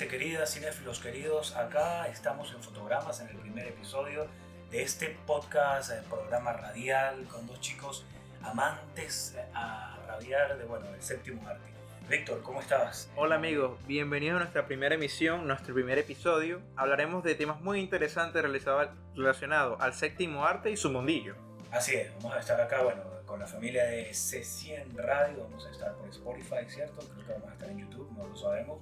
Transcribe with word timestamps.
Gente 0.00 0.16
querida, 0.16 0.46
cinéfilos 0.46 0.98
queridos. 0.98 1.54
Acá 1.56 2.06
estamos 2.06 2.50
en 2.54 2.62
Fotogramas 2.62 3.20
en 3.20 3.28
el 3.28 3.36
primer 3.36 3.66
episodio 3.66 4.28
de 4.70 4.82
este 4.82 5.14
podcast, 5.26 5.90
eh, 5.90 6.00
programa 6.08 6.54
radial 6.54 7.24
con 7.24 7.46
dos 7.46 7.60
chicos 7.60 8.06
amantes 8.42 9.36
a 9.52 9.98
rabiar 10.06 10.56
de 10.56 10.64
bueno, 10.64 10.86
el 10.94 11.02
séptimo 11.02 11.46
arte. 11.46 11.68
Víctor, 12.08 12.42
¿cómo 12.42 12.62
estás? 12.62 13.10
Hola 13.14 13.34
amigos, 13.34 13.78
bienvenidos 13.86 14.36
a 14.36 14.38
nuestra 14.38 14.66
primera 14.66 14.94
emisión, 14.94 15.46
nuestro 15.46 15.74
primer 15.74 15.98
episodio. 15.98 16.62
Hablaremos 16.76 17.22
de 17.22 17.34
temas 17.34 17.60
muy 17.60 17.78
interesantes 17.78 18.42
relacionados 18.42 19.78
al 19.82 19.92
séptimo 19.92 20.46
arte 20.46 20.70
y 20.70 20.78
su 20.78 20.88
mundillo. 20.88 21.34
Así 21.72 21.96
es, 21.96 22.10
vamos 22.22 22.36
a 22.36 22.40
estar 22.40 22.58
acá, 22.58 22.82
bueno, 22.82 23.02
con 23.26 23.38
la 23.38 23.46
familia 23.46 23.84
de 23.84 24.08
C100 24.12 24.94
Radio, 24.94 25.42
vamos 25.42 25.66
a 25.66 25.70
estar 25.70 25.92
por 25.96 26.08
Spotify, 26.08 26.64
¿cierto? 26.68 27.00
Creo 27.00 27.26
que 27.26 27.32
vamos 27.34 27.50
a 27.50 27.52
estar 27.52 27.68
en 27.68 27.80
YouTube, 27.80 28.10
no 28.16 28.26
lo 28.26 28.34
sabemos. 28.34 28.78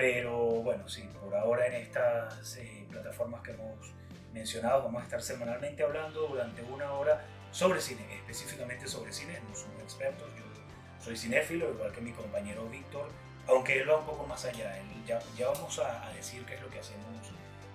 Pero 0.00 0.34
bueno, 0.62 0.88
sí, 0.88 1.06
por 1.20 1.34
ahora 1.34 1.66
en 1.66 1.74
estas 1.74 2.56
eh, 2.56 2.86
plataformas 2.88 3.42
que 3.42 3.50
hemos 3.50 3.92
mencionado, 4.32 4.84
vamos 4.84 5.02
a 5.02 5.04
estar 5.04 5.20
semanalmente 5.20 5.82
hablando 5.82 6.26
durante 6.26 6.62
una 6.62 6.90
hora 6.94 7.22
sobre 7.50 7.82
cine, 7.82 8.00
específicamente 8.14 8.88
sobre 8.88 9.12
cine, 9.12 9.38
no 9.46 9.54
somos 9.54 9.82
expertos, 9.82 10.26
yo 10.38 11.04
soy 11.04 11.18
cinéfilo, 11.18 11.68
igual 11.74 11.92
que 11.92 12.00
mi 12.00 12.12
compañero 12.12 12.66
Víctor, 12.70 13.08
aunque 13.46 13.78
él 13.78 13.90
va 13.90 13.98
un 13.98 14.06
poco 14.06 14.26
más 14.26 14.42
allá, 14.46 14.78
él 14.78 14.86
ya, 15.06 15.18
ya 15.36 15.48
vamos 15.48 15.78
a, 15.80 16.06
a 16.06 16.14
decir 16.14 16.46
qué 16.46 16.54
es 16.54 16.62
lo 16.62 16.70
que 16.70 16.78
hacemos 16.78 17.06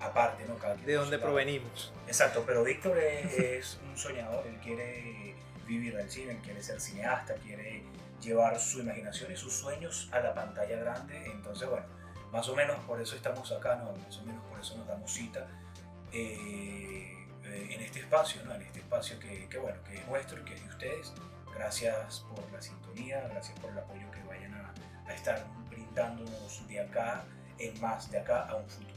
aparte, 0.02 0.46
¿no? 0.48 0.58
Cada 0.58 0.73
De 0.78 0.94
dónde 0.94 1.20
provenimos. 1.20 1.94
Exacto, 2.08 2.44
pero 2.44 2.64
Víctor 2.64 2.98
es, 2.98 3.34
es 3.38 3.80
un 3.88 3.96
soñador, 3.96 4.48
él 4.48 4.58
quiere 4.64 5.36
vivir 5.68 5.96
del 5.96 6.09
cine, 6.09 6.31
él 6.31 6.40
quiere 6.40 6.64
ser 6.64 6.81
cineasta, 6.81 7.36
quiere 7.36 7.84
llevar 8.20 8.59
su 8.59 8.80
imaginación 8.80 9.31
y 9.31 9.36
sus 9.36 9.53
sueños 9.53 10.09
a 10.12 10.22
la 10.22 10.34
pantalla 10.34 10.78
grande. 10.78 11.23
Entonces, 11.28 11.70
bueno, 11.70 11.86
más 12.36 12.50
o 12.50 12.55
menos 12.55 12.75
por 12.86 13.00
eso 13.00 13.16
estamos 13.16 13.50
acá, 13.53 13.78
¿no? 13.78 13.94
más 13.94 14.17
o 14.17 14.23
menos 14.25 14.44
por 14.50 14.59
eso 14.59 14.75
nos 14.78 14.86
damos 14.86 15.09
cita 15.09 15.47
eh, 16.11 17.25
eh, 17.45 17.67
en 17.72 17.81
este 17.81 18.02
espacio, 18.02 18.44
¿no? 18.44 18.53
en 18.53 18.61
este 18.61 18.80
espacio 18.80 19.17
que, 19.19 19.47
que, 19.47 19.58
bueno, 19.58 19.81
que 19.86 19.95
es 19.95 20.08
nuestro 20.09 20.41
y 20.41 20.44
que 20.44 20.56
es 20.56 20.61
de 20.61 20.67
ustedes. 20.67 21.13
Gracias 21.53 22.25
por 22.30 22.52
la 22.52 22.61
sintonía, 22.61 23.25
gracias 23.30 23.58
por 23.59 23.72
el 23.72 23.78
apoyo 23.78 24.11
que 24.11 24.22
vayan 24.28 24.53
a, 24.53 24.73
a 25.08 25.13
estar 25.13 25.45
brindándonos 25.69 26.67
de 26.67 26.81
acá 26.81 27.23
en 27.58 27.80
más, 27.80 28.11
de 28.11 28.19
acá 28.19 28.50
a 28.50 28.56
un 28.56 28.69
futuro. 28.69 28.94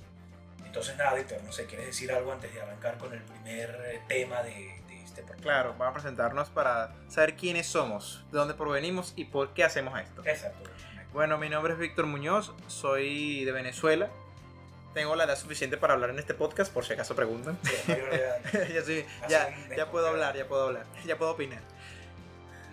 Entonces, 0.66 0.97
nada, 0.97 1.14
Víctor, 1.14 1.41
no 1.44 1.53
sé, 1.53 1.66
¿quieres 1.66 1.86
decir 1.86 2.11
algo 2.11 2.33
antes 2.33 2.53
de 2.53 2.61
arrancar 2.61 2.98
con 2.98 3.12
el 3.12 3.22
primer 3.22 4.03
tema 4.09 4.42
de, 4.42 4.83
de 4.89 5.05
este 5.05 5.22
programa? 5.22 5.42
Claro, 5.42 5.75
vamos 5.78 5.91
a 5.91 5.92
presentarnos 5.92 6.50
para 6.50 6.92
saber 7.06 7.36
quiénes 7.36 7.69
somos, 7.69 8.25
de 8.33 8.39
dónde 8.39 8.55
provenimos 8.55 9.12
y 9.14 9.27
por 9.27 9.55
qué 9.55 9.62
hacemos 9.62 9.97
esto. 10.00 10.22
Exacto. 10.27 10.69
Bueno, 11.12 11.39
mi 11.39 11.48
nombre 11.48 11.73
es 11.73 11.78
Víctor 11.78 12.06
Muñoz, 12.06 12.53
soy 12.67 13.42
de 13.45 13.51
Venezuela. 13.51 14.11
Tengo 14.92 15.17
la 15.17 15.25
edad 15.25 15.38
suficiente 15.38 15.78
para 15.78 15.94
hablar 15.94 16.10
en 16.10 16.19
este 16.19 16.34
podcast, 16.34 16.72
por 16.72 16.84
si 16.84 16.93
acaso 16.93 17.16
preguntan. 17.16 17.59
Sí, 17.62 17.72
ya, 19.27 19.28
ya, 19.28 19.75
ya 19.75 19.91
puedo 19.91 20.06
hablar, 20.06 20.37
ya 20.37 20.47
puedo 20.47 20.66
hablar, 20.66 20.84
ya 21.06 21.16
puedo 21.16 21.31
opinar. 21.32 21.62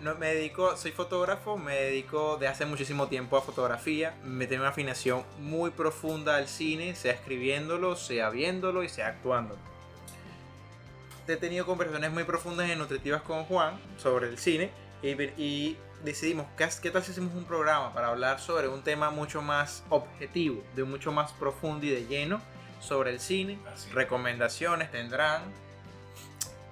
No, 0.02 0.14
me 0.16 0.34
dedico, 0.34 0.76
soy 0.76 0.92
fotógrafo, 0.92 1.56
me 1.56 1.76
dedico 1.76 2.36
de 2.36 2.46
hace 2.48 2.66
muchísimo 2.66 3.08
tiempo 3.08 3.38
a 3.38 3.42
fotografía, 3.42 4.14
me 4.22 4.46
tengo 4.46 4.62
una 4.62 4.70
afinación 4.70 5.24
muy 5.38 5.70
profunda 5.70 6.36
al 6.36 6.46
cine, 6.46 6.94
sea 6.94 7.12
escribiéndolo, 7.12 7.96
sea 7.96 8.28
viéndolo 8.28 8.82
y 8.82 8.90
sea 8.90 9.08
actuándolo. 9.08 9.58
He 11.26 11.36
tenido 11.36 11.64
conversaciones 11.64 12.12
muy 12.12 12.24
profundas 12.24 12.68
y 12.68 12.76
nutritivas 12.76 13.22
con 13.22 13.44
Juan 13.44 13.80
sobre 13.96 14.28
el 14.28 14.36
cine 14.36 14.70
y, 15.02 15.10
y 15.42 15.78
decidimos, 16.04 16.46
¿qué, 16.56 16.68
¿qué 16.82 16.90
tal 16.90 17.02
si 17.02 17.12
hacemos 17.12 17.34
un 17.34 17.44
programa 17.44 17.92
para 17.92 18.08
hablar 18.08 18.40
sobre 18.40 18.68
un 18.68 18.82
tema 18.82 19.10
mucho 19.10 19.42
más 19.42 19.84
objetivo, 19.88 20.62
de 20.74 20.84
mucho 20.84 21.12
más 21.12 21.32
profundo 21.32 21.86
y 21.86 21.90
de 21.90 22.06
lleno 22.06 22.40
sobre 22.80 23.10
el 23.10 23.20
cine? 23.20 23.58
Así. 23.72 23.90
recomendaciones 23.90 24.90
tendrán, 24.90 25.42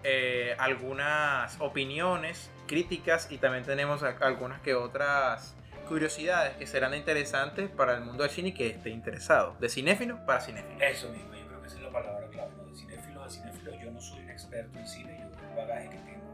eh, 0.03 0.55
algunas 0.59 1.57
opiniones, 1.61 2.51
críticas 2.67 3.31
y 3.31 3.39
también 3.39 3.65
tenemos 3.65 4.03
algunas 4.03 4.61
que 4.61 4.75
otras 4.75 5.55
curiosidades 5.89 6.56
que 6.56 6.67
serán 6.67 6.95
interesantes 6.95 7.71
para 7.71 7.95
el 7.95 8.03
mundo 8.03 8.23
del 8.23 8.33
cine 8.33 8.49
y 8.51 8.55
que 8.55 8.69
esté 8.69 8.91
interesado. 8.91 9.56
De 9.61 9.69
cinéfilo 9.69 10.25
para 10.27 10.41
cinéfilo. 10.41 10.83
Eso 10.83 11.09
mismo, 11.11 11.35
yo 11.35 11.47
creo 11.47 11.61
que 11.61 11.69
esa 11.69 11.77
es 11.77 11.83
la 11.83 11.91
palabra 11.91 12.27
clave, 12.29 12.53
¿no? 12.56 12.65
De 12.65 12.75
cinéfilo 12.77 13.23
a 13.23 13.31
cinéfilo. 13.31 13.73
Yo 13.83 13.91
no 13.91 14.01
soy 14.01 14.21
un 14.21 14.31
experto 14.31 14.79
en 14.79 14.87
cine, 14.87 15.19
yo 15.21 15.49
el 15.51 15.56
bagaje 15.56 15.91
que 15.91 15.97
tengo 15.99 16.25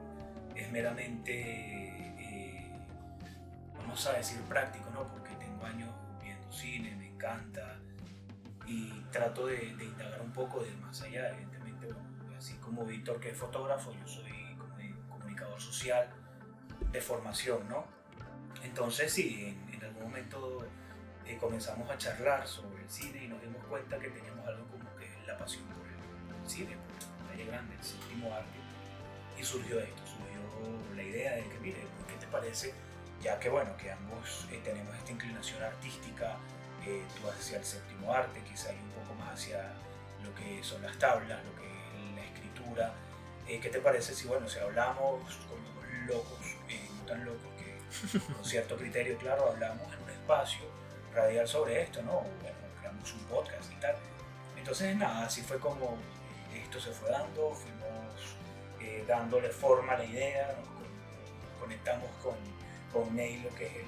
es 0.54 0.70
meramente, 0.70 1.89
vamos 3.90 4.06
a 4.06 4.12
decir, 4.12 4.40
práctico, 4.42 4.88
¿no? 4.94 5.02
Porque 5.08 5.34
tengo 5.34 5.66
años 5.66 5.90
viendo 6.22 6.52
cine, 6.52 6.94
me 6.94 7.08
encanta 7.08 7.76
y 8.64 8.88
trato 9.10 9.48
de, 9.48 9.74
de 9.74 9.84
indagar 9.84 10.22
un 10.22 10.30
poco 10.32 10.62
de 10.62 10.70
más 10.76 11.02
allá, 11.02 11.30
evidentemente, 11.30 11.86
bueno, 11.88 12.36
así 12.38 12.54
como 12.58 12.86
Víctor 12.86 13.18
que 13.18 13.30
es 13.30 13.36
fotógrafo, 13.36 13.92
yo 13.92 14.06
soy 14.06 14.30
comuni- 14.56 14.94
comunicador 15.08 15.60
social 15.60 16.08
de 16.92 17.00
formación, 17.00 17.68
¿no? 17.68 17.84
Entonces 18.62 19.12
sí, 19.12 19.56
en, 19.68 19.74
en 19.74 19.84
algún 19.84 20.04
momento 20.04 20.64
eh, 21.26 21.36
comenzamos 21.38 21.90
a 21.90 21.98
charlar 21.98 22.46
sobre 22.46 22.84
el 22.84 22.88
cine 22.88 23.24
y 23.24 23.26
nos 23.26 23.42
dimos 23.42 23.64
cuenta 23.64 23.98
que 23.98 24.10
teníamos 24.10 24.46
algo 24.46 24.68
como 24.68 24.94
que 24.94 25.08
la 25.26 25.36
pasión 25.36 25.64
por 25.64 25.84
el, 25.84 26.40
el 26.44 26.48
cine, 26.48 26.76
por 26.76 26.92
la 26.92 27.26
pantalla 27.26 27.44
grande, 27.50 27.74
el 27.74 27.82
séptimo 27.82 28.32
arte. 28.32 28.60
Y 29.36 29.42
surgió 29.42 29.80
esto, 29.80 30.02
surgió 30.06 30.94
la 30.94 31.02
idea 31.02 31.34
de 31.34 31.42
que, 31.48 31.58
mire, 31.58 31.84
¿qué 32.06 32.14
te 32.20 32.28
parece? 32.28 32.72
Ya 33.20 33.38
que 33.38 33.48
bueno, 33.50 33.76
que 33.76 33.90
ambos 33.92 34.46
eh, 34.50 34.60
tenemos 34.64 34.94
esta 34.96 35.12
inclinación 35.12 35.62
artística, 35.62 36.36
eh, 36.86 37.04
tú 37.20 37.28
hacia 37.28 37.58
el 37.58 37.64
séptimo 37.64 38.12
arte, 38.12 38.40
quizá 38.48 38.72
yo 38.72 38.78
un 38.82 38.90
poco 38.90 39.14
más 39.14 39.34
hacia 39.34 39.62
lo 40.22 40.34
que 40.34 40.62
son 40.64 40.80
las 40.82 40.98
tablas, 40.98 41.38
lo 41.44 41.54
que 41.60 41.66
es 41.68 42.14
la 42.16 42.24
escritura. 42.24 42.94
Eh, 43.46 43.60
¿Qué 43.60 43.68
te 43.68 43.80
parece 43.80 44.14
si, 44.14 44.26
bueno, 44.26 44.48
si 44.48 44.58
hablamos 44.58 45.20
como 45.48 45.82
locos, 46.06 46.38
eh, 46.68 46.88
no 46.96 47.02
tan 47.04 47.24
locos 47.24 47.50
que 47.58 48.18
con 48.32 48.44
cierto 48.44 48.76
criterio, 48.76 49.18
claro, 49.18 49.50
hablamos 49.50 49.92
en 49.92 50.02
un 50.02 50.10
espacio 50.10 50.64
radial 51.14 51.46
sobre 51.46 51.82
esto, 51.82 52.00
¿no? 52.02 52.20
Bueno, 52.20 52.56
creamos 52.78 53.12
un 53.12 53.24
podcast 53.24 53.70
y 53.70 53.76
tal. 53.76 53.96
Entonces, 54.56 54.96
nada, 54.96 55.26
así 55.26 55.42
fue 55.42 55.58
como 55.58 55.98
esto 56.54 56.80
se 56.80 56.90
fue 56.92 57.10
dando, 57.10 57.52
fuimos 57.52 58.36
eh, 58.80 59.04
dándole 59.06 59.50
forma 59.50 59.92
a 59.94 59.98
la 59.98 60.04
idea, 60.04 60.46
nos 60.58 60.68
con- 60.68 61.60
conectamos 61.60 62.08
con, 62.22 62.34
con 62.92 63.14
Neilo, 63.14 63.48
que 63.54 63.66
es 63.66 63.76
el, 63.76 63.86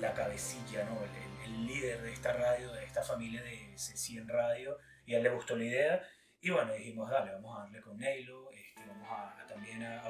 la 0.00 0.12
cabecilla, 0.14 0.84
¿no? 0.84 0.98
El, 1.02 1.28
líder 1.66 2.02
de 2.02 2.12
esta 2.12 2.32
radio, 2.32 2.72
de 2.72 2.84
esta 2.84 3.02
familia 3.02 3.42
de 3.42 3.74
C100 3.74 4.26
Radio, 4.26 4.78
y 5.04 5.14
a 5.14 5.16
él 5.16 5.24
le 5.24 5.30
gustó 5.30 5.56
la 5.56 5.64
idea. 5.64 6.08
Y 6.40 6.50
bueno, 6.50 6.72
dijimos, 6.72 7.10
dale, 7.10 7.32
vamos 7.32 7.58
a 7.58 7.62
darle 7.62 7.80
con 7.80 7.98
Neilo, 7.98 8.50
este, 8.52 8.86
vamos 8.86 9.08
a, 9.10 9.44
también 9.46 9.82
a 9.82 10.08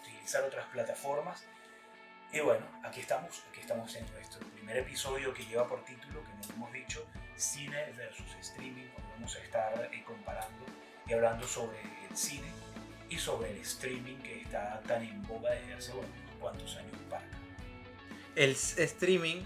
utilizar 0.00 0.42
otras 0.42 0.66
plataformas. 0.68 1.44
Y 2.32 2.40
bueno, 2.40 2.66
aquí 2.82 3.00
estamos, 3.00 3.44
aquí 3.50 3.60
estamos 3.60 3.94
en 3.94 4.10
nuestro 4.12 4.44
primer 4.48 4.78
episodio 4.78 5.32
que 5.34 5.44
lleva 5.44 5.68
por 5.68 5.84
título, 5.84 6.24
que 6.24 6.34
nos 6.34 6.50
hemos 6.50 6.72
dicho, 6.72 7.06
cine 7.36 7.92
versus 7.94 8.34
streaming, 8.40 8.88
donde 8.96 9.12
vamos 9.12 9.36
a 9.36 9.38
estar 9.40 9.90
eh, 9.92 10.02
comparando 10.04 10.64
y 11.06 11.12
hablando 11.12 11.46
sobre 11.46 11.78
el 12.08 12.16
cine 12.16 12.48
y 13.12 13.18
sobre 13.18 13.50
el 13.50 13.58
streaming 13.58 14.16
que 14.18 14.40
está 14.40 14.80
tan 14.86 15.02
en 15.02 15.22
boga 15.26 15.50
desde 15.50 15.74
hace, 15.74 15.92
bueno, 15.92 16.08
cuántos 16.40 16.76
años 16.76 16.92
para 17.10 17.22
acá. 17.22 17.36
El 18.34 18.52
streaming, 18.52 19.42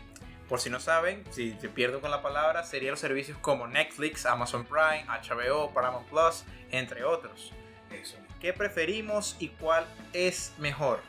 por 0.49 0.61
si 0.61 0.71
no 0.71 0.79
saben, 0.79 1.25
si 1.33 1.51
te 1.53 1.69
pierdo 1.69 2.01
con 2.01 2.13
la 2.13 2.23
palabra, 2.23 2.63
serían 2.63 2.93
los 2.93 3.01
servicios 3.01 3.37
como 3.39 3.67
Netflix, 3.67 4.25
Amazon 4.25 4.65
Prime, 4.65 5.05
HBO, 5.09 5.73
Paramount 5.75 6.09
Plus, 6.09 6.45
entre 6.71 7.03
otros. 7.05 7.53
Eso. 7.91 8.17
¿Qué 8.41 8.53
preferimos 8.53 9.35
y 9.41 9.49
cuál 9.49 9.85
es 10.13 10.53
mejor? 10.59 11.01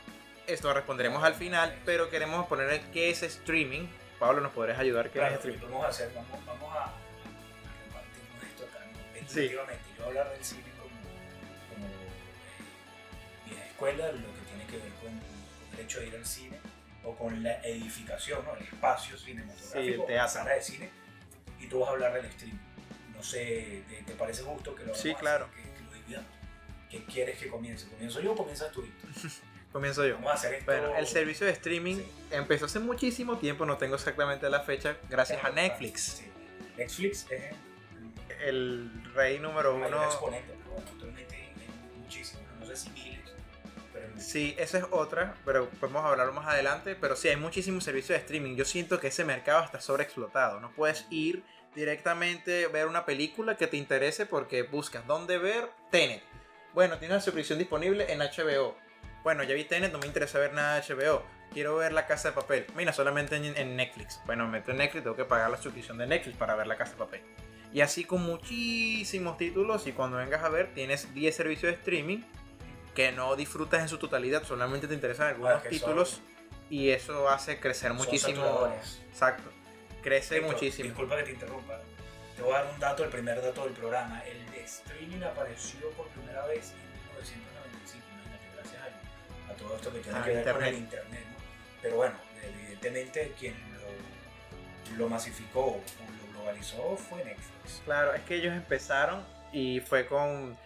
Esto 0.48 0.70
lo 0.70 0.74
responderemos 0.74 1.24
al 1.24 1.36
final, 1.36 1.78
pero 1.86 2.10
queremos 2.10 2.48
poner 2.48 2.82
qué 2.92 3.12
es 3.12 3.22
streaming. 3.22 3.86
Pablo, 4.18 4.42
¿nos 4.42 4.52
podrías 4.54 4.80
ayudar? 4.80 5.12
¿Qué 5.12 5.20
Claro, 5.20 5.36
es 5.36 5.40
streaming? 5.40 5.62
vamos 5.62 5.86
a 5.86 5.90
hacer, 5.90 6.12
vamos, 6.16 6.44
vamos 6.46 6.76
a, 6.76 6.86
a 6.86 6.92
esto 8.48 8.64
acá, 8.64 8.84
¿no? 8.92 9.14
Definitivamente, 9.14 9.84
yo 9.96 10.06
voy 10.06 10.18
a 10.18 10.22
hablar 10.22 10.34
del 10.34 10.44
cine 10.44 10.64
escuela, 13.78 14.08
lo 14.12 14.34
que 14.34 14.42
tiene 14.50 14.66
que 14.66 14.78
ver 14.78 14.92
con, 15.02 15.10
con 15.12 15.74
el 15.80 15.86
hecho 15.86 16.00
de 16.00 16.08
ir 16.08 16.16
al 16.16 16.26
cine. 16.26 16.58
o 17.04 17.16
con 17.16 17.42
la 17.44 17.62
edificación, 17.62 18.44
¿no? 18.44 18.54
el 18.56 18.64
espacio 18.64 19.18
cinematográfico, 19.18 20.06
Sí, 20.08 20.14
la 20.14 20.28
sala 20.28 20.54
de 20.56 20.62
cine, 20.62 20.90
y 21.60 21.68
tú 21.68 21.80
vas 21.80 21.90
a 21.90 21.92
hablar 21.94 22.14
del 22.14 22.26
streaming. 22.26 22.60
No 23.16 23.24
sé, 23.24 23.84
¿te, 23.88 24.04
te 24.04 24.14
parece 24.14 24.44
justo 24.44 24.76
que 24.76 24.84
lo 24.84 24.94
Sí, 24.94 25.14
claro. 25.16 25.48
Que, 25.56 25.62
que 25.62 25.84
lo 25.86 25.94
dividamos? 25.94 26.28
¿Qué 26.90 27.04
quieres 27.06 27.38
que 27.40 27.48
comience? 27.48 27.88
¿Comienzo 27.88 28.20
yo 28.20 28.34
o 28.34 28.36
comienzas 28.36 28.72
tú? 28.72 28.86
Comienzo 29.72 30.06
yo. 30.06 30.16
Vamos 30.16 30.32
a 30.32 30.34
hacer 30.36 30.54
esto. 30.56 30.66
Bueno, 30.72 30.96
el 30.98 31.08
servicio 31.08 31.46
de 31.46 31.54
streaming 31.54 31.96
Sí. 31.98 32.12
empezó 32.32 32.66
hace 32.66 32.80
muchísimo 32.80 33.38
tiempo, 33.38 33.66
no 33.66 33.78
tengo 33.78 33.96
exactamente 33.96 34.50
la 34.50 34.62
fecha, 34.62 34.98
gracias 35.10 35.40
a 35.40 35.50
Pero, 35.50 35.56
Netflix, 35.56 36.02
sí. 36.02 36.32
Netflix 36.78 37.26
es 37.32 37.54
el 38.42 38.92
el 39.02 39.14
rey 39.14 39.40
número 39.40 39.76
uno. 39.76 40.04
exponente, 40.04 40.54
Sí, 44.28 44.56
esa 44.58 44.80
es 44.80 44.84
otra, 44.92 45.36
pero 45.46 45.70
podemos 45.70 46.04
hablarlo 46.04 46.34
más 46.34 46.48
adelante. 46.48 46.98
Pero 47.00 47.16
sí, 47.16 47.30
hay 47.30 47.38
muchísimos 47.38 47.86
servicios 47.86 48.10
de 48.10 48.26
streaming. 48.26 48.58
Yo 48.58 48.66
siento 48.66 49.00
que 49.00 49.08
ese 49.08 49.24
mercado 49.24 49.64
está 49.64 49.80
sobreexplotado. 49.80 50.60
No 50.60 50.70
puedes 50.72 51.08
ir 51.10 51.46
directamente 51.74 52.68
ver 52.68 52.88
una 52.88 53.06
película 53.06 53.56
que 53.56 53.68
te 53.68 53.78
interese 53.78 54.26
porque 54.26 54.64
buscas 54.64 55.08
dónde 55.08 55.38
ver 55.38 55.70
Tenet. 55.92 56.22
Bueno, 56.74 56.98
tienes 56.98 57.16
la 57.16 57.22
suscripción 57.22 57.58
disponible 57.58 58.12
en 58.12 58.20
HBO. 58.20 58.76
Bueno, 59.24 59.44
ya 59.44 59.56
vi 59.56 59.64
Tenet, 59.64 59.94
no 59.94 60.00
me 60.00 60.08
interesa 60.08 60.40
ver 60.40 60.52
nada 60.52 60.82
de 60.82 60.94
HBO. 60.94 61.24
Quiero 61.54 61.78
ver 61.78 61.94
La 61.94 62.06
Casa 62.06 62.28
de 62.28 62.36
Papel. 62.36 62.66
Mira, 62.76 62.92
solamente 62.92 63.38
en, 63.38 63.46
en 63.46 63.78
Netflix. 63.78 64.20
Bueno, 64.26 64.44
me 64.44 64.60
meto 64.60 64.72
en 64.72 64.80
Netflix, 64.80 65.04
tengo 65.04 65.16
que 65.16 65.24
pagar 65.24 65.50
la 65.50 65.58
suscripción 65.58 65.98
de 65.98 66.06
Netflix 66.06 66.36
para 66.36 66.54
ver 66.58 66.68
La 66.68 66.76
Casa 66.76 66.92
de 66.92 66.98
Papel. 66.98 67.22
Y 67.72 67.80
así 67.80 68.04
con 68.04 68.24
muchísimos 68.24 69.38
títulos 69.38 69.88
y 69.88 69.94
cuando 69.94 70.18
vengas 70.18 70.44
a 70.44 70.50
ver 70.50 70.74
tienes 70.74 71.14
10 71.14 71.34
servicios 71.34 71.72
de 71.72 71.78
streaming 71.78 72.24
que 72.98 73.12
no 73.12 73.36
disfrutas 73.36 73.80
en 73.84 73.90
su 73.90 74.00
totalidad, 74.00 74.44
solamente 74.44 74.88
te 74.88 74.96
interesan 74.96 75.28
algunos 75.28 75.62
títulos 75.66 76.20
y 76.68 76.90
eso 76.90 77.30
hace 77.30 77.60
crecer 77.60 77.94
muchísimo. 77.94 78.74
Exacto. 79.12 79.52
Crece 80.02 80.42
muchísimo. 80.42 80.88
Disculpa 80.90 81.16
que 81.18 81.24
te 81.24 81.32
interrumpa. 81.34 81.80
Te 82.36 82.42
voy 82.42 82.54
a 82.56 82.64
dar 82.64 82.74
un 82.74 82.80
dato, 82.80 83.04
el 83.04 83.12
primer 83.12 83.40
dato 83.40 83.66
del 83.66 83.74
programa. 83.74 84.24
El 84.26 84.52
streaming 84.64 85.22
apareció 85.22 85.92
por 85.92 86.08
primera 86.08 86.44
vez 86.48 86.72
en 86.72 86.80
1995, 87.22 88.06
imagínate, 88.14 88.46
gracias 88.56 88.82
a, 88.82 89.52
a 89.52 89.56
todo 89.56 89.76
esto 89.76 89.94
que 89.94 90.00
tiene 90.00 90.18
Ah, 90.18 90.24
que 90.24 90.34
ver 90.34 90.54
con 90.54 90.64
el 90.64 90.76
internet. 90.76 91.26
¿no? 91.30 91.38
Pero 91.84 91.96
bueno, 91.98 92.16
evidentemente 92.44 93.36
quien 93.40 93.54
lo, 93.74 94.98
lo 94.98 95.08
masificó 95.08 95.66
o 95.66 95.82
lo 96.26 96.34
globalizó 96.40 96.98
fue 96.98 97.24
Netflix. 97.24 97.84
Claro, 97.86 98.16
es 98.16 98.24
que 98.24 98.38
ellos 98.38 98.54
empezaron 98.54 99.24
y 99.54 99.82
fue 99.82 100.08
con. 100.08 100.58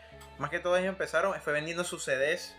Más 0.42 0.50
que 0.50 0.60
todo 0.60 0.76
ellos 0.76 0.90
empezaron, 0.90 1.40
fue 1.42 1.54
vendiendo 1.54 1.84
sus 1.84 2.04
CDs 2.04 2.56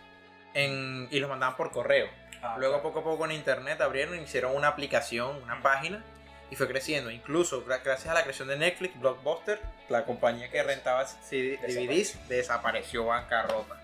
en, 0.53 1.07
y 1.11 1.19
los 1.19 1.29
mandaban 1.29 1.55
por 1.57 1.71
correo. 1.71 2.07
Ah, 2.41 2.55
Luego 2.57 2.75
claro. 2.75 2.83
poco 2.83 2.99
a 2.99 3.03
poco 3.03 3.25
en 3.25 3.31
internet 3.33 3.79
abrieron, 3.81 4.17
hicieron 4.19 4.55
una 4.55 4.69
aplicación, 4.69 5.41
una 5.43 5.61
página 5.61 6.03
y 6.49 6.55
fue 6.55 6.67
creciendo. 6.67 7.09
Incluso 7.11 7.65
gra- 7.65 7.81
gracias 7.83 8.07
a 8.07 8.13
la 8.13 8.21
creación 8.23 8.47
de 8.47 8.57
Netflix, 8.57 8.99
Blockbuster, 8.99 9.59
la 9.89 10.05
compañía 10.05 10.49
que 10.49 10.61
rentaba 10.63 11.05
CD 11.05 11.57
DVDs, 11.65 12.27
desapareció 12.29 13.05
bancarrota. 13.05 13.75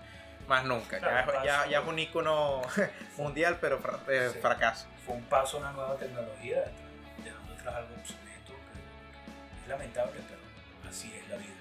Más 0.48 0.64
nunca. 0.64 0.98
Claro, 0.98 1.32
ya, 1.32 1.44
ya, 1.44 1.66
ya 1.70 1.80
es 1.80 1.86
un 1.86 1.98
icono 1.98 2.62
mundial, 3.16 3.58
pero 3.60 3.80
eh, 4.08 4.30
Sí. 4.32 4.38
fracaso. 4.40 4.86
Fue 5.06 5.14
un 5.14 5.22
paso 5.24 5.58
a 5.58 5.60
una 5.60 5.72
nueva 5.72 5.96
tecnología, 5.96 6.64
dejando 7.24 7.52
atrás 7.54 7.74
algo 7.76 7.94
obsoleto, 8.00 8.52
es 9.62 9.68
lamentable, 9.68 10.20
pero 10.28 10.90
así 10.90 11.14
es 11.14 11.28
la 11.28 11.36
vida. 11.36 11.54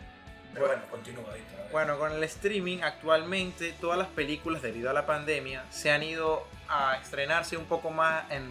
Pero 0.60 0.68
Bueno. 0.68 0.82
bueno, 0.82 0.92
continúa. 0.92 1.24
Bueno, 1.72 1.98
con 2.00 2.12
el 2.12 2.24
streaming 2.24 2.80
actualmente 2.82 3.74
todas 3.80 3.98
las 3.98 4.08
películas 4.08 4.62
debido 4.62 4.90
a 4.90 4.94
la 4.94 5.06
pandemia 5.06 5.64
se 5.72 5.92
han 5.92 6.04
ido 6.04 6.46
a 6.68 6.98
estrenarse 7.02 7.58
un 7.58 7.66
poco 7.66 7.90
más 7.92 8.30
en, 8.32 8.50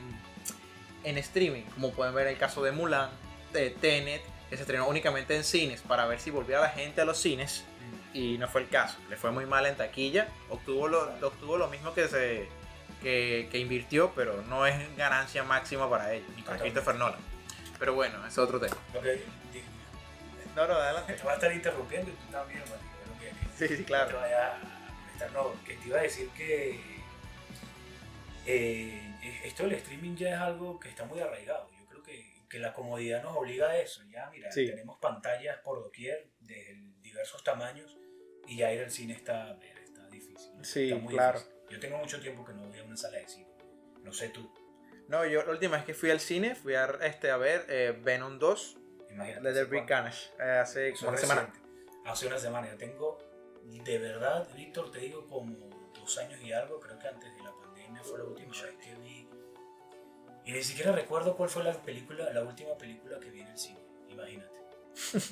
en 1.04 1.18
streaming, 1.18 1.62
como 1.74 1.92
pueden 1.92 2.14
ver 2.14 2.26
el 2.28 2.38
caso 2.38 2.62
de 2.62 2.72
Mulan, 2.72 3.10
de 3.52 3.70
Tenet, 3.70 4.22
que 4.48 4.56
se 4.56 4.62
estrenó 4.62 4.86
únicamente 4.88 5.36
en 5.36 5.44
cines 5.44 5.82
para 5.82 6.06
ver 6.06 6.20
si 6.20 6.30
volvía 6.30 6.60
la 6.60 6.70
gente 6.70 7.00
a 7.00 7.04
los 7.04 7.18
cines 7.18 7.64
y 8.14 8.38
no 8.38 8.48
fue 8.48 8.62
el 8.62 8.68
caso, 8.68 8.96
le 9.10 9.16
fue 9.16 9.30
muy 9.30 9.44
mal 9.46 9.66
en 9.66 9.76
taquilla, 9.76 10.28
obtuvo 10.48 10.88
lo, 10.88 11.02
obtuvo 11.26 11.58
lo 11.58 11.68
mismo 11.68 11.92
que 11.94 12.08
se 12.08 12.48
que, 13.02 13.48
que 13.52 13.58
invirtió, 13.58 14.12
pero 14.16 14.42
no 14.48 14.66
es 14.66 14.96
ganancia 14.96 15.44
máxima 15.44 15.88
para 15.88 16.12
ellos, 16.14 16.28
ni 16.34 16.42
para. 16.42 16.58
Christopher 16.58 16.96
Nolan. 16.96 17.20
Pero 17.78 17.94
bueno, 17.94 18.26
es 18.26 18.36
otro 18.38 18.58
tema. 18.58 18.76
Lo 18.92 19.00
que- 19.00 19.24
No, 20.58 20.66
no, 20.66 20.74
adelante. 20.74 21.12
te 21.14 21.22
va 21.22 21.32
a 21.32 21.34
estar 21.34 21.52
interrumpiendo 21.52 22.10
y 22.10 22.14
tú 22.14 22.32
también, 22.32 22.62
Sí, 23.56 23.68
sí, 23.68 23.76
No 23.78 23.84
claro. 23.86 24.08
te 24.08 24.14
vaya 24.14 24.54
a 24.56 25.28
no, 25.32 25.52
que 25.64 25.74
te 25.74 25.88
iba 25.88 25.98
a 25.98 26.02
decir 26.02 26.28
que 26.30 26.80
eh, 28.46 29.40
esto 29.44 29.64
del 29.64 29.72
streaming 29.74 30.16
ya 30.16 30.30
es 30.34 30.40
algo 30.40 30.78
que 30.78 30.88
está 30.88 31.04
muy 31.04 31.20
arraigado. 31.20 31.68
Yo 31.78 31.86
creo 31.86 32.02
que, 32.02 32.44
que 32.48 32.58
la 32.58 32.72
comodidad 32.72 33.22
nos 33.22 33.36
obliga 33.36 33.68
a 33.70 33.78
eso. 33.78 34.02
Ya, 34.10 34.28
mira, 34.30 34.50
Sí. 34.52 34.66
tenemos 34.66 34.98
pantallas 34.98 35.58
por 35.58 35.82
doquier 35.82 36.28
de 36.40 36.76
diversos 37.02 37.42
tamaños 37.44 37.96
y 38.46 38.56
ya 38.58 38.72
ir 38.72 38.82
al 38.82 38.90
cine 38.90 39.14
está, 39.14 39.58
está 39.84 40.06
difícil. 40.08 40.56
¿no? 40.56 40.64
Sí, 40.64 40.90
Está 40.90 41.02
muy 41.02 41.14
claro. 41.14 41.38
difícil. 41.38 41.58
Yo 41.70 41.80
tengo 41.80 41.98
mucho 41.98 42.20
tiempo 42.20 42.44
que 42.44 42.52
no 42.54 42.66
voy 42.66 42.78
a 42.78 42.84
una 42.84 42.96
sala 42.96 43.18
de 43.18 43.28
cine. 43.28 43.48
No 44.02 44.12
sé 44.12 44.28
tú, 44.30 44.50
No, 45.08 45.26
yo 45.26 45.42
la 45.44 45.50
última 45.52 45.76
vez 45.76 45.84
que 45.84 45.94
fui 45.94 46.10
al 46.10 46.20
cine 46.20 46.54
fui 46.54 46.74
a, 46.74 46.84
este, 47.02 47.30
a 47.30 47.36
ver 47.36 47.66
eh, 47.68 47.98
Venom 48.02 48.38
2 48.38 48.76
imagínate. 49.10 49.42
de 49.42 49.50
¿hace 49.50 49.58
Derby 49.58 49.76
cuánto? 49.76 49.88
Carnage 49.88 50.30
eh, 50.38 50.58
hace 50.62 50.92
como 50.94 51.10
una 51.10 51.18
semana. 51.18 51.52
Hace 52.04 52.26
una 52.26 52.38
semana. 52.38 52.70
Yo 52.70 52.76
tengo, 52.76 53.18
de 53.64 53.98
verdad, 53.98 54.48
Víctor, 54.54 54.90
te 54.90 54.98
digo 55.00 55.26
como 55.26 55.54
dos 55.94 56.18
años 56.18 56.40
y 56.40 56.52
algo. 56.52 56.80
Creo 56.80 56.98
que 56.98 57.08
antes 57.08 57.36
de 57.36 57.42
la 57.42 57.52
pandemia 57.52 58.02
fue 58.02 58.18
la 58.18 58.24
última 58.24 58.50
vez 58.50 58.76
que 58.76 58.94
vi. 58.96 59.28
Y 60.44 60.52
ni 60.52 60.62
siquiera 60.62 60.92
recuerdo 60.92 61.36
cuál 61.36 61.50
fue 61.50 61.62
la 61.64 61.72
película, 61.82 62.32
la 62.32 62.42
última 62.42 62.76
película 62.78 63.20
que 63.20 63.30
vi 63.30 63.40
en 63.40 63.48
el 63.48 63.58
cine. 63.58 63.80
Imagínate. 64.08 64.58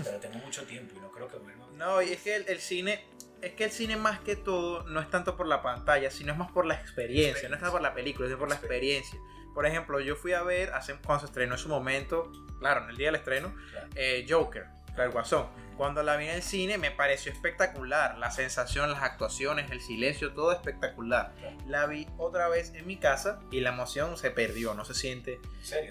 Pero 0.04 0.18
tengo 0.20 0.38
mucho 0.38 0.64
tiempo 0.64 0.94
y 0.96 1.00
no 1.00 1.10
creo 1.10 1.28
que 1.28 1.38
vuelva. 1.38 1.66
No, 1.72 2.02
y 2.02 2.12
es 2.12 2.22
que 2.22 2.36
el, 2.36 2.48
el 2.48 2.60
cine, 2.60 3.04
es 3.40 3.52
que 3.54 3.64
el 3.64 3.70
cine 3.70 3.96
más 3.96 4.20
que 4.20 4.36
todo 4.36 4.84
no 4.84 5.00
es 5.00 5.10
tanto 5.10 5.36
por 5.36 5.46
la 5.46 5.62
pantalla, 5.62 6.10
sino 6.10 6.32
es 6.32 6.38
más 6.38 6.52
por 6.52 6.66
la 6.66 6.74
experiencia, 6.74 7.48
no 7.48 7.54
es 7.54 7.60
tanto 7.60 7.72
por 7.72 7.82
la 7.82 7.94
película, 7.94 8.28
es 8.28 8.36
por 8.36 8.48
la 8.48 8.56
experiencia. 8.56 9.18
Por 9.56 9.64
ejemplo, 9.64 9.98
yo 10.00 10.16
fui 10.16 10.34
a 10.34 10.42
ver, 10.42 10.74
hace, 10.74 10.94
cuando 10.96 11.20
se 11.20 11.26
estrenó 11.28 11.54
en 11.54 11.58
su 11.58 11.70
momento, 11.70 12.30
claro, 12.60 12.84
en 12.84 12.90
el 12.90 12.96
día 12.98 13.06
del 13.08 13.14
estreno, 13.14 13.54
Claro. 13.70 13.88
eh, 13.94 14.26
Joker, 14.28 14.66
el 14.98 15.08
Guasón. 15.10 15.46
Cuando 15.78 16.02
la 16.02 16.16
vi 16.18 16.26
en 16.26 16.34
el 16.34 16.42
cine 16.42 16.76
me 16.76 16.90
pareció 16.90 17.32
espectacular, 17.32 18.18
la 18.18 18.30
sensación, 18.30 18.90
las 18.92 19.02
actuaciones, 19.02 19.70
el 19.70 19.80
silencio, 19.80 20.32
todo 20.34 20.52
espectacular. 20.52 21.32
La 21.66 21.86
vi 21.86 22.06
otra 22.18 22.48
vez 22.48 22.74
en 22.74 22.86
mi 22.86 22.98
casa 22.98 23.40
y 23.50 23.60
la 23.60 23.70
emoción 23.70 24.18
se 24.18 24.30
perdió, 24.30 24.74
no 24.74 24.84
se 24.84 24.92
siente 24.94 25.40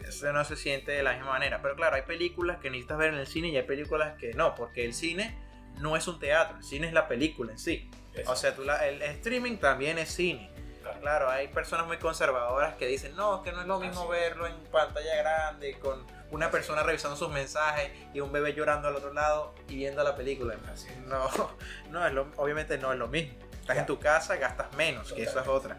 eso 0.07 0.31
no 0.31 0.45
se 0.45 0.55
siente 0.55 0.91
de 0.91 1.01
la 1.01 1.13
misma 1.13 1.31
manera. 1.31 1.61
Pero 1.63 1.75
claro, 1.75 1.95
hay 1.95 2.03
películas 2.03 2.57
que 2.59 2.69
necesitas 2.69 2.99
ver 2.99 3.13
en 3.15 3.19
el 3.19 3.25
cine 3.27 3.47
y 3.47 3.57
hay 3.57 3.63
películas 3.63 4.15
que 4.19 4.33
no, 4.35 4.53
porque 4.53 4.85
el 4.85 4.93
cine 4.93 5.35
no 5.79 5.95
es 5.97 6.07
un 6.07 6.19
teatro, 6.19 6.57
el 6.57 6.63
cine 6.63 6.85
es 6.87 6.93
la 6.93 7.07
película 7.07 7.51
en 7.51 7.57
sí. 7.59 7.89
O 8.27 8.35
sea, 8.35 8.55
tú 8.55 8.63
la- 8.63 8.87
el 8.87 9.01
streaming 9.01 9.57
también 9.57 9.97
es 9.97 10.09
cine. 10.09 10.49
Claro. 10.85 10.99
Claro, 11.01 11.29
hay 11.29 11.47
personas 11.47 11.87
muy 11.87 11.97
conservadoras 11.97 12.75
que 12.75 12.85
dicen, 12.87 13.15
no, 13.15 13.41
que 13.41 13.51
no 13.51 13.61
es 13.61 13.67
lo 13.67 13.79
mismo 13.79 14.01
Así 14.01 14.11
verlo 14.11 14.45
en 14.45 14.55
pantalla 14.71 15.15
grande, 15.15 15.79
con 15.79 16.05
una 16.31 16.51
persona 16.51 16.83
revisando 16.83 17.17
sus 17.17 17.29
mensajes 17.29 17.91
y 18.13 18.19
un 18.19 18.31
bebé 18.31 18.53
llorando 18.53 18.87
al 18.87 18.95
otro 18.95 19.13
lado 19.13 19.55
y 19.67 19.77
viendo 19.77 20.03
la 20.03 20.15
película. 20.15 20.55
Así. 20.71 20.87
No, 21.07 21.29
no 21.89 22.05
es 22.05 22.13
lo, 22.13 22.31
obviamente 22.37 22.77
no 22.77 22.93
es 22.93 22.99
lo 22.99 23.07
mismo. 23.07 23.33
Estás 23.59 23.77
en 23.77 23.85
tu 23.87 23.99
casa, 23.99 24.35
gastas 24.35 24.71
menos, 24.73 25.11
que 25.11 25.23
eso 25.23 25.39
es 25.39 25.47
otra. 25.47 25.77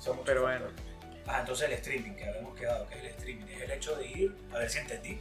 Son 0.00 0.16
muchos 0.16 0.26
Pero 0.26 0.42
bueno. 0.42 0.66
Ah, 1.28 1.40
entonces 1.40 1.68
el 1.68 1.74
streaming, 1.74 2.12
que 2.12 2.28
habíamos 2.28 2.56
quedado, 2.56 2.86
que 2.88 2.94
es 2.96 3.00
el 3.00 3.06
streaming, 3.10 3.46
es 3.46 3.62
el 3.62 3.70
hecho 3.70 3.96
de 3.96 4.06
ir, 4.06 4.36
a 4.52 4.58
ver 4.58 4.70
si 4.70 4.78
entendí, 4.78 5.20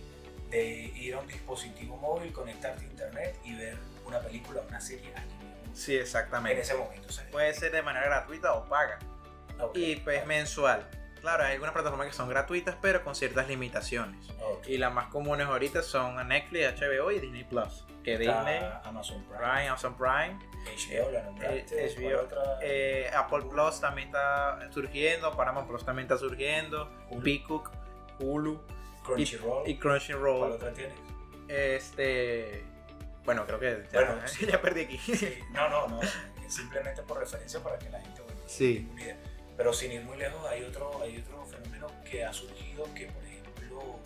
de 0.49 0.65
ir 0.95 1.13
a 1.13 1.19
un 1.19 1.27
dispositivo 1.27 1.97
móvil, 1.97 2.31
conectarte 2.31 2.85
a 2.85 2.87
internet 2.87 3.35
y 3.43 3.55
ver 3.55 3.77
una 4.05 4.19
película 4.19 4.61
o 4.61 4.67
una 4.67 4.79
serie 4.79 5.11
aquí 5.15 5.34
Sí, 5.75 5.95
en 5.95 6.01
exactamente. 6.01 6.61
ese 6.61 6.73
momento. 6.75 7.11
sea, 7.11 7.25
Puede 7.31 7.53
ser 7.53 7.71
de 7.71 7.81
manera 7.81 8.05
gratuita 8.05 8.53
o 8.53 8.65
paga. 8.65 8.97
ah. 9.59 9.67
Y 9.73 9.97
pues 9.97 10.25
mensual. 10.25 10.87
Claro, 11.21 11.43
hay 11.43 11.53
algunas 11.53 11.73
plataformas 11.73 12.07
que 12.07 12.13
son 12.13 12.29
gratuitas, 12.29 12.75
pero 12.81 13.03
con 13.03 13.15
ciertas 13.15 13.47
limitaciones. 13.47 14.27
Y 14.67 14.77
las 14.77 14.93
más 14.93 15.07
comunes 15.07 15.47
ahorita 15.47 15.81
son 15.81 16.15
Netflix, 16.27 16.79
HBO 16.79 17.09
y 17.11 17.19
Disney 17.19 17.43
Plus. 17.43 17.83
Que 18.03 18.13
Está 18.13 18.43
Disney, 18.45 18.69
Amazon 18.83 19.23
Prime, 19.23 19.37
Prime, 19.39 19.67
Amazon 19.67 19.97
Prime, 19.97 20.39
HBO, 21.01 21.11
la 21.11 21.23
nombraste, 21.23 21.85
eh, 21.85 21.93
¿cuál 21.95 22.05
HBO, 22.13 22.21
otra? 22.21 22.43
eh, 22.61 23.09
Apple 23.15 23.41
Plus 23.49 23.81
también 23.81 24.09
está 24.09 24.59
surgiendo, 24.71 25.31
Paramount 25.35 25.67
Plus 25.67 25.83
también 25.83 26.05
está 26.05 26.17
surgiendo, 26.19 26.87
Hulu. 27.09 27.23
Peacock, 27.23 27.71
Hulu 28.19 28.61
Crunchyroll, 29.03 29.67
y 29.67 29.73
¿cuál 29.79 29.97
Crunchyroll. 29.97 30.51
otra 30.51 30.71
tienes? 30.73 30.93
Este, 31.47 32.63
bueno, 33.25 33.45
creo 33.45 33.59
que 33.59 33.83
ya, 33.91 33.99
Bueno, 34.05 34.27
sí. 34.27 34.45
ya 34.45 34.61
perdí 34.61 34.81
aquí. 34.81 34.97
Sí, 34.97 35.39
no, 35.51 35.67
no, 35.69 35.87
no, 35.87 35.99
simplemente 36.47 37.01
por 37.03 37.19
referencia 37.19 37.61
para 37.61 37.77
que 37.79 37.89
la 37.89 37.99
gente 37.99 38.21
bueno, 38.21 38.39
Sí. 38.47 38.75
tenga 38.79 38.93
una 38.93 39.01
idea. 39.03 39.17
Pero 39.57 39.73
sin 39.73 39.91
ir 39.91 40.01
muy 40.03 40.17
lejos, 40.17 40.45
hay 40.49 40.63
otro, 40.63 41.01
hay 41.01 41.17
otro 41.17 41.45
fenómeno 41.45 41.87
que 42.09 42.23
ha 42.25 42.33
surgido 42.33 42.83
que, 42.93 43.05
por 43.07 43.23
ejemplo, 43.23 43.99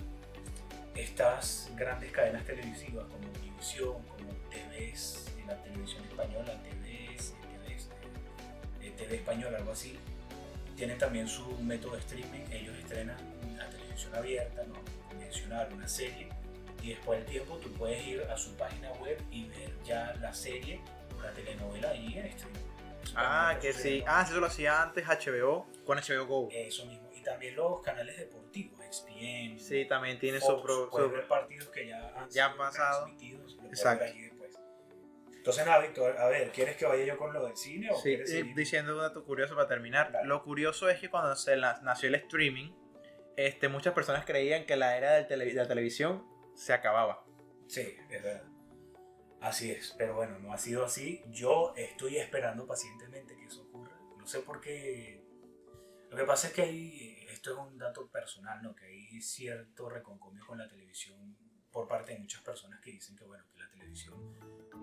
estas 0.96 1.72
grandes 1.76 2.12
cadenas 2.12 2.44
televisivas 2.46 3.06
como 3.06 3.28
Univision, 3.30 4.04
como 4.04 4.32
TVs, 4.50 5.26
en 5.40 5.48
la 5.48 5.56
televisión 5.64 6.04
española, 6.06 6.54
TVs, 6.64 7.34
TVs, 7.34 7.90
eh, 8.82 8.92
TV 8.98 9.16
española, 9.16 9.58
algo 9.58 9.72
así, 9.72 9.98
tienen 10.76 10.98
también 10.98 11.28
su 11.28 11.46
método 11.62 11.94
de 11.94 12.00
streaming. 12.00 12.46
Ellos 12.52 12.78
estrenan 12.78 13.18
la 13.58 13.70
televisión 13.70 14.14
abierta, 14.16 14.64
¿no? 14.68 14.76
convencional, 15.10 15.74
una 15.74 15.88
serie. 15.88 16.30
Y 16.82 16.90
después 16.90 17.20
del 17.20 17.30
tiempo 17.30 17.58
tú 17.58 17.72
puedes 17.74 18.06
ir 18.06 18.22
a 18.24 18.38
su 18.38 18.56
página 18.56 18.92
web 18.94 19.18
y 19.32 19.48
ver 19.50 19.72
ya 19.84 20.14
la 20.22 20.34
serie 20.34 20.82
o 21.18 21.22
la 21.22 21.32
telenovela 21.34 21.90
ahí 21.90 22.18
en 22.18 22.26
streaming. 22.28 22.60
Ah, 23.16 23.58
que 23.62 23.74
sí. 23.74 24.04
Ah, 24.08 24.24
eso 24.28 24.40
lo 24.40 24.48
hacía 24.48 24.82
antes 24.82 25.06
HBO 25.08 25.68
con 25.86 25.98
HBO 25.98 26.26
Go. 26.26 26.50
Eso 26.52 26.86
mismo. 26.86 27.10
Y 27.14 27.22
también 27.22 27.56
los 27.56 27.82
canales 27.82 28.18
deportivos, 28.18 28.80
ESPN. 28.82 29.60
Sí, 29.60 29.86
también 29.86 30.20
tiene 30.20 30.40
Fox, 30.40 30.54
su 30.60 30.64
pro. 30.64 30.90
puedes 30.90 31.10
su- 31.10 31.16
ver 31.16 31.28
partidos 31.28 31.68
que 31.70 31.88
ya 31.88 32.14
han, 32.16 32.30
Ya 32.30 32.46
han 32.46 32.58
pasado. 32.58 33.06
transmitidos, 33.06 33.58
Exacto. 33.68 34.04
ver 34.06 34.14
allí 34.14 34.22
después. 34.22 34.56
Entonces, 35.36 35.66
nada, 35.66 35.80
Víctor, 35.80 36.18
a 36.18 36.28
ver, 36.28 36.52
¿quieres 36.52 36.76
que 36.78 36.86
vaya 36.86 37.04
yo 37.06 37.18
con 37.18 37.34
lo 37.34 37.46
del 37.46 37.58
cine 37.58 37.90
o 37.92 37.96
Sí, 37.96 38.04
quieres 38.04 38.30
y 38.30 38.34
seguir? 38.40 38.56
diciendo 38.56 38.94
un 38.94 39.00
dato 39.02 39.24
curioso 39.26 39.56
para 39.56 39.68
terminar. 39.68 40.12
Lo 40.24 40.44
curioso 40.44 40.90
es 40.90 41.00
que 41.00 41.10
cuando 41.10 41.36
se 41.36 41.56
nació 41.58 42.10
el 42.10 42.16
streaming, 42.16 42.72
este, 43.36 43.68
muchas 43.70 43.94
personas 43.94 44.26
creían 44.26 44.66
que 44.66 44.76
la 44.76 44.98
era 44.98 45.14
de 45.14 45.38
la 45.54 45.68
televisión 45.68 46.24
se 46.60 46.74
acababa. 46.74 47.24
Sí, 47.68 47.96
es 48.10 48.22
verdad. 48.22 48.44
Así 49.40 49.72
es, 49.72 49.96
pero 49.98 50.16
bueno, 50.16 50.38
no 50.40 50.52
ha 50.52 50.58
sido 50.58 50.84
así. 50.84 51.24
Yo 51.30 51.74
estoy 51.78 52.18
esperando 52.18 52.68
pacientemente 52.68 53.38
que 53.38 53.46
eso 53.46 53.64
ocurra. 53.64 53.98
No 54.18 54.28
sé 54.28 54.40
por 54.40 54.60
qué. 54.60 55.24
Lo 56.10 56.18
que 56.18 56.26
pasa 56.26 56.48
es 56.48 56.54
que 56.54 56.64
hay, 56.64 57.26
esto 57.30 57.54
es 57.54 57.58
un 57.58 57.78
dato 57.78 58.10
personal, 58.10 58.62
¿no? 58.62 58.76
Que 58.76 58.86
hay 58.88 59.22
cierto 59.22 59.90
reconcomio 59.90 60.46
con 60.46 60.58
la 60.58 60.68
televisión 60.68 61.38
por 61.72 61.88
parte 61.88 62.12
de 62.12 62.20
muchas 62.20 62.42
personas 62.42 62.82
que 62.82 62.92
dicen 62.92 63.16
que, 63.16 63.24
bueno, 63.24 63.46
que 63.54 63.60
la 63.60 63.70
televisión 63.70 64.36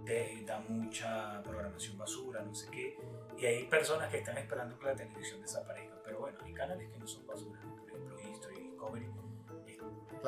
te 0.07 0.45
da 0.47 0.61
mucha 0.61 1.43
programación 1.43 1.99
basura, 1.99 2.43
no 2.43 2.55
sé 2.55 2.71
qué. 2.71 2.97
Y 3.37 3.45
hay 3.45 3.67
personas 3.67 4.11
que 4.11 4.19
están 4.19 4.39
esperando 4.39 4.79
que 4.79 4.87
la 4.87 4.97
televisión 4.97 5.43
desaparezca. 5.43 6.01
Pero 6.03 6.21
bueno, 6.21 6.39
hay 6.43 6.55
canales 6.55 6.91
que 6.91 6.99
no 6.99 7.07
son 7.07 7.27
basura, 7.27 7.61
por 7.61 7.87
ejemplo, 7.87 8.19
History, 8.19 8.61
Discovery, 8.63 9.11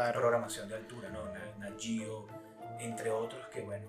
es 0.07 0.12
programación 0.12 0.69
de 0.69 0.76
altura, 0.76 1.09
¿no? 1.11 1.25
Na- 1.26 1.55
Nat 1.59 1.78
Geo, 1.81 2.26
entre 2.78 3.11
otros 3.11 3.47
que, 3.49 3.62
bueno, 3.62 3.87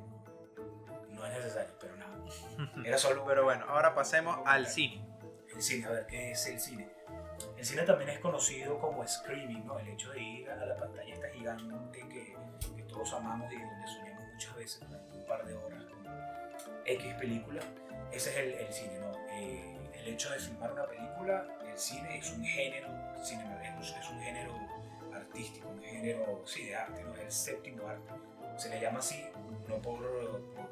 no 1.10 1.26
es 1.26 1.34
necesario, 1.34 1.74
pero 1.80 1.96
nada. 1.96 2.18
Era 2.86 2.98
solo. 2.98 3.24
Pero 3.26 3.44
bueno, 3.44 3.66
ahora 3.68 3.94
pasemos 3.94 4.40
al 4.46 4.68
cine. 4.68 5.06
El 5.54 5.62
cine, 5.62 5.86
a 5.88 5.92
ver, 5.92 6.06
¿qué 6.08 6.32
es 6.32 6.46
el 6.48 6.60
cine? 6.60 6.90
El 7.58 7.66
cine 7.66 7.84
también 7.84 8.10
es 8.10 8.20
conocido 8.20 8.80
como 8.80 9.06
screaming, 9.08 9.66
¿no? 9.66 9.80
El 9.80 9.88
hecho 9.90 10.12
de 10.12 10.22
ir 10.22 10.50
a 10.52 10.66
la 10.66 10.76
pantalla 10.76 11.14
esta 11.14 11.30
gigante 11.30 12.00
que, 12.10 12.36
que 12.76 12.84
todos 12.84 13.14
amamos 13.14 13.52
y 13.52 13.56
donde 13.62 13.88
soñamos 13.88 14.24
muchas 14.34 14.56
veces 14.56 14.80
durante 14.88 15.18
un 15.18 15.26
par 15.26 15.46
de 15.46 15.56
horas 15.56 15.84
con 15.86 16.06
X 16.86 17.14
película. 17.16 17.62
Ese 18.12 18.30
es 18.32 18.38
el, 18.38 18.54
el 18.68 18.74
cine, 18.74 19.00
¿no? 19.00 19.12
Eh, 19.32 19.90
el 19.96 20.08
hecho 20.10 20.30
de 20.32 20.40
filmar 20.40 20.72
una 20.72 20.86
película, 20.86 21.46
el 21.66 21.78
cine 21.78 22.18
es 22.18 22.32
un 22.32 22.44
género, 22.44 22.88
cinema, 23.24 23.62
es, 23.64 23.90
es 23.96 24.10
un 24.10 24.20
género 24.22 24.54
artístico, 25.20 25.70
un 25.70 25.82
género, 25.82 26.42
sí, 26.46 26.66
de 26.68 26.76
arte, 26.76 27.04
¿no? 27.04 27.14
Es 27.16 27.22
el 27.22 27.32
séptimo 27.32 27.88
arte. 27.88 28.12
Se 28.58 28.70
le 28.70 28.80
llama 28.82 29.00
así, 29.00 29.24
no 29.68 29.82
por, 29.82 30.00
por- 30.54 30.70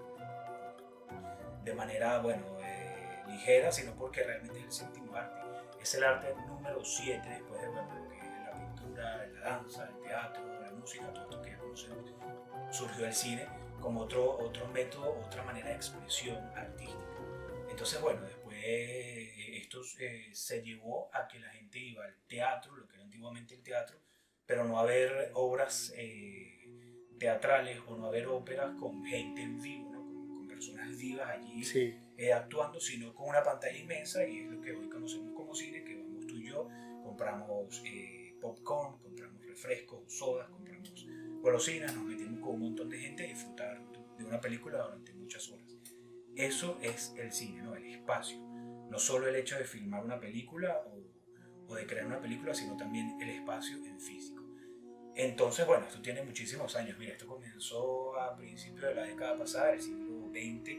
de 1.63 1.73
manera, 1.73 2.19
bueno, 2.19 2.45
eh, 2.61 3.23
ligera, 3.27 3.71
sino 3.71 3.93
porque 3.95 4.23
realmente 4.23 4.57
es 4.59 4.65
el 4.65 4.71
séptimo 4.71 5.15
arte. 5.15 5.41
Es 5.81 5.93
el 5.95 6.03
arte 6.03 6.33
número 6.47 6.83
7 6.83 7.27
después 7.29 7.61
de 7.61 7.67
bueno, 7.69 8.03
lo 8.03 8.09
que 8.09 8.17
es 8.17 8.23
la 8.45 8.51
pintura, 8.53 9.27
la 9.27 9.39
danza, 9.41 9.87
el 9.89 10.01
teatro, 10.01 10.61
la 10.61 10.71
música, 10.71 11.11
todo 11.13 11.23
esto 11.23 11.41
que 11.41 11.51
ya 11.51 11.57
conocemos. 11.59 12.13
Surgió 12.71 13.05
el 13.05 13.13
cine 13.13 13.47
como 13.81 14.01
otro, 14.01 14.37
otro 14.39 14.67
método, 14.69 15.19
otra 15.25 15.43
manera 15.43 15.69
de 15.69 15.75
expresión 15.75 16.37
artística. 16.55 17.03
Entonces, 17.69 18.01
bueno, 18.01 18.21
después 18.21 18.57
eh, 18.59 19.57
esto 19.57 19.81
eh, 19.99 20.29
se 20.33 20.61
llevó 20.63 21.09
a 21.13 21.27
que 21.27 21.39
la 21.39 21.49
gente 21.49 21.77
iba 21.79 22.03
al 22.05 22.15
teatro, 22.27 22.75
lo 22.75 22.87
que 22.87 22.95
era 22.95 23.03
antiguamente 23.03 23.53
el 23.55 23.61
teatro, 23.63 23.97
pero 24.47 24.63
no 24.63 24.79
a 24.79 24.85
ver 24.85 25.31
obras 25.35 25.93
eh, 25.95 26.69
teatrales 27.19 27.79
o 27.87 27.95
no 27.97 28.07
a 28.07 28.11
ver 28.11 28.27
óperas 28.27 28.75
con 28.79 29.03
gente 29.05 29.41
en 29.41 29.61
vivo, 29.61 29.91
¿no? 29.91 29.99
con, 30.05 30.27
con 30.29 30.47
personas 30.47 30.97
vivas 30.97 31.29
allí 31.29 31.63
Sí. 31.63 31.95
eh, 32.17 32.33
actuando, 32.33 32.79
sino 32.79 33.13
con 33.13 33.29
una 33.29 33.43
pantalla 33.43 33.77
inmensa 33.77 34.25
y 34.25 34.39
es 34.39 34.47
lo 34.51 34.61
que 34.61 34.71
hoy 34.71 34.89
conocemos 34.89 35.35
como 35.35 35.53
cine, 35.53 35.83
que 35.83 35.95
vamos 35.95 36.25
tú 36.25 36.35
y 36.35 36.47
yo, 36.49 36.67
compramos 37.03 37.81
eh, 37.85 38.35
popcorn, 38.41 38.97
compramos 38.99 39.45
refrescos, 39.45 40.01
sodas, 40.11 40.49
compramos 40.49 41.05
golosinas, 41.41 41.93
nos 41.95 42.05
metemos 42.05 42.39
con 42.41 42.55
un 42.55 42.61
montón 42.61 42.89
de 42.89 42.97
gente 42.99 43.23
a 43.25 43.27
disfrutar 43.27 43.81
de 44.17 44.25
una 44.25 44.39
película 44.41 44.81
durante 44.83 45.13
muchas 45.13 45.49
horas. 45.51 45.77
Eso 46.35 46.77
es 46.81 47.13
el 47.17 47.31
cine, 47.31 47.61
¿no? 47.61 47.75
el 47.75 47.85
espacio. 47.85 48.37
No 48.89 48.97
solo 48.99 49.27
el 49.27 49.35
hecho 49.35 49.57
de 49.57 49.65
filmar 49.65 50.03
una 50.03 50.19
película 50.19 50.81
o, 50.87 50.97
o 51.67 51.75
de 51.75 51.85
crear 51.85 52.05
una 52.05 52.19
película, 52.19 52.53
sino 52.53 52.77
también 52.77 53.17
el 53.21 53.29
espacio 53.29 53.77
en 53.85 53.99
físico. 53.99 54.43
Entonces, 55.15 55.65
bueno, 55.65 55.85
esto 55.87 56.01
tiene 56.01 56.21
muchísimos 56.23 56.75
años. 56.75 56.97
Mira, 56.99 57.13
esto 57.13 57.25
comenzó 57.25 58.19
a 58.19 58.35
principios 58.37 58.83
de 58.89 58.95
la 58.95 59.03
década 59.03 59.37
pasada, 59.37 59.71
del 59.71 59.81
siglo 59.81 60.29
XX. 60.29 60.77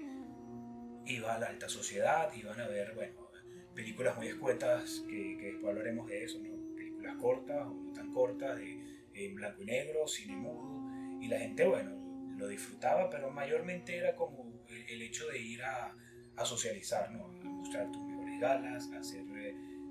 Iba 1.06 1.34
a 1.34 1.38
la 1.38 1.46
alta 1.48 1.68
sociedad, 1.68 2.32
iban 2.34 2.60
a 2.60 2.68
ver, 2.68 2.94
bueno, 2.94 3.28
películas 3.74 4.16
muy 4.16 4.28
escuetas, 4.28 5.04
que, 5.08 5.36
que 5.38 5.46
después 5.52 5.70
hablaremos 5.70 6.06
de 6.06 6.24
eso, 6.24 6.38
¿no? 6.38 6.76
Películas 6.76 7.16
cortas 7.16 7.66
o 7.66 7.74
no 7.74 7.92
tan 7.92 8.12
cortas, 8.12 8.56
de, 8.56 8.78
en 9.14 9.34
blanco 9.34 9.62
y 9.62 9.66
negro, 9.66 10.06
cine 10.06 10.36
mudo. 10.36 11.20
Y 11.20 11.28
la 11.28 11.38
gente, 11.38 11.66
bueno, 11.66 11.90
lo 12.36 12.46
disfrutaba, 12.46 13.10
pero 13.10 13.30
mayormente 13.30 13.96
era 13.96 14.14
como 14.14 14.64
el, 14.68 14.88
el 14.88 15.02
hecho 15.02 15.26
de 15.26 15.38
ir 15.38 15.62
a, 15.64 15.96
a 16.36 16.44
socializar, 16.44 17.10
¿no? 17.10 17.24
A 17.24 17.44
mostrar 17.44 17.90
tus 17.90 18.02
mejores 18.02 18.40
galas, 18.40 18.90
a 18.92 18.98
hacer 18.98 19.24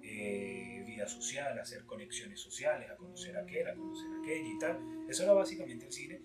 eh, 0.03 0.76
vida 0.97 1.07
social, 1.07 1.57
a 1.57 1.61
hacer 1.61 1.85
conexiones 1.85 2.39
sociales, 2.39 2.89
a 2.89 2.95
conocer 2.95 3.37
a 3.37 3.41
aquel, 3.41 3.67
a 3.67 3.73
conocer 3.75 4.07
a 4.11 4.21
aquella 4.21 4.49
y 4.49 4.57
tal. 4.59 4.79
Eso 5.09 5.23
era 5.23 5.33
básicamente 5.33 5.85
el 5.85 5.91
cine. 5.91 6.21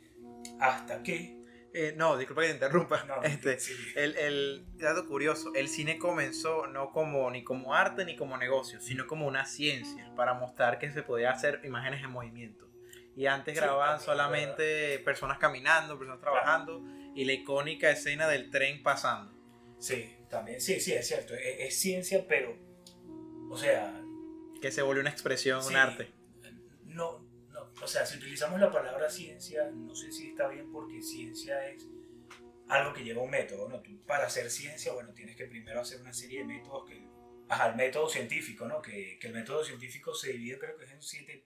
Hasta 0.61 1.03
que. 1.03 1.41
Eh, 1.75 1.95
no, 1.97 2.19
disculpa 2.19 2.43
que 2.43 2.49
te 2.49 2.55
interrumpa. 2.55 3.05
No, 3.05 3.23
este, 3.23 3.59
sí, 3.59 3.73
el, 3.97 4.15
el 4.17 4.67
dato 4.77 5.07
curioso, 5.07 5.53
el 5.55 5.69
cine 5.69 5.99
comenzó 5.99 6.67
no 6.67 6.91
como 6.93 7.31
ni 7.31 7.45
como 7.45 7.75
arte 7.75 8.05
ni 8.05 8.15
como 8.17 8.37
negocio, 8.37 8.79
sino 8.81 9.07
como 9.07 9.27
una 9.27 9.47
ciencia 9.47 10.13
para 10.15 10.35
mostrar 10.35 10.79
que 10.79 10.91
se 10.93 11.03
podía 11.03 11.31
hacer 11.31 11.61
imágenes 11.65 12.03
en 12.03 12.11
movimiento. 12.11 12.69
Y 13.17 13.27
antes 13.27 13.55
Sí, 13.55 13.61
grababan 13.61 13.99
también, 13.99 14.05
solamente 14.07 14.99
personas 15.01 15.39
caminando, 15.39 15.99
personas 15.99 16.21
trabajando 16.21 16.83
y 17.15 17.25
la 17.25 17.33
icónica 17.35 17.91
escena 17.91 18.27
del 18.29 18.51
tren 18.51 18.83
pasando. 18.83 19.33
sí, 19.79 20.17
también. 20.29 20.61
Sí, 20.63 20.81
sí, 20.81 20.93
es 20.95 21.07
cierto. 21.07 21.35
Es, 21.35 21.61
es 21.61 21.79
ciencia, 21.79 22.25
pero. 22.27 22.57
O 23.51 23.57
sea. 23.57 23.99
Que 24.63 24.71
se 24.71 24.81
volvió 24.81 25.01
una 25.01 25.11
expresión, 25.11 25.61
sí, 25.61 25.71
un 25.71 25.77
arte. 25.77 26.13
No, 26.85 27.19
no. 27.51 27.73
O 27.83 27.87
sea, 27.89 28.07
si 28.07 28.17
utilizamos 28.17 28.61
la 28.61 28.71
palabra 28.71 29.11
ciencia, 29.11 29.69
no 29.73 29.93
sé 29.95 30.13
si 30.13 30.31
está 30.31 30.47
bien 30.47 30.71
porque 30.71 31.03
ciencia 31.03 31.69
es 31.69 31.85
algo 32.69 32.95
que 32.95 33.03
lleva 33.03 33.23
un 33.23 33.31
método, 33.31 33.69
¿no? 33.69 33.83
Tú, 33.83 34.01
para 34.07 34.27
hacer 34.27 34.49
ciencia, 34.51 34.93
bueno, 34.93 35.13
tienes 35.13 35.35
que 35.35 35.47
primero 35.47 35.81
hacer 35.81 36.01
una 36.01 36.13
serie 36.13 36.39
de 36.39 36.45
métodos 36.45 36.89
que... 36.89 37.05
Ajá, 37.49 37.71
el 37.71 37.77
método 37.77 38.09
científico, 38.09 38.67
¿no? 38.67 38.81
Que, 38.81 39.19
que 39.19 39.27
el 39.27 39.35
método 39.35 39.65
científico 39.65 40.15
se 40.15 40.33
divide, 40.33 40.61
creo 40.61 40.77
que 40.77 40.85
es 40.85 40.93
en 40.93 41.03
siete 41.03 41.45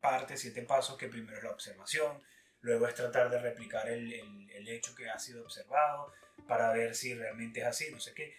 partes, 0.00 0.40
siete 0.40 0.62
pasos, 0.62 0.98
que 0.98 1.06
primero 1.06 1.38
es 1.38 1.44
la 1.44 1.52
observación, 1.52 2.20
luego 2.62 2.88
es 2.88 2.96
tratar 2.96 3.30
de 3.30 3.38
replicar 3.38 3.88
el, 3.88 4.12
el, 4.12 4.50
el 4.50 4.68
hecho 4.68 4.92
que 4.96 5.08
ha 5.08 5.20
sido 5.20 5.44
observado 5.44 6.12
para 6.48 6.72
ver 6.72 6.96
si 6.96 7.14
realmente 7.14 7.60
es 7.60 7.66
así, 7.66 7.92
no 7.92 8.00
sé 8.00 8.12
qué. 8.12 8.36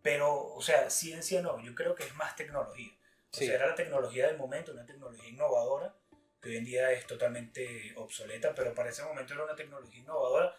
Pero, 0.00 0.32
o 0.32 0.62
sea, 0.62 0.88
ciencia 0.90 1.42
no, 1.42 1.60
yo 1.60 1.74
creo 1.74 1.96
que 1.96 2.04
es 2.04 2.14
más 2.14 2.36
tecnología. 2.36 2.92
O 3.34 3.36
Sí. 3.36 3.46
sea, 3.46 3.56
era 3.56 3.66
la 3.66 3.74
tecnología 3.74 4.28
del 4.28 4.36
momento, 4.36 4.70
una 4.70 4.86
tecnología 4.86 5.28
innovadora, 5.28 5.92
que 6.40 6.50
hoy 6.50 6.56
en 6.58 6.64
día 6.64 6.92
es 6.92 7.04
totalmente 7.04 7.92
obsoleta, 7.96 8.54
pero 8.54 8.72
para 8.72 8.90
ese 8.90 9.02
momento 9.02 9.34
era 9.34 9.42
una 9.42 9.56
tecnología 9.56 9.98
innovadora, 9.98 10.54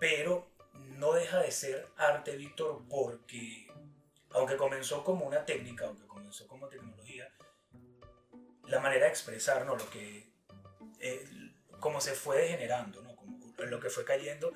pero 0.00 0.50
no 0.98 1.12
deja 1.12 1.38
de 1.40 1.52
ser 1.52 1.86
arte, 1.96 2.36
Víctor, 2.36 2.82
porque 2.90 3.68
aunque 4.30 4.56
comenzó 4.56 5.04
como 5.04 5.24
una 5.24 5.44
técnica, 5.46 5.86
aunque 5.86 6.04
comenzó 6.08 6.48
como 6.48 6.66
tecnología, 6.68 7.32
la 8.66 8.80
manera 8.80 9.04
de 9.04 9.10
expresar, 9.10 9.64
¿no? 9.64 9.76
Lo 9.76 9.88
que, 9.88 10.32
eh, 10.98 11.24
como 11.78 12.00
se 12.00 12.14
fue 12.14 12.38
degenerando, 12.38 13.02
¿no? 13.02 13.14
Como 13.14 13.38
lo 13.56 13.78
que 13.78 13.88
fue 13.88 14.04
cayendo, 14.04 14.52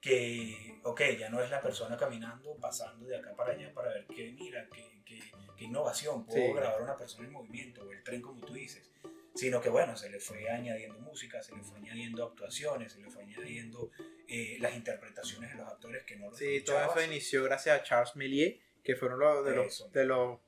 que, 0.00 0.80
ok, 0.84 1.02
ya 1.18 1.28
no 1.28 1.42
es 1.42 1.50
la 1.50 1.60
persona 1.60 1.98
caminando, 1.98 2.56
pasando 2.56 3.04
de 3.04 3.18
acá 3.18 3.34
para 3.36 3.52
allá 3.52 3.74
para 3.74 3.90
ver 3.90 4.06
qué, 4.06 4.32
mira, 4.32 4.66
qué, 4.72 5.02
qué, 5.04 5.20
qué 5.58 5.64
innovación, 5.66 6.24
puedo 6.24 6.46
Sí. 6.46 6.52
grabar 6.54 6.80
a 6.80 6.84
una 6.84 6.96
persona 6.96 7.26
en 7.26 7.32
movimiento, 7.34 7.82
o 7.82 7.92
el 7.92 8.02
tren 8.02 8.22
como 8.22 8.40
tú 8.46 8.54
dices, 8.54 8.90
sino 9.34 9.60
que 9.60 9.68
bueno, 9.68 9.96
se 9.96 10.08
le 10.10 10.18
fue 10.20 10.48
añadiendo 10.50 10.98
música, 11.00 11.42
se 11.42 11.54
le 11.54 11.62
fue 11.62 11.78
añadiendo 11.78 12.24
actuaciones, 12.24 12.92
se 12.92 13.00
le 13.00 13.10
fue 13.10 13.22
añadiendo 13.24 13.90
eh, 14.28 14.56
las 14.60 14.74
interpretaciones 14.74 15.50
de 15.50 15.56
los 15.58 15.68
actores 15.68 16.04
que 16.04 16.16
no 16.16 16.30
los 16.30 16.38
Sí, 16.38 16.60
todo 16.62 16.78
eso 16.82 17.02
inició 17.02 17.44
gracias 17.44 17.80
a 17.80 17.82
Charles 17.82 18.14
Méliès, 18.16 18.56
que 18.82 18.96
fueron 18.96 19.18
los, 19.20 19.44
de, 19.44 19.64
Eso. 19.66 19.84
los, 19.84 19.92
de 19.92 20.04
los 20.04 20.38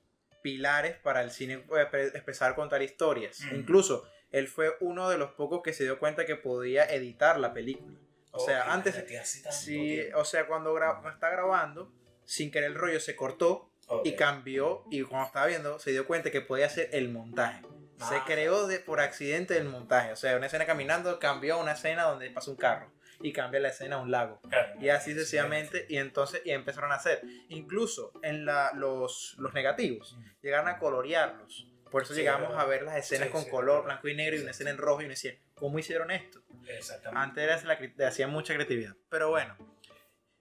pilares 0.42 0.96
para 0.96 1.22
el 1.22 1.30
cine 1.30 1.58
pues, 1.58 1.86
pe- 1.86 2.16
empezar 2.16 2.52
a 2.52 2.54
contar 2.54 2.82
historias. 2.82 3.40
Mm. 3.52 3.56
Incluso 3.56 4.06
él 4.30 4.48
fue 4.48 4.76
uno 4.80 5.08
de 5.08 5.18
los 5.18 5.32
pocos 5.32 5.60
que 5.62 5.72
se 5.72 5.84
dio 5.84 5.98
cuenta 5.98 6.24
que 6.24 6.36
podía 6.36 6.84
editar 6.86 7.38
la 7.38 7.52
película. 7.52 7.98
O 8.32 8.38
sea, 8.40 8.62
Ok, 8.62 8.68
antes- 8.70 9.24
Sí, 9.52 9.74
tiempo. 9.76 10.18
o 10.18 10.24
sea, 10.24 10.46
cuando 10.46 10.74
gra- 10.74 11.12
está 11.12 11.30
grabando, 11.30 11.92
sin 12.24 12.50
querer 12.50 12.70
el 12.70 12.74
rollo 12.76 13.00
se 13.00 13.16
cortó 13.16 13.69
Y 14.04 14.14
cambió 14.14 14.84
y 14.90 15.02
cuando 15.02 15.26
estaba 15.26 15.46
viendo 15.46 15.78
se 15.78 15.90
dio 15.90 16.06
cuenta 16.06 16.30
que 16.30 16.40
podía 16.40 16.66
hacer 16.66 16.88
el 16.92 17.08
montaje. 17.08 17.62
Se 17.98 18.16
Ah. 18.16 18.24
creó 18.26 18.66
de, 18.66 18.78
por 18.80 19.00
accidente 19.00 19.56
el 19.58 19.64
montaje, 19.64 20.12
o 20.12 20.16
sea, 20.16 20.36
una 20.36 20.46
escena 20.46 20.64
caminando 20.64 21.18
cambió 21.18 21.54
a 21.54 21.56
una 21.58 21.72
escena 21.72 22.04
donde 22.04 22.30
pasa 22.30 22.50
un 22.50 22.56
carro 22.56 22.90
y 23.20 23.32
cambia 23.32 23.60
la 23.60 23.68
escena 23.68 23.96
a 23.96 23.98
un 23.98 24.10
lago. 24.10 24.40
Y 24.80 24.88
así 24.88 25.10
sí, 25.12 25.18
sucesivamente, 25.18 25.84
y 25.88 25.98
entonces 25.98 26.40
y 26.46 26.50
empezaron 26.52 26.92
a 26.92 26.94
hacer. 26.94 27.20
Incluso 27.50 28.12
en 28.22 28.46
la, 28.46 28.72
los, 28.74 29.34
los 29.38 29.52
negativos, 29.52 30.14
Mm. 30.16 30.24
llegaron 30.42 30.68
a 30.68 30.78
colorearlos. 30.78 31.66
Por 31.90 32.04
eso 32.04 32.14
Sí, 32.14 32.20
llegamos 32.20 32.48
verdad. 32.50 32.64
a 32.64 32.66
ver 32.68 32.82
las 32.84 32.96
escenas 32.96 33.26
Sí, 33.26 33.32
con 33.32 33.42
sí, 33.44 33.50
color 33.50 33.84
blanco 33.84 34.08
y 34.08 34.14
negro 34.14 34.36
y 34.36 34.40
una 34.42 34.52
escena 34.52 34.70
en 34.70 34.78
rojo 34.78 35.02
y 35.02 35.04
uno 35.04 35.10
decía, 35.10 35.34
¿cómo 35.54 35.78
hicieron 35.78 36.10
esto? 36.12 36.40
Exactamente. 36.68 37.20
Antes 37.20 37.44
era 37.44 37.60
la, 37.64 37.78
cre- 37.78 38.06
hacía 38.06 38.28
mucha 38.28 38.54
creatividad. 38.54 38.94
Pero 39.10 39.28
bueno, 39.30 39.56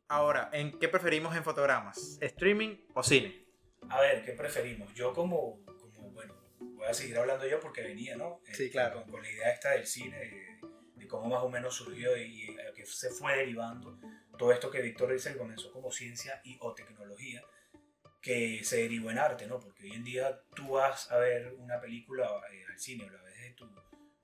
ahora, 0.09 0.49
¿en 0.51 0.77
qué 0.77 0.89
preferimos 0.89 1.35
en 1.35 1.43
fotogramas? 1.43 2.17
¿Streaming 2.21 2.75
o 2.93 3.03
cine? 3.03 3.45
A 3.89 4.01
ver, 4.01 4.25
¿qué 4.25 4.33
preferimos? 4.33 4.93
Yo 4.93 5.13
como, 5.13 5.63
como, 5.95 6.11
bueno, 6.11 6.35
voy 6.59 6.87
a 6.87 6.93
seguir 6.93 7.17
hablando 7.17 7.47
yo 7.47 7.59
porque 7.59 7.81
venía, 7.81 8.17
¿no? 8.17 8.41
Sí, 8.43 8.51
Este, 8.51 8.69
claro. 8.71 9.03
Con, 9.03 9.11
con 9.11 9.21
la 9.21 9.29
idea 9.31 9.51
esta 9.51 9.71
del 9.71 9.87
cine, 9.87 10.17
de, 10.17 10.59
de 10.95 11.07
cómo 11.07 11.27
más 11.29 11.41
o 11.41 11.49
menos 11.49 11.75
surgió 11.75 12.17
y, 12.17 12.55
a 12.59 12.73
que 12.73 12.85
se 12.85 13.09
fue 13.09 13.37
derivando 13.37 13.97
todo 14.39 14.53
esto 14.53 14.71
que 14.71 14.81
Víctor 14.81 15.11
dice 15.11 15.33
que 15.33 15.37
comenzó 15.37 15.71
como 15.71 15.91
ciencia 15.91 16.41
y 16.45 16.57
o 16.61 16.73
tecnología, 16.73 17.43
que 18.21 18.63
se 18.63 18.77
derivó 18.77 19.11
en 19.11 19.19
arte, 19.19 19.45
¿no? 19.45 19.59
Porque 19.59 19.83
hoy 19.83 19.91
en 19.91 20.03
día 20.05 20.41
tú 20.55 20.69
vas 20.71 21.11
a 21.11 21.17
ver 21.17 21.53
una 21.57 21.79
película 21.81 22.25
eh, 22.51 22.63
al 22.71 22.79
cine 22.79 23.03
o 23.03 23.09
la 23.09 23.21
ves 23.21 23.37
de 23.41 23.51
tu, 23.51 23.69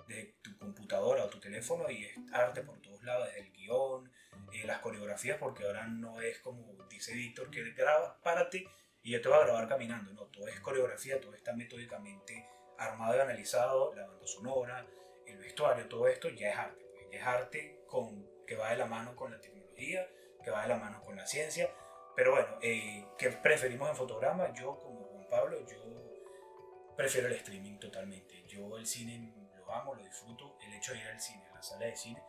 de 0.08 0.36
tu 0.42 0.58
computadora 0.58 1.26
o 1.26 1.30
tu 1.30 1.40
teléfono 1.42 1.92
y 1.92 2.06
es 2.06 2.18
arte 2.32 2.62
por 2.62 2.82
todos 2.82 3.04
lados, 3.04 3.28
desde 3.28 3.42
el 3.42 3.52
guion, 3.52 4.10
eh, 4.54 4.66
las 4.66 4.80
coreografías, 4.80 5.38
porque 5.38 5.66
ahora 5.66 5.88
no 5.88 6.22
es 6.22 6.40
como 6.40 6.74
dice 6.90 7.14
Víctor, 7.14 7.50
que 7.50 7.64
grabas, 7.72 8.18
párate 8.24 8.66
y 9.04 9.12
yo 9.12 9.22
te 9.22 9.30
voy 9.30 9.38
a 9.38 9.44
grabar 9.44 9.68
caminando, 9.68 10.14
no, 10.14 10.24
todo 10.28 10.48
es 10.48 10.60
coreografía, 10.62 11.22
todo 11.22 11.36
está 11.36 11.54
metódicamente 11.54 12.50
armado 12.78 13.16
y 13.16 13.20
analizado, 13.20 13.94
la 13.94 14.08
banda 14.08 14.26
sonora, 14.26 14.86
el 15.28 15.38
vestuario, 15.38 15.88
todo 15.88 16.08
esto 16.08 16.30
ya 16.30 16.50
es 16.50 16.58
arte, 16.58 16.86
pues, 16.92 17.06
ya 17.12 17.20
es 17.20 17.26
arte 17.26 17.84
con, 17.88 18.28
que 18.48 18.56
va 18.56 18.72
de 18.72 18.78
la 18.78 18.86
mano 18.86 19.16
con 19.16 19.32
la 19.32 19.40
tecnología, 19.40 20.08
que 20.44 20.50
va 20.50 20.64
de 20.64 20.70
la 20.70 20.78
mano 20.78 21.04
con 21.04 21.16
la 21.16 21.28
ciencia, 21.28 21.70
pero 22.16 22.32
bueno, 22.32 22.48
eh, 22.62 23.06
¿qué 23.18 23.30
preferimos 23.30 23.90
en 23.90 23.96
fotograma? 23.96 24.52
Yo 24.54 24.80
como 24.80 25.06
Juan 25.06 25.28
Pablo, 25.30 25.60
yo 25.68 26.96
prefiero 26.96 27.28
el 27.28 27.34
streaming 27.34 27.78
totalmente, 27.78 28.44
yo 28.48 28.78
el 28.78 28.88
cine 28.88 29.34
lo 29.58 29.72
amo, 29.72 29.94
lo 29.94 30.04
disfruto, 30.04 30.58
el 30.66 30.74
hecho 30.74 30.94
de 30.94 31.00
ir 31.00 31.08
al 31.08 31.20
cine, 31.20 31.46
a 31.52 31.56
la 31.56 31.62
sala 31.62 31.86
de 31.86 31.96
cine, 31.96 32.24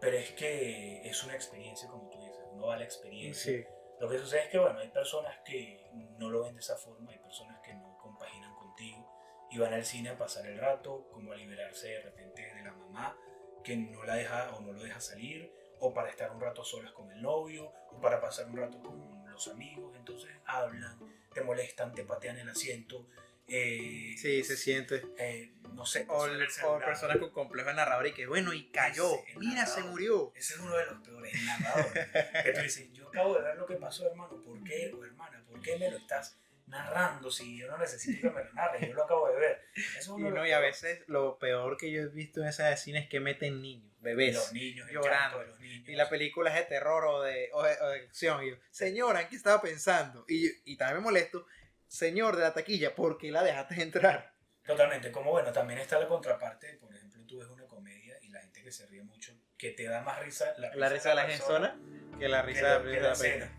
pero 0.00 0.16
es 0.16 0.32
que 0.32 1.06
es 1.08 1.24
una 1.24 1.34
experiencia 1.34 1.88
como 1.88 2.10
tú 2.10 2.18
dices, 2.20 2.44
uno 2.50 2.66
va 2.66 2.74
a 2.74 2.78
la 2.78 2.84
experiencia. 2.84 3.66
Lo 4.00 4.08
que 4.08 4.18
sucede 4.18 4.44
es 4.44 4.48
que, 4.50 4.58
bueno, 4.58 4.78
hay 4.80 4.88
personas 4.88 5.38
que 5.44 5.88
no 6.18 6.28
lo 6.28 6.44
ven 6.44 6.54
de 6.54 6.60
esa 6.60 6.76
forma, 6.76 7.12
hay 7.12 7.18
personas 7.18 7.60
que 7.60 7.74
no 7.74 7.96
compaginan 7.98 8.54
contigo 8.54 9.08
y 9.50 9.58
van 9.58 9.72
al 9.72 9.84
cine 9.84 10.10
a 10.10 10.18
pasar 10.18 10.46
el 10.46 10.58
rato, 10.58 11.08
como 11.12 11.32
a 11.32 11.36
liberarse 11.36 11.88
de 11.88 12.00
repente 12.02 12.42
de 12.54 12.62
la 12.62 12.72
mamá 12.72 13.16
que 13.64 13.76
no 13.76 14.04
la 14.04 14.16
deja 14.16 14.54
o 14.54 14.60
no 14.60 14.72
lo 14.72 14.82
deja 14.82 15.00
salir, 15.00 15.50
o 15.80 15.92
para 15.92 16.10
estar 16.10 16.30
un 16.30 16.40
rato 16.40 16.62
solas 16.64 16.92
con 16.92 17.10
el 17.10 17.20
novio, 17.20 17.72
o 17.90 18.00
para 18.00 18.20
pasar 18.20 18.46
un 18.46 18.56
rato 18.56 18.80
con 18.80 19.24
los 19.30 19.48
amigos. 19.48 19.96
Entonces 19.96 20.30
hablan, 20.44 20.98
te 21.32 21.40
molestan, 21.40 21.94
te 21.94 22.04
patean 22.04 22.38
el 22.38 22.48
asiento. 22.48 23.06
Eh, 23.48 24.14
Sí, 24.18 24.42
se 24.44 24.56
siente. 24.56 25.02
eh, 25.18 25.50
no 25.74 25.84
sé, 25.84 26.06
O, 26.08 26.24
o 26.24 26.78
personas 26.78 27.16
con 27.18 27.30
complejo 27.30 27.68
de 27.70 27.74
narrador 27.74 28.06
y 28.06 28.12
que 28.12 28.26
bueno, 28.26 28.52
y 28.52 28.70
cayó. 28.70 29.12
Ese, 29.26 29.38
Mira, 29.38 29.66
se 29.66 29.82
murió. 29.82 30.32
Ese 30.36 30.54
es 30.54 30.60
uno 30.60 30.76
de 30.76 30.86
los 30.86 30.98
peores 31.06 31.34
narradores. 31.44 32.06
que 32.44 32.52
tú 32.52 32.60
dices, 32.60 32.92
yo 32.92 33.08
acabo 33.08 33.34
de 33.36 33.42
ver 33.42 33.56
lo 33.56 33.66
que 33.66 33.74
pasó, 33.76 34.06
hermano. 34.08 34.40
¿Por 34.42 34.62
qué, 34.62 34.92
o 34.94 35.04
hermana? 35.04 35.42
¿Por 35.50 35.60
qué 35.60 35.76
me 35.76 35.90
lo 35.90 35.96
estás 35.98 36.38
narrando 36.66 37.30
si 37.30 37.58
yo 37.58 37.66
no 37.66 37.76
necesito 37.76 38.28
que 38.28 38.34
me 38.34 38.44
lo 38.44 38.52
narres? 38.52 38.86
Yo 38.88 38.94
lo 38.94 39.04
acabo 39.04 39.28
de 39.28 39.36
ver. 39.36 39.62
Eso 39.74 39.98
es 39.98 40.06
Y, 40.06 40.10
uno 40.12 40.28
de 40.30 40.34
no, 40.36 40.46
y 40.46 40.52
a 40.52 40.60
veces 40.60 41.00
lo 41.08 41.38
peor 41.38 41.76
que 41.76 41.90
yo 41.90 42.02
he 42.02 42.06
visto 42.06 42.40
en 42.40 42.48
esa 42.48 42.68
de 42.68 42.76
cine 42.76 43.00
es 43.00 43.08
que 43.08 43.18
meten 43.18 43.60
niños, 43.60 43.92
Y 44.00 44.04
bebés. 44.04 44.34
los 44.36 44.52
niños, 44.52 44.88
llorando. 44.92 45.40
de 45.40 45.46
los 45.48 45.58
niños. 45.58 45.88
Y 45.88 45.96
la 45.96 46.08
película 46.08 46.50
es 46.50 46.56
de 46.56 46.62
terror 46.76 47.04
o 47.04 47.22
de, 47.22 47.50
o 47.52 47.62
de, 47.64 47.76
o 47.80 47.88
de 47.88 48.00
acción. 48.00 48.44
Y 48.44 48.50
yo, 48.50 48.56
señora, 48.70 49.22
¿en 49.22 49.28
qué 49.28 49.34
estaba 49.36 49.60
pensando? 49.60 50.24
Y, 50.28 50.50
y 50.64 50.76
también 50.76 50.98
me 50.98 51.04
molesto, 51.04 51.46
señor 51.94 52.36
de 52.36 52.42
la 52.42 52.52
taquilla, 52.54 52.94
¿por 52.94 53.16
qué 53.18 53.30
la 53.30 53.42
dejaste 53.42 53.80
entrar? 53.82 54.34
Totalmente. 54.64 55.12
Como 55.12 55.30
bueno, 55.30 55.52
también 55.52 55.78
está 55.78 55.98
la 55.98 56.06
contraparte. 56.06 56.74
Por 56.80 56.94
ejemplo, 56.94 57.22
tú 57.26 57.38
ves 57.38 57.48
una 57.48 57.64
comedia 57.66 58.16
y 58.22 58.28
la 58.30 58.40
gente 58.40 58.62
que 58.62 58.72
se 58.72 58.86
ríe 58.86 59.02
mucho, 59.02 59.32
que 59.58 59.70
te 59.70 59.84
da 59.84 60.00
más 60.00 60.18
risa 60.20 60.54
la, 60.58 60.74
La 60.74 60.88
risa 60.88 61.10
de 61.10 61.14
la 61.16 61.26
persona 61.26 61.74
persona 61.74 62.18
que 62.18 62.28
la 62.28 62.40
que 62.42 62.46
risa 62.48 62.62
la- 62.62 62.78
de 62.78 62.92
que 62.94 63.00
la, 63.00 63.14
la. 63.14 63.50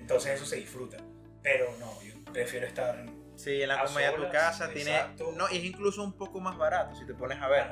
Entonces 0.00 0.32
eso 0.34 0.46
se 0.46 0.56
disfruta. 0.56 0.96
Pero 1.42 1.76
no, 1.78 2.00
yo 2.02 2.14
prefiero 2.32 2.66
estar 2.66 3.04
Sí, 3.36 3.62
en 3.62 3.68
la 3.68 3.84
comedia 3.84 4.12
de 4.12 4.16
tu 4.16 4.30
casa 4.30 4.70
tiene. 4.70 4.92
exacto. 4.92 5.32
No, 5.36 5.50
y 5.50 5.56
es 5.58 5.64
incluso 5.64 6.02
un 6.04 6.16
poco 6.16 6.40
más 6.40 6.56
barato 6.56 6.94
si 6.94 7.04
te 7.04 7.14
pones 7.14 7.40
a 7.42 7.48
ver. 7.48 7.66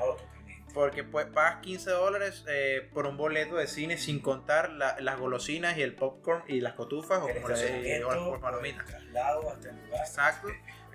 Porque 0.75 1.05
pues 1.05 1.27
pagas 1.27 1.61
15 1.63 1.91
dólares 1.91 2.45
eh, 2.49 2.89
por 2.95 3.07
un 3.07 3.17
boleto 3.17 3.57
de 3.57 3.67
cine 3.67 3.99
sin 3.99 4.21
contar 4.21 4.71
la- 4.73 4.97
las 5.01 5.19
golosinas 5.19 5.77
y 5.77 5.83
el 5.83 5.95
popcorn 5.95 6.45
y 6.49 6.61
las 6.61 6.73
cotufas 6.75 7.21
o 7.23 7.27
le 7.29 7.39
estacionamiento, 7.39 8.09
o 8.09 8.31
por 8.31 8.41
palomitas. 8.41 8.87
traslado 8.87 9.51
hasta 9.51 9.69
el 9.71 9.77
lugar. 9.85 10.01
Exacto. 10.01 10.49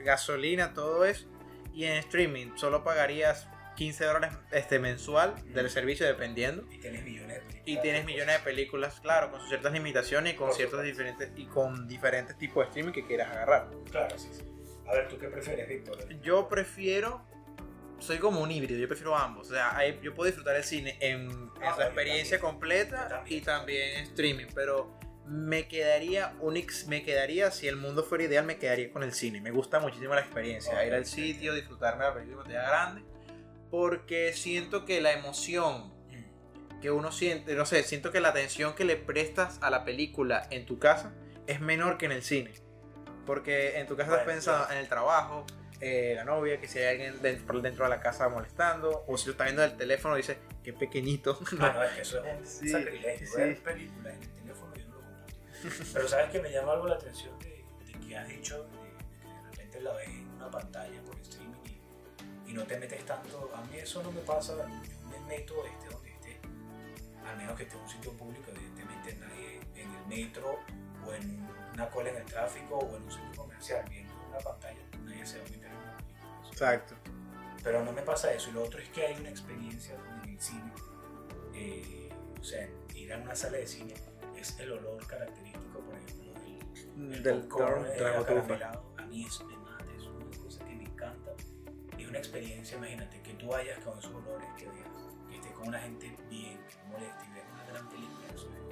Gasolina, 0.04 0.74
todo 0.74 1.06
eso. 1.06 1.28
Y 1.74 1.86
en 1.86 1.94
streaming 1.94 2.56
solo 2.56 2.84
pagarías 2.84 3.48
15 3.76 4.06
dólares 4.06 4.36
este, 4.52 4.80
mensual 4.80 5.36
del 5.54 5.70
servicio 5.70 6.08
dependiendo. 6.08 6.64
Y 6.72 6.80
tienes 6.80 7.04
millones 7.04 7.36
de 7.36 7.42
películas. 7.42 7.64
Y 7.68 7.78
tienes 7.82 8.06
millones 8.06 8.38
de 8.40 8.44
películas, 8.44 9.00
claro, 9.02 9.30
con 9.32 9.48
ciertas 9.48 9.72
limitaciones 9.74 10.34
y 10.34 10.36
con 10.36 10.48
Por 10.48 10.56
ciertos 10.56 10.84
diferentes 10.84 11.32
y 11.36 11.46
con 11.46 11.88
diferentes 11.88 12.36
tipos 12.40 12.64
de 12.64 12.70
streaming 12.70 12.94
que 12.94 13.06
quieras 13.06 13.30
agarrar. 13.30 13.70
Claro, 13.92 14.18
sí, 14.18 14.30
sí. 14.34 14.42
A 14.88 14.94
ver, 14.94 15.08
¿tú 15.10 15.20
qué 15.20 15.28
prefieres, 15.28 15.68
Víctor? 15.68 15.98
Yo 16.22 16.48
prefiero, 16.48 17.22
soy 18.00 18.18
como 18.20 18.42
un 18.42 18.52
híbrido, 18.52 18.80
yo 18.80 18.88
prefiero 18.88 19.16
ambos. 19.16 19.48
O 19.48 19.54
sea, 19.54 19.76
hay- 19.78 20.00
yo 20.02 20.14
puedo 20.14 20.28
disfrutar 20.28 20.56
el 20.56 20.64
cine 20.64 20.98
en, 21.00 21.30
en 21.30 21.50
Ah, 21.62 21.74
su 21.76 21.82
experiencia 21.82 22.38
también. 22.38 22.52
completa 22.52 23.08
también. 23.08 23.38
y 23.38 23.42
también 23.42 24.04
streaming, 24.04 24.46
pero 24.54 24.98
me 25.26 25.68
quedaría 25.68 26.34
un 26.40 26.56
ex- 26.58 26.88
me 26.88 27.04
quedaría 27.04 27.52
si 27.52 27.68
el 27.68 27.76
mundo 27.76 28.04
fuera 28.04 28.24
ideal 28.24 28.46
me 28.46 28.58
quedaría 28.58 28.92
con 28.94 29.04
el 29.04 29.12
cine. 29.14 29.42
Me 29.42 29.52
gusta 29.52 29.80
muchísimo 29.80 30.14
la 30.16 30.22
experiencia, 30.22 30.86
ir 30.86 30.94
al 30.94 31.06
sitio, 31.06 31.54
disfrutarme 31.54 32.04
de 32.06 32.10
la 32.10 32.16
película 32.16 32.44
pantalla 32.44 32.68
grande, 32.68 33.02
porque 33.70 34.34
siento 34.34 34.86
que 34.86 35.02
la 35.02 35.12
emoción 35.14 35.96
Mm, 36.10 36.80
que 36.80 36.92
uno 36.92 37.12
siente, 37.12 37.56
no 37.56 37.66
sé, 37.66 37.84
siento 37.84 38.12
que 38.12 38.22
la 38.22 38.30
atención 38.30 38.74
que 38.76 38.86
le 38.86 38.96
prestas 38.96 39.58
a 39.62 39.70
la 39.70 39.84
película 39.84 40.48
en 40.52 40.66
tu 40.66 40.80
casa 40.80 41.12
es 41.48 41.60
menor 41.60 41.98
que 41.98 42.06
en 42.06 42.12
el 42.14 42.24
cine. 42.24 42.54
Porque 43.26 43.78
en 43.80 43.88
tu 43.88 43.98
casa 43.98 44.12
estás 44.12 44.24
Bueno, 44.26 44.36
pensando 44.38 44.60
claro. 44.66 44.74
en 44.74 44.80
el 44.80 44.88
trabajo, 44.88 45.46
eh, 45.80 46.14
la 46.16 46.24
novia, 46.26 46.60
que 46.60 46.68
si 46.68 46.80
hay 46.80 46.86
alguien 46.88 47.22
dentro, 47.22 47.60
dentro 47.62 47.84
de 47.86 47.90
la 47.90 48.00
casa 48.02 48.28
molestando, 48.30 49.04
o 49.08 49.18
si 49.18 49.28
lo 49.28 49.32
está 49.34 49.44
viendo 49.46 49.64
el 49.64 49.76
teléfono 49.78 50.16
dice, 50.16 50.38
qué 50.64 50.74
pequeñito. 50.74 51.40
Ah, 51.60 51.72
no, 51.76 51.84
es 51.84 51.92
que 51.92 52.02
eso 52.02 52.24
es 52.26 52.40
un 52.40 52.46
Sí, 52.46 52.70
sacrilegio. 52.70 53.28
sí. 53.28 53.38
Ver 53.38 53.64
películas 53.64 54.14
en 54.16 54.24
el 54.24 54.30
teléfono 54.30 54.76
yo 54.76 54.88
no 54.88 54.96
lo 54.96 55.02
comparto. 55.02 55.36
Pero 55.94 56.08
sabes 56.08 56.30
que 56.32 56.42
me 56.42 56.52
llama 56.52 56.74
algo 56.74 56.88
la 56.88 56.96
atención 56.96 57.38
de, 57.40 57.64
de 57.86 58.00
que 58.08 58.18
has 58.18 58.28
dicho 58.28 58.64
de, 58.64 58.70
de 58.70 59.20
que 59.22 59.28
de 59.28 59.42
repente 59.52 59.82
la 59.82 59.94
ves 59.94 60.08
en 60.10 60.28
una 60.30 60.50
pantalla 60.52 61.02
por 61.04 61.16
streaming 61.20 61.58
y, 62.46 62.50
y 62.52 62.54
no 62.54 62.64
te 62.66 62.78
metes 62.80 63.06
tanto. 63.06 63.52
A 63.56 63.62
mí 63.66 63.78
eso 63.78 64.02
no 64.04 64.12
me 64.12 64.22
pasa. 64.22 64.54
Yo 64.56 65.08
me 65.10 65.20
meto 65.28 65.66
esté 65.66 65.90
donde 65.90 66.10
esté. 66.12 66.40
Al 67.26 67.38
menos 67.38 67.56
que 67.58 67.64
esté 67.64 67.76
en 67.76 67.82
un 67.84 67.90
sitio 67.90 68.14
público, 68.14 68.52
evidentemente 68.52 69.16
nadie 69.16 69.60
en 69.76 69.94
el 69.94 70.06
metro 70.08 70.60
o 71.06 71.14
en 71.14 71.48
una 71.74 71.90
cola 71.90 72.10
en 72.10 72.16
el 72.18 72.26
tráfico 72.26 72.78
o 72.78 72.96
en 72.98 73.04
un 73.04 73.12
centro 73.12 73.44
comercial 73.44 73.86
viendo 73.90 74.14
una 74.30 74.40
pantalla, 74.40 74.80
nadie 75.18 75.26
se 75.26 75.40
va 75.40 75.46
a 75.46 75.50
meter 75.50 75.72
en 75.72 75.78
una 75.78 75.98
película. 75.98 76.40
Eso- 76.42 76.52
Exacto. 76.52 76.96
pero 77.64 77.84
no 77.84 77.92
me 77.92 78.02
pasa 78.02 78.32
eso. 78.34 78.50
Y 78.50 78.54
lo 78.54 78.64
otro 78.64 78.80
es 78.80 78.90
que 78.90 79.06
hay 79.08 79.20
una 79.20 79.30
experiencia 79.30 79.96
en 80.24 80.30
el 80.30 80.40
cine. 80.42 80.72
eh, 81.54 82.10
o 82.40 82.44
sea, 82.44 82.70
ir 82.94 83.12
a 83.14 83.18
una 83.18 83.36
sala 83.36 83.58
de 83.58 83.66
cine 83.68 83.94
es 84.38 84.58
el 84.60 84.72
olor 84.72 85.06
característico, 85.08 85.80
por 85.80 85.96
ejemplo, 85.96 86.34
del, 86.42 87.14
el 87.16 87.24
Del 87.24 87.40
popcorn, 87.48 87.74
corn, 87.74 87.86
eh, 87.88 87.90
de 87.90 87.98
cotufa. 87.98 88.22
acaramelado. 88.22 88.94
A 88.98 89.02
mí 89.06 89.26
eso 89.26 89.44
me 89.46 89.58
mata, 89.58 89.86
es 89.98 90.04
una 90.06 90.38
cosa 90.44 90.64
que 90.66 90.76
me 90.76 90.84
encanta. 90.84 91.32
Es 91.98 92.08
una 92.08 92.20
experiencia, 92.20 92.78
imagínate, 92.78 93.22
que 93.24 93.34
tú 93.34 93.48
vayas 93.48 93.80
con 93.80 93.98
esos 93.98 94.14
olores, 94.14 94.48
que 94.56 94.66
veas, 94.70 94.88
que 95.28 95.36
estés 95.38 95.52
con 95.54 95.68
una 95.70 95.80
gente 95.80 96.16
bien, 96.30 96.60
que 96.70 96.76
no 96.84 96.86
moleste 96.92 97.26
y 97.26 97.34
veas 97.34 97.48
una 97.52 97.66
gran 97.66 97.90
película, 97.90 98.28
eso 98.36 98.50
es 98.52 98.56
eh, 98.56 98.67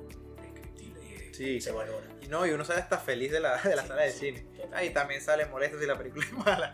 Sí. 1.37 1.61
se 1.61 1.71
valora. 1.71 2.07
Y 2.21 2.27
no, 2.27 2.45
y 2.45 2.51
uno 2.51 2.63
sale 2.65 2.81
hasta 2.81 2.97
feliz 2.97 3.31
de 3.31 3.39
la, 3.39 3.61
de 3.61 3.75
la 3.75 3.81
Sí, 3.83 3.87
sala 3.87 4.01
de 4.03 4.11
sí, 4.11 4.19
cine. 4.19 4.39
totalmente. 4.41 4.75
Ahí 4.77 4.89
también 4.91 5.21
sale 5.21 5.45
molesto 5.45 5.79
si 5.79 5.85
la 5.85 5.97
película 5.97 6.25
es 6.25 6.33
mala. 6.33 6.73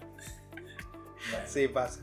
Bueno, 0.51 1.47
Sí, 1.47 1.67
pasa. 1.67 2.01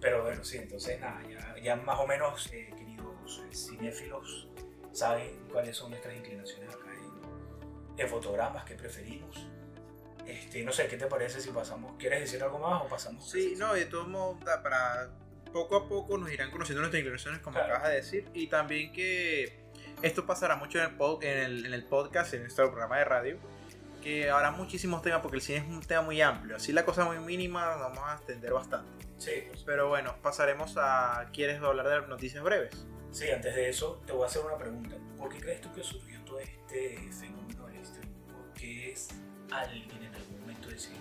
Pero 0.00 0.22
bueno, 0.22 0.42
sí, 0.44 0.56
entonces 0.58 1.00
nada, 1.00 1.20
ya, 1.28 1.54
ya 1.62 1.76
más 1.76 1.98
o 2.00 2.06
menos, 2.06 2.48
eh, 2.52 2.70
queridos 2.76 3.42
eh, 3.48 3.54
cinéfilos, 3.54 4.48
saben 4.92 5.46
cuáles 5.52 5.76
son 5.76 5.90
nuestras 5.90 6.16
inclinaciones 6.16 6.74
acá 6.74 6.92
en, 6.92 8.00
en 8.00 8.08
fotogramas, 8.08 8.64
qué 8.64 8.74
preferimos. 8.74 9.46
Este, 10.26 10.62
no 10.64 10.72
sé, 10.72 10.86
¿qué 10.88 10.96
te 10.96 11.06
parece 11.06 11.40
si 11.40 11.50
pasamos? 11.50 11.94
¿Quieres 11.98 12.20
decir 12.20 12.42
algo 12.42 12.58
más 12.58 12.82
o 12.82 12.88
pasamos? 12.88 13.28
Sí, 13.30 13.54
no, 13.56 13.74
de 13.74 13.86
todos 13.86 14.08
modos, 14.08 14.38
para 14.44 15.10
poco 15.52 15.76
a 15.76 15.88
poco 15.88 16.16
nos 16.18 16.32
irán 16.32 16.50
conociendo 16.50 16.80
nuestras 16.80 17.00
inclinaciones, 17.00 17.40
como 17.40 17.54
Claro. 17.58 17.74
acabas 17.74 17.90
de 17.90 17.96
decir, 17.96 18.28
y 18.34 18.46
también 18.48 18.92
que 18.92 19.61
esto 20.02 20.26
pasará 20.26 20.56
mucho 20.56 20.78
en 20.78 20.84
el, 20.84 20.98
pod- 20.98 21.22
en 21.22 21.38
el, 21.38 21.66
en 21.66 21.74
el 21.74 21.84
podcast, 21.84 22.34
en 22.34 22.42
nuestro 22.42 22.70
programa 22.70 22.98
de 22.98 23.04
radio, 23.04 23.38
que 24.02 24.30
habrá 24.30 24.50
muchísimos 24.50 25.00
temas 25.02 25.20
porque 25.20 25.36
el 25.36 25.42
cine 25.42 25.58
es 25.58 25.64
un 25.64 25.80
tema 25.80 26.02
muy 26.02 26.20
amplio. 26.20 26.56
Así 26.56 26.72
la 26.72 26.84
cosa 26.84 27.04
muy 27.04 27.18
mínima 27.18 27.76
vamos 27.76 28.00
a 28.04 28.14
extender 28.14 28.52
bastante. 28.52 28.90
Sí, 29.18 29.44
pues. 29.48 29.62
Pero 29.62 29.88
bueno, 29.88 30.16
pasaremos 30.20 30.74
a... 30.76 31.28
¿Quieres 31.32 31.62
hablar 31.62 31.88
de 31.88 32.08
noticias 32.08 32.42
breves? 32.42 32.84
Sí, 33.12 33.30
antes 33.30 33.54
de 33.54 33.68
eso 33.68 34.02
te 34.06 34.12
voy 34.12 34.24
a 34.24 34.26
hacer 34.26 34.42
una 34.44 34.56
pregunta. 34.56 34.96
¿Por 35.18 35.28
qué 35.28 35.38
crees 35.38 35.60
tú 35.60 35.72
que 35.72 35.84
surgió 35.84 36.20
todo 36.24 36.40
este 36.40 36.96
fenómeno 37.12 37.66
del 37.66 37.76
streaming? 37.76 38.24
¿Por 38.32 38.52
qué 38.54 38.90
es 38.92 39.08
alguien 39.52 40.02
en 40.02 40.14
algún 40.14 40.40
momento 40.40 40.68
decidió 40.68 40.98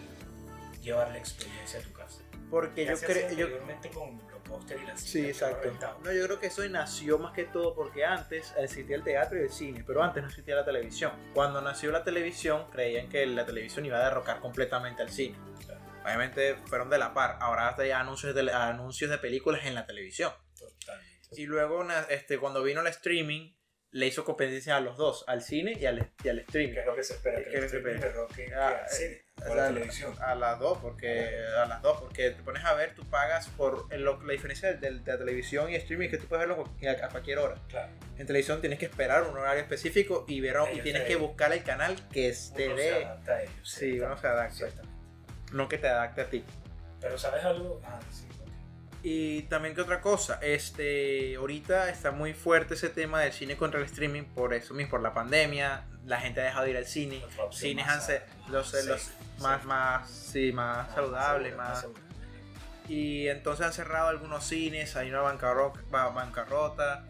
llevar 0.81 1.09
la 1.09 1.17
experiencia 1.17 1.79
a 1.79 1.83
tu 1.83 1.93
casa? 1.93 2.21
Porque 2.51 2.85
Ya 2.85 2.93
yo 2.93 2.99
creo... 2.99 3.31
Yo... 3.31 3.47
con 3.93 4.31
y 4.69 4.85
las 4.85 4.99
Sí, 4.99 5.27
exacto. 5.27 5.71
No, 6.03 6.11
yo 6.11 6.25
creo 6.25 6.39
que 6.39 6.47
eso 6.47 6.67
nació 6.67 7.17
más 7.17 7.33
que 7.33 7.45
todo 7.45 7.73
porque 7.73 8.05
antes 8.05 8.53
existía 8.57 8.95
el 8.95 9.03
teatro 9.03 9.39
y 9.39 9.43
el 9.43 9.49
cine, 9.49 9.83
pero 9.85 10.03
antes 10.03 10.21
no 10.21 10.29
existía 10.29 10.55
la 10.55 10.65
televisión. 10.65 11.13
Cuando 11.33 11.61
nació 11.61 11.91
la 11.91 12.03
televisión, 12.03 12.65
creían 12.71 13.07
que 13.09 13.25
la 13.25 13.45
televisión 13.45 13.85
iba 13.85 13.97
a 13.97 14.03
derrocar 14.03 14.39
completamente 14.39 15.01
al 15.01 15.09
cine. 15.09 15.37
Claro. 15.65 15.81
Obviamente 16.03 16.55
fueron 16.65 16.89
de 16.89 16.97
la 16.97 17.13
par. 17.13 17.37
Ahora 17.39 17.69
hasta 17.69 17.83
hay 17.83 17.91
anuncios 17.91 18.35
de, 18.35 18.51
anuncios 18.51 19.09
de 19.09 19.17
películas 19.17 19.65
en 19.65 19.75
la 19.75 19.85
televisión. 19.85 20.33
Totalmente. 20.57 21.11
Y 21.37 21.45
luego, 21.45 21.87
este, 22.09 22.37
cuando 22.37 22.61
vino 22.61 22.81
el 22.81 22.87
streaming, 22.87 23.53
le 23.93 24.07
hizo 24.07 24.23
competencia 24.23 24.77
a 24.77 24.79
los 24.79 24.95
dos, 24.97 25.25
al 25.27 25.41
cine 25.41 25.73
y 25.79 25.85
al, 25.85 26.11
y 26.23 26.29
al 26.29 26.39
streaming. 26.39 26.73
¿Qué 26.73 26.79
es 26.79 26.85
lo 26.85 26.95
que 26.95 27.03
se 27.03 27.13
espera? 27.13 27.37
¿Qué 27.39 27.43
Que 27.45 27.49
es 27.49 27.55
lo 27.55 27.59
el 27.59 27.65
que 27.65 27.69
se 27.69 27.77
streaming 27.77 28.03
espera? 28.03 28.27
que 28.35 28.55
Ah, 28.55 28.83
al 28.83 28.89
cine 28.89 29.21
O 29.47 29.51
a 29.51 29.55
la 29.55 29.67
televisión. 29.67 30.15
A 30.21 30.35
las 30.35 30.59
dos, 30.59 30.77
porque 30.77 31.29
a 31.57 31.65
las 31.65 31.81
dos, 31.81 31.99
porque 32.01 32.29
te 32.31 32.41
pones 32.43 32.63
a 32.63 32.73
ver, 32.73 32.95
tú 32.95 33.03
pagas 33.09 33.47
por 33.49 33.93
lo- 33.93 34.21
la 34.23 34.31
diferencia 34.33 34.69
del- 34.69 34.79
del- 34.79 35.03
de, 35.03 35.11
la 35.11 35.17
televisión 35.17 35.69
y 35.69 35.75
streaming 35.75 36.05
es 36.05 36.11
que 36.11 36.17
tú 36.19 36.27
puedes 36.27 36.47
verlo 36.47 36.63
a, 36.87 37.05
a 37.05 37.09
cualquier 37.09 37.39
hora. 37.39 37.55
Claro. 37.67 37.91
En 38.17 38.25
televisión 38.27 38.61
tienes 38.61 38.79
que 38.79 38.85
esperar 38.85 39.23
un 39.23 39.37
horario 39.37 39.61
específico 39.61 40.25
y 40.27 40.39
ver 40.41 40.55
y 40.73 40.79
tienes 40.81 41.03
que 41.03 41.15
buscar 41.17 41.51
el 41.51 41.63
canal 41.63 41.95
que 42.09 42.33
te 42.55 42.69
dé, 42.73 43.03
a. 43.05 43.19
Sí, 43.63 43.99
uno 43.99 44.17
se 44.17 44.27
adapta. 44.27 44.81
No 45.51 45.67
que 45.67 45.77
te 45.77 45.87
adapte 45.89 46.21
a 46.21 46.29
ti. 46.29 46.45
Pero 47.01 47.17
¿sabes 47.17 47.43
algo? 47.43 47.81
Ah, 47.83 47.99
sí. 48.11 48.25
Y 49.03 49.43
también 49.43 49.73
que 49.73 49.81
otra 49.81 49.99
cosa, 50.01 50.39
este, 50.41 51.35
ahorita 51.35 51.89
está 51.89 52.11
muy 52.11 52.33
fuerte 52.33 52.75
ese 52.75 52.89
tema 52.89 53.21
del 53.21 53.33
cine 53.33 53.57
contra 53.57 53.79
el 53.79 53.85
streaming 53.87 54.23
por 54.23 54.53
eso 54.53 54.75
mismo, 54.75 54.91
por 54.91 55.01
la 55.01 55.13
pandemia, 55.13 55.85
la 56.05 56.19
gente 56.19 56.41
ha 56.41 56.43
dejado 56.43 56.65
de 56.65 56.71
ir 56.71 56.77
al 56.77 56.85
cine, 56.85 57.21
cines 57.51 57.87
han 57.87 57.99
los, 58.49 58.73
más 58.73 58.85
los 58.85 59.11
más, 59.39 59.65
más, 59.65 60.09
sí, 60.09 60.51
más 60.51 60.93
saludables, 60.93 61.55
más, 61.55 61.87
y 62.87 63.27
entonces 63.27 63.65
han 63.65 63.73
cerrado 63.73 64.09
algunos 64.09 64.45
cines, 64.45 64.95
hay 64.95 65.09
una 65.09 65.21
bancarrota, 65.21 65.79
bancarrota. 65.89 67.05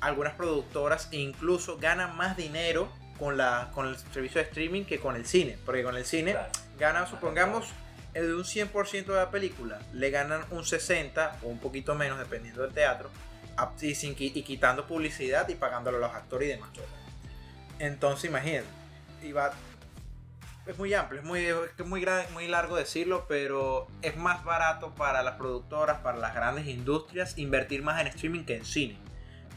Algunas 0.00 0.34
productoras 0.34 1.08
incluso 1.12 1.78
ganan 1.78 2.16
más 2.16 2.36
dinero 2.36 2.88
con, 3.18 3.36
la, 3.36 3.70
con 3.72 3.86
el 3.88 3.96
servicio 3.96 4.40
de 4.40 4.48
streaming 4.48 4.84
que 4.84 4.98
con 4.98 5.16
el 5.16 5.24
cine, 5.24 5.56
porque 5.64 5.82
con 5.84 5.96
el 5.96 6.04
cine 6.04 6.32
Claro. 6.32 6.50
ganan, 6.78 7.06
supongamos, 7.08 7.68
de 8.20 8.34
un 8.34 8.44
100% 8.44 9.06
de 9.06 9.14
la 9.18 9.30
película, 9.30 9.80
le 9.92 10.10
ganan 10.10 10.42
un 10.50 10.64
60 10.64 11.38
o 11.42 11.46
un 11.48 11.58
poquito 11.58 11.94
menos, 11.94 12.18
dependiendo 12.18 12.62
del 12.62 12.72
teatro, 12.72 13.10
y, 13.80 13.94
sin 13.94 14.14
y 14.18 14.42
quitando 14.42 14.86
publicidad 14.86 15.48
y 15.48 15.54
pagándolo 15.54 15.98
a 15.98 16.00
los 16.00 16.14
actores 16.14 16.48
y 16.48 16.52
demás. 16.52 16.70
Entonces, 17.78 18.30
imagínate, 18.30 18.66
y 19.22 19.32
va- 19.32 19.52
es 20.66 20.78
muy 20.78 20.94
amplio, 20.94 21.20
es 21.20 21.26
muy, 21.26 21.40
es 21.46 21.86
muy, 21.86 22.00
gran- 22.00 22.32
muy 22.32 22.46
largo 22.46 22.76
decirlo, 22.76 23.26
pero 23.28 23.88
es 24.02 24.16
más 24.16 24.44
barato 24.44 24.94
para 24.94 25.22
las 25.22 25.34
productoras, 25.36 25.98
para 26.00 26.18
las 26.18 26.34
grandes 26.34 26.66
industrias, 26.66 27.36
invertir 27.38 27.82
más 27.82 28.00
en 28.00 28.06
streaming 28.08 28.44
que 28.44 28.56
en 28.58 28.64
cine. 28.64 28.96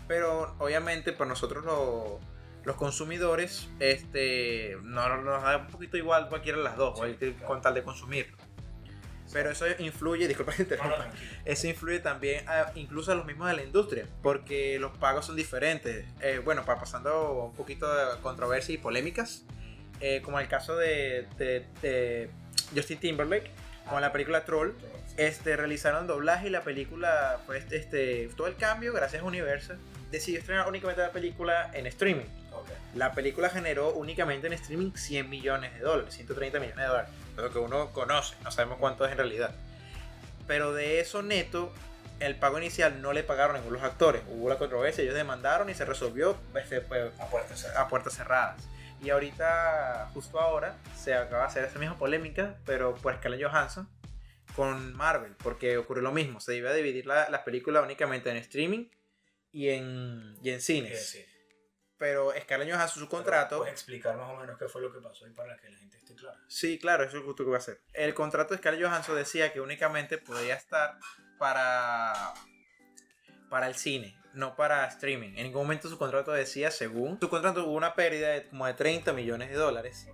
Pero 0.07 0.55
obviamente 0.59 1.13
para 1.13 1.29
nosotros 1.29 1.63
lo- 1.65 2.19
los 2.63 2.75
consumidores, 2.77 3.67
este, 3.79 4.77
no 4.81 5.17
nos 5.17 5.43
da 5.43 5.57
un 5.57 5.67
poquito 5.67 5.97
igual 5.97 6.27
cualquiera 6.29 6.57
de 6.57 6.63
las 6.63 6.75
dos, 6.77 6.99
Sí, 6.99 7.15
claro. 7.15 7.45
con 7.45 7.61
tal 7.61 7.75
de 7.75 7.83
consumirlo. 7.83 8.35
Pero 9.35 9.49
eso 9.49 9.65
influye, 9.79 10.27
disculpa 10.29 10.53
que 10.53 10.61
interrumpa, 10.61 11.09
eso 11.43 11.67
influye 11.67 11.99
también 11.99 12.47
a- 12.47 12.71
incluso 12.75 13.11
a 13.11 13.15
los 13.15 13.25
mismos 13.25 13.49
de 13.49 13.55
la 13.57 13.63
industria, 13.63 14.07
porque 14.23 14.79
los 14.79 14.97
pagos 14.97 15.25
son 15.25 15.35
diferentes. 15.35 16.05
Eh, 16.21 16.39
bueno, 16.41 16.63
para 16.63 16.79
pasando 16.79 17.43
un 17.51 17.53
poquito 17.53 17.93
de 17.93 18.21
controversia 18.21 18.73
y 18.73 18.77
polémicas, 18.77 19.43
eh, 19.99 20.21
como 20.23 20.39
el 20.39 20.47
caso 20.47 20.77
de, 20.77 21.27
de- 21.37 21.65
de 21.81 22.29
Justin 22.73 22.97
Timberlake 22.99 23.51
con 23.89 23.99
la 23.99 24.13
película 24.13 24.45
Troll, 24.45 24.71
este, 25.17 25.57
realizaron 25.57 26.07
doblaje 26.07 26.47
y 26.47 26.49
la 26.49 26.61
película, 26.61 27.39
pues, 27.45 27.69
este, 27.73 28.29
todo 28.37 28.47
el 28.47 28.55
cambio, 28.55 28.93
gracias 28.93 29.21
a 29.21 29.25
Universal, 29.25 29.77
decidió 30.11 30.39
estrenar 30.39 30.65
únicamente 30.69 31.01
la 31.01 31.11
película 31.11 31.71
en 31.73 31.87
streaming. 31.87 32.23
Ok. 32.53 32.69
La 32.95 33.11
película 33.11 33.49
generó 33.49 33.91
únicamente 33.93 34.47
en 34.47 34.53
streaming 34.53 34.91
100 34.95 35.29
millones 35.29 35.73
de 35.73 35.79
dólares, 35.81 36.13
130 36.13 36.57
millones 36.61 36.77
de 36.83 36.87
dólares, 36.87 37.11
lo 37.35 37.51
que 37.51 37.59
uno 37.59 37.91
conoce, 37.91 38.35
no 38.43 38.51
sabemos 38.51 38.77
cuánto 38.79 39.05
es 39.05 39.11
en 39.11 39.17
realidad. 39.17 39.53
Pero 40.47 40.73
de 40.73 40.99
eso 40.99 41.21
neto, 41.21 41.71
el 42.19 42.35
pago 42.35 42.57
inicial 42.57 43.01
no 43.01 43.13
le 43.13 43.23
pagaron 43.23 43.55
a 43.55 43.59
ninguno 43.59 43.77
de 43.77 43.83
los 43.83 43.91
actores. 43.91 44.21
Hubo 44.29 44.49
la 44.49 44.57
controversia, 44.57 45.03
ellos 45.03 45.15
demandaron 45.15 45.69
y 45.69 45.73
se 45.73 45.85
resolvió 45.85 46.37
pues, 46.51 46.65
A 47.19 47.27
puerta 47.29 47.55
cerrada. 47.55 47.81
a 47.81 47.87
puertas 47.87 48.13
cerradas. 48.13 48.63
Y 49.01 49.09
ahorita, 49.09 50.09
justo 50.13 50.39
ahora, 50.39 50.77
se 50.97 51.13
acaba 51.13 51.41
de 51.43 51.47
hacer 51.47 51.63
esa 51.65 51.79
misma 51.79 51.97
polémica, 51.97 52.55
pero 52.65 52.95
por 52.95 53.15
Scarlett 53.15 53.43
Johansson 53.43 53.89
con 54.55 54.93
Marvel, 54.93 55.35
porque 55.43 55.77
ocurrió 55.77 56.01
lo 56.01 56.11
mismo. 56.11 56.39
Se 56.39 56.55
iba 56.55 56.69
a 56.69 56.73
dividir 56.73 57.05
la, 57.05 57.29
la 57.29 57.43
película 57.43 57.81
únicamente 57.81 58.29
en 58.29 58.37
streaming 58.37 58.87
y 59.51 59.69
en, 59.69 60.37
y 60.41 60.49
en 60.51 60.61
cines. 60.61 61.17
Pero 61.97 62.33
Scarlett 62.41 62.71
Johansson, 62.73 62.99
su 63.03 63.07
contrato. 63.09 63.57
¿Puedes 63.59 63.73
explicar 63.73 64.17
más 64.17 64.29
o 64.29 64.35
menos 64.37 64.57
qué 64.57 64.67
fue 64.67 64.81
lo 64.81 64.91
que 64.91 64.99
pasó 64.99 65.25
y 65.27 65.31
para 65.31 65.55
que 65.57 65.69
la 65.69 65.77
gente 65.77 65.97
esté 65.97 66.13
clara? 66.15 66.37
Sí, 66.47 66.77
claro, 66.77 67.03
eso 67.05 67.17
es 67.17 67.23
justo 67.23 67.43
lo 67.43 67.47
que 67.47 67.51
va 67.51 67.57
a 67.57 67.59
hacer. 67.59 67.79
El 67.93 68.13
contrato 68.13 68.53
de 68.53 68.57
Scarlett 68.57 68.83
Johansson 68.85 69.15
decía 69.15 69.53
que 69.53 69.61
únicamente 69.61 70.17
podía 70.17 70.55
estar 70.55 70.99
para, 71.39 72.33
para 73.49 73.67
el 73.67 73.75
cine, 73.75 74.17
no 74.33 74.55
para 74.57 74.85
streaming. 74.87 75.29
En 75.37 75.43
ningún 75.43 75.61
momento 75.63 75.87
su 75.87 75.97
contrato 75.97 76.31
decía, 76.33 76.69
según 76.71 77.17
su 77.19 77.29
contrato, 77.29 77.65
hubo 77.65 77.73
una 77.73 77.95
pérdida 77.95 78.29
de 78.29 78.47
como 78.49 78.65
de 78.67 78.73
30 78.73 79.13
millones 79.13 79.49
de 79.49 79.55
dólares. 79.55 80.07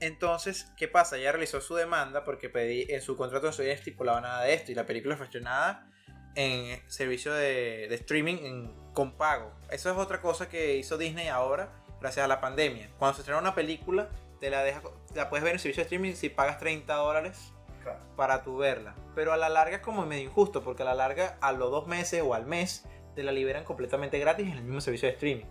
Entonces, 0.00 0.70
¿qué 0.76 0.88
pasa? 0.88 1.16
Ella 1.18 1.32
realizó 1.32 1.60
su 1.60 1.74
demanda 1.74 2.24
porque 2.24 2.48
pedí, 2.48 2.86
en 2.88 3.00
su 3.02 3.16
contrato 3.16 3.46
no 3.46 3.52
se 3.52 3.62
había 3.62 3.74
estipulado 3.74 4.20
nada 4.20 4.42
de 4.44 4.54
esto 4.54 4.72
y 4.72 4.74
la 4.74 4.86
película 4.86 5.16
fue 5.16 5.26
estrenada 5.26 5.90
en 6.34 6.82
servicio 6.90 7.32
de, 7.32 7.86
de 7.88 7.94
streaming 7.94 8.36
en- 8.36 8.85
con 8.96 9.12
pago. 9.12 9.52
Eso 9.70 9.90
es 9.90 9.98
otra 9.98 10.22
cosa 10.22 10.48
que 10.48 10.76
hizo 10.76 10.96
Disney 10.96 11.28
ahora, 11.28 11.68
gracias 12.00 12.24
a 12.24 12.28
la 12.28 12.40
pandemia. 12.40 12.88
Cuando 12.98 13.14
se 13.14 13.20
estrena 13.20 13.38
una 13.38 13.54
película, 13.54 14.08
te 14.40 14.48
la, 14.48 14.62
deja, 14.64 14.80
la 15.14 15.28
puedes 15.28 15.44
ver 15.44 15.52
en 15.52 15.58
servicio 15.58 15.82
de 15.82 15.84
streaming 15.84 16.14
si 16.14 16.30
pagas 16.30 16.58
30 16.58 16.94
dólares 16.94 17.52
Claro. 17.82 18.00
para 18.16 18.42
tu 18.42 18.56
verla. 18.56 18.94
Pero 19.14 19.34
a 19.34 19.36
la 19.36 19.50
larga 19.50 19.76
es 19.76 19.82
como 19.82 20.06
medio 20.06 20.24
injusto, 20.24 20.64
porque 20.64 20.80
a 20.82 20.86
la 20.86 20.94
larga, 20.94 21.36
a 21.42 21.52
los 21.52 21.70
dos 21.70 21.86
meses 21.86 22.22
o 22.24 22.32
al 22.32 22.46
mes, 22.46 22.86
te 23.14 23.22
la 23.22 23.32
liberan 23.32 23.64
completamente 23.64 24.18
gratis 24.18 24.46
en 24.46 24.54
el 24.54 24.64
mismo 24.64 24.80
servicio 24.80 25.08
de 25.08 25.12
streaming. 25.14 25.44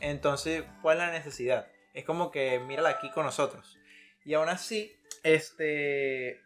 Entonces, 0.00 0.62
¿cuál 0.82 0.98
es 0.98 1.04
la 1.06 1.12
necesidad? 1.12 1.68
Es 1.94 2.04
como 2.04 2.30
que 2.30 2.58
mírala 2.60 2.90
aquí 2.90 3.10
con 3.10 3.24
nosotros. 3.24 3.78
Y 4.22 4.34
aún 4.34 4.50
así, 4.50 4.94
este 5.22 6.42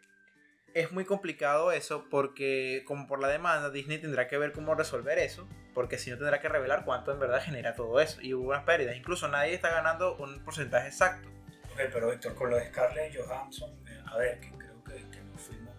es 0.79 0.91
muy 0.91 1.05
complicado 1.05 1.71
eso 1.71 2.05
porque 2.09 2.83
como 2.85 3.07
por 3.07 3.19
la 3.19 3.27
demanda 3.27 3.69
Disney 3.69 3.97
tendrá 3.99 4.27
que 4.27 4.37
ver 4.37 4.51
cómo 4.51 4.75
resolver 4.75 5.17
eso, 5.19 5.47
porque 5.73 5.97
si 5.97 6.09
no 6.11 6.17
tendrá 6.17 6.39
que 6.39 6.49
revelar 6.49 6.85
cuánto 6.85 7.11
en 7.11 7.19
verdad 7.19 7.41
genera 7.41 7.75
todo 7.75 7.99
eso 7.99 8.21
y 8.21 8.33
hubo 8.33 8.49
unas 8.49 8.63
pérdidas, 8.63 8.95
incluso 8.95 9.27
nadie 9.27 9.53
está 9.53 9.69
ganando 9.69 10.15
un 10.17 10.43
porcentaje 10.43 10.87
exacto. 10.87 11.29
Ok, 11.73 11.79
pero 11.93 12.11
Héctor, 12.11 12.35
con 12.35 12.49
lo 12.49 12.57
de 12.57 12.67
Scarlett 12.67 13.15
Johansson, 13.15 13.71
eh, 13.87 14.01
a 14.05 14.17
ver, 14.17 14.39
que 14.39 14.49
creo 14.51 14.83
que, 14.83 14.93
que 15.09 15.21
nos 15.23 15.41
fuimos 15.41 15.73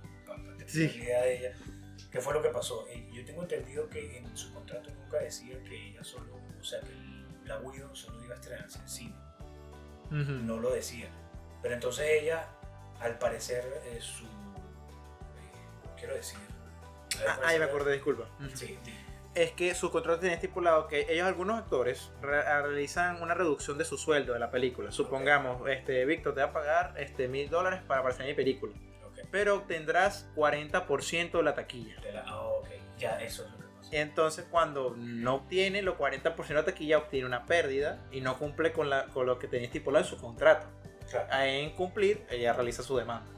Sí. 0.67 0.85
idea 0.85 1.23
de 1.23 1.39
ella. 1.39 1.57
¿Qué 2.11 2.21
fue 2.21 2.35
lo 2.35 2.43
que 2.43 2.51
pasó? 2.51 2.87
Eh, 2.89 3.09
yo 3.13 3.25
tengo 3.25 3.43
entendido 3.43 3.89
que 3.89 4.19
en 4.19 4.37
su 4.37 4.53
contrato 4.53 4.91
nunca 4.91 5.19
decía 5.19 5.63
que 5.65 5.89
ella 5.91 6.05
solo, 6.05 6.35
o 6.61 6.65
sea, 6.65 6.81
que 6.81 6.93
la 7.47 7.59
Widow 7.61 7.95
solo 7.95 8.23
iba 8.25 8.35
a 8.35 8.39
estrenarse 8.39 8.79
en 8.79 8.89
cine. 8.89 9.15
No 10.11 10.59
lo 10.59 10.71
decía. 10.73 11.09
Pero 11.63 11.75
entonces 11.75 12.07
ella, 12.09 12.49
al 13.01 13.19
parecer, 13.19 13.65
eh, 13.87 13.99
su. 14.01 14.25
Quiero 15.99 16.15
decir. 16.15 16.39
Ah, 17.27 17.39
ahí 17.47 17.59
me 17.59 17.65
acordé, 17.67 17.93
disculpa. 17.95 18.25
Sí, 18.55 18.79
sí. 18.85 18.95
es 19.35 19.53
que 19.53 19.75
su 19.75 19.91
contrato 19.91 20.21
tiene 20.21 20.35
estipulado 20.35 20.87
que 20.89 21.07
ellos, 21.09 21.27
algunos 21.27 21.59
actores, 21.59 22.11
re- 22.21 22.43
realizan 22.43 23.21
una 23.23 23.35
reducción 23.35 23.79
de 23.79 23.85
su 23.85 23.97
sueldo 23.99 24.33
de 24.33 24.39
la 24.39 24.51
película. 24.51 24.91
Supongamos, 24.93 25.69
este, 25.69 26.05
Víctor 26.05 26.35
te 26.35 26.41
va 26.41 26.49
a 26.49 26.53
pagar 26.53 26.95
este, 26.99 27.29
mil 27.29 27.49
dólares 27.51 27.81
para 27.87 28.01
aparecer 28.01 28.23
en 28.27 28.29
mi 28.33 28.35
película, 28.35 28.73
Ok. 29.07 29.21
pero 29.31 29.57
obtendrás 29.57 30.29
40% 30.37 31.39
de 31.39 31.43
la 31.43 31.55
taquilla. 31.55 32.01
De 32.01 32.13
la- 32.13 32.25
ah, 32.27 32.41
ok, 32.43 32.69
ya, 32.99 33.21
eso 33.23 33.45
es 33.45 33.51
lo 33.53 33.57
que 33.59 33.65
pasó. 33.79 33.89
Entonces, 33.93 34.47
cuando 34.51 34.95
no 34.97 35.37
obtiene 35.37 35.83
los 35.83 35.97
40% 35.97 36.47
de 36.49 36.55
la 36.55 36.65
taquilla, 36.65 36.99
obtiene 36.99 37.27
una 37.27 37.47
pérdida 37.47 38.05
y 38.13 38.21
no 38.21 38.39
cumple 38.39 38.73
con, 38.73 38.91
la, 38.91 39.07
con 39.07 39.27
lo 39.27 39.39
que 39.39 39.49
tenía 39.49 39.67
estipulado 39.67 40.05
en 40.05 40.11
su 40.11 40.19
contrato. 40.21 40.67
Claro. 41.11 41.43
En 41.45 41.65
incumplir, 41.71 42.25
ella 42.29 42.53
realiza 42.53 42.83
su 42.83 42.97
demanda. 42.97 43.31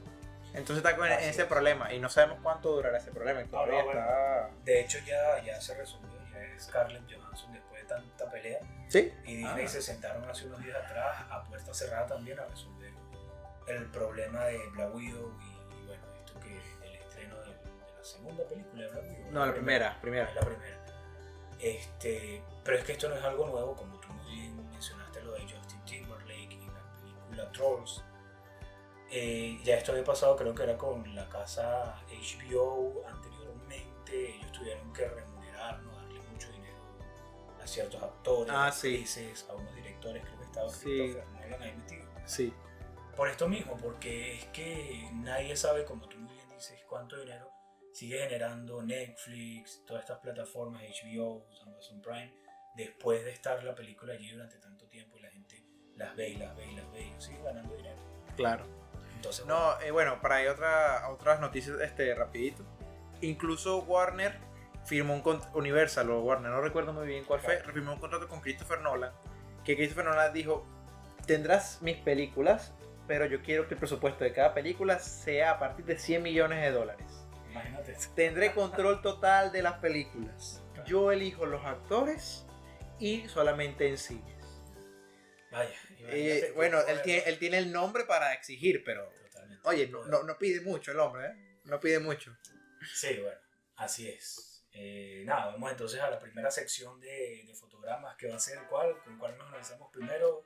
Entonces 0.53 0.77
está 0.77 0.95
con 0.97 1.09
Así 1.09 1.25
ese 1.29 1.41
es. 1.43 1.47
problema 1.47 1.93
y 1.93 1.99
no 1.99 2.09
sabemos 2.09 2.39
cuánto 2.43 2.71
durará 2.73 2.97
ese 2.97 3.11
problema. 3.11 3.41
Todavía 3.45 3.79
no, 3.79 3.85
bueno. 3.85 3.99
está... 4.01 4.49
De 4.63 4.81
hecho, 4.81 4.99
ya, 5.05 5.41
ya 5.43 5.59
se 5.61 5.75
resolvió. 5.75 6.09
Ya 6.33 6.41
es 6.41 6.63
Scarlett 6.65 7.03
Johansson 7.09 7.53
después 7.53 7.81
de 7.81 7.87
tanta 7.87 8.29
pelea. 8.31 8.59
¿Sí? 8.89 9.13
Y 9.25 9.35
Disney 9.37 9.65
Ah. 9.65 9.69
se 9.69 9.81
sentaron 9.81 10.29
hace 10.29 10.45
unos 10.47 10.61
días 10.63 10.77
atrás 10.77 11.23
a 11.29 11.43
puerta 11.43 11.73
cerrada 11.73 12.07
también 12.07 12.39
a 12.39 12.45
resolver 12.45 12.91
el 13.67 13.85
problema 13.91 14.43
de 14.45 14.57
Black 14.69 14.93
Widow 14.95 15.31
y, 15.41 15.85
bueno, 15.85 16.03
esto 16.25 16.39
que 16.39 16.57
el 16.85 16.95
estreno 16.95 17.35
de, 17.37 17.51
de 17.51 17.97
la 17.97 18.03
segunda 18.03 18.43
película 18.45 18.83
de 18.83 18.89
Black 18.89 19.03
Widow. 19.05 19.31
No, 19.31 19.45
la 19.45 19.53
primera, 19.53 20.01
primera. 20.01 20.33
La 20.33 20.41
primera. 20.41 20.77
Este, 21.59 22.43
pero 22.63 22.77
es 22.77 22.83
que 22.83 22.93
esto 22.93 23.07
no 23.07 23.15
es 23.15 23.23
algo 23.23 23.47
nuevo, 23.47 23.75
como 23.75 23.97
tú 23.99 24.09
muy 24.13 24.35
bien 24.35 24.69
mencionaste 24.71 25.21
lo 25.21 25.33
de 25.33 25.41
Justin 25.41 25.85
Timberlake 25.85 26.53
y 26.55 26.65
la 26.67 26.81
película 26.99 27.51
Trolls. 27.51 28.03
Eh, 29.11 29.59
ya 29.63 29.75
esto 29.75 29.91
había 29.91 30.03
pasado, 30.05 30.35
creo 30.37 30.55
que 30.55 30.63
era 30.63 30.77
con 30.77 31.15
la 31.15 31.27
casa 31.27 32.01
HBO 32.09 33.03
anteriormente. 33.07 34.35
Ellos 34.35 34.51
tuvieron 34.51 34.93
que 34.93 35.07
remunerar, 35.07 35.81
¿no? 35.83 35.91
darle 35.97 36.19
mucho 36.31 36.49
dinero 36.51 36.77
a 37.61 37.67
ciertos 37.67 38.01
actores, 38.01 38.53
Ah, 38.55 38.71
sí. 38.71 38.87
actrices, 38.95 39.45
a 39.49 39.53
unos 39.55 39.75
directores, 39.75 40.23
creo 40.23 40.37
que 40.39 40.45
estaba 40.45 40.69
Sí. 40.69 41.15
Nolan 41.33 41.61
ahí 41.61 41.73
metido. 41.75 42.05
Sí. 42.25 42.53
Por 43.15 43.27
esto 43.27 43.47
mismo, 43.49 43.77
porque 43.77 44.35
es 44.37 44.45
que 44.47 45.09
nadie 45.13 45.55
sabe, 45.57 45.83
como 45.83 46.07
tú 46.07 46.17
muy 46.17 46.33
bien 46.33 46.49
dices, 46.49 46.79
cuánto 46.87 47.17
dinero 47.19 47.49
sigue 47.93 48.17
generando 48.19 48.81
Netflix, 48.81 49.83
todas 49.85 50.03
estas 50.03 50.19
plataformas, 50.19 50.81
HBO, 50.83 51.45
Amazon 51.67 52.01
Prime, 52.01 52.33
después 52.75 53.25
de 53.25 53.31
estar 53.31 53.61
la 53.65 53.75
película 53.75 54.13
allí 54.13 54.29
durante 54.31 54.57
tanto 54.59 54.87
tiempo 54.87 55.17
y 55.17 55.21
la 55.21 55.29
gente 55.29 55.61
las 55.97 56.15
ve 56.15 56.29
y 56.29 56.37
las 56.37 56.55
ve 56.55 56.65
y 56.71 56.75
las 56.75 56.89
ve 56.93 57.01
y 57.03 57.21
sigue 57.21 57.41
ganando 57.43 57.75
dinero. 57.75 57.97
Claro. 58.37 58.65
Entonces, 59.21 59.45
bueno, 59.45 59.59
No, 59.77 59.81
eh, 59.81 59.91
bueno, 59.91 60.19
para 60.21 60.35
ahí 60.37 60.47
otra, 60.47 61.07
otras 61.09 61.39
noticias, 61.39 61.79
este, 61.81 62.13
rapidito. 62.15 62.63
Incluso 63.21 63.83
Warner 63.83 64.39
firmó 64.85 65.13
un 65.13 65.21
con- 65.21 65.41
Universal 65.53 66.09
o 66.09 66.21
Warner, 66.21 66.49
no 66.51 66.59
recuerdo 66.59 66.91
muy 66.91 67.05
bien 67.05 67.23
cuál 67.25 67.39
fue, 67.39 67.57
firmó 67.71 67.93
un 67.93 67.99
contrato 67.99 68.27
con 68.27 68.41
Christopher 68.41 68.81
Nolan. 68.81 69.11
Que 69.63 69.75
Christopher 69.75 70.05
Nolan 70.05 70.33
dijo, 70.33 70.65
tendrás 71.27 71.83
mis 71.83 71.97
películas, 71.97 72.73
pero 73.07 73.27
yo 73.27 73.43
quiero 73.43 73.67
que 73.67 73.75
el 73.75 73.79
presupuesto 73.79 74.23
de 74.23 74.33
cada 74.33 74.55
película 74.55 74.97
sea 74.97 75.51
a 75.51 75.59
partir 75.59 75.85
de 75.85 75.99
100 75.99 76.23
millones 76.23 76.59
de 76.63 76.71
dólares. 76.71 77.05
imagínate. 77.51 77.95
Tendré 78.15 78.53
control 78.53 79.01
total 79.03 79.51
de 79.51 79.61
las 79.61 79.73
películas. 79.73 80.63
Yo 80.87 81.11
elijo 81.11 81.45
los 81.45 81.63
actores 81.63 82.47
y 82.97 83.27
solamente 83.29 83.87
en 83.87 83.99
cines. 83.99 84.35
Vaya, 85.51 85.69
Eh, 86.09 86.51
bueno, 86.55 86.79
él 86.87 87.01
tiene, 87.01 87.23
él 87.25 87.37
tiene 87.39 87.57
el 87.57 87.71
nombre 87.71 88.05
para 88.05 88.33
exigir, 88.33 88.83
pero 88.83 89.11
Totalmente. 89.23 89.67
Oye, 89.67 89.87
no, 89.87 90.03
no, 90.05 90.23
no 90.23 90.37
pide 90.37 90.61
mucho 90.61 90.91
el 90.91 90.99
hombre, 90.99 91.27
¿eh? 91.27 91.59
No 91.65 91.79
pide 91.79 91.99
mucho. 91.99 92.35
Sí, 92.95 93.19
bueno, 93.21 93.39
así 93.75 94.09
es. 94.09 94.65
Eh, 94.73 95.23
nada, 95.25 95.47
vamos 95.47 95.69
entonces 95.71 95.99
a 95.99 96.09
la 96.09 96.19
primera 96.19 96.49
sección 96.49 96.99
de, 96.99 97.43
de 97.45 97.53
fotogramas 97.55 98.15
que 98.17 98.27
va 98.29 98.35
a 98.37 98.39
ser 98.39 98.59
cuál, 98.69 98.97
con 99.03 99.17
cuál 99.17 99.37
nos 99.37 99.51
lanzamos 99.51 99.91
primero. 99.91 100.45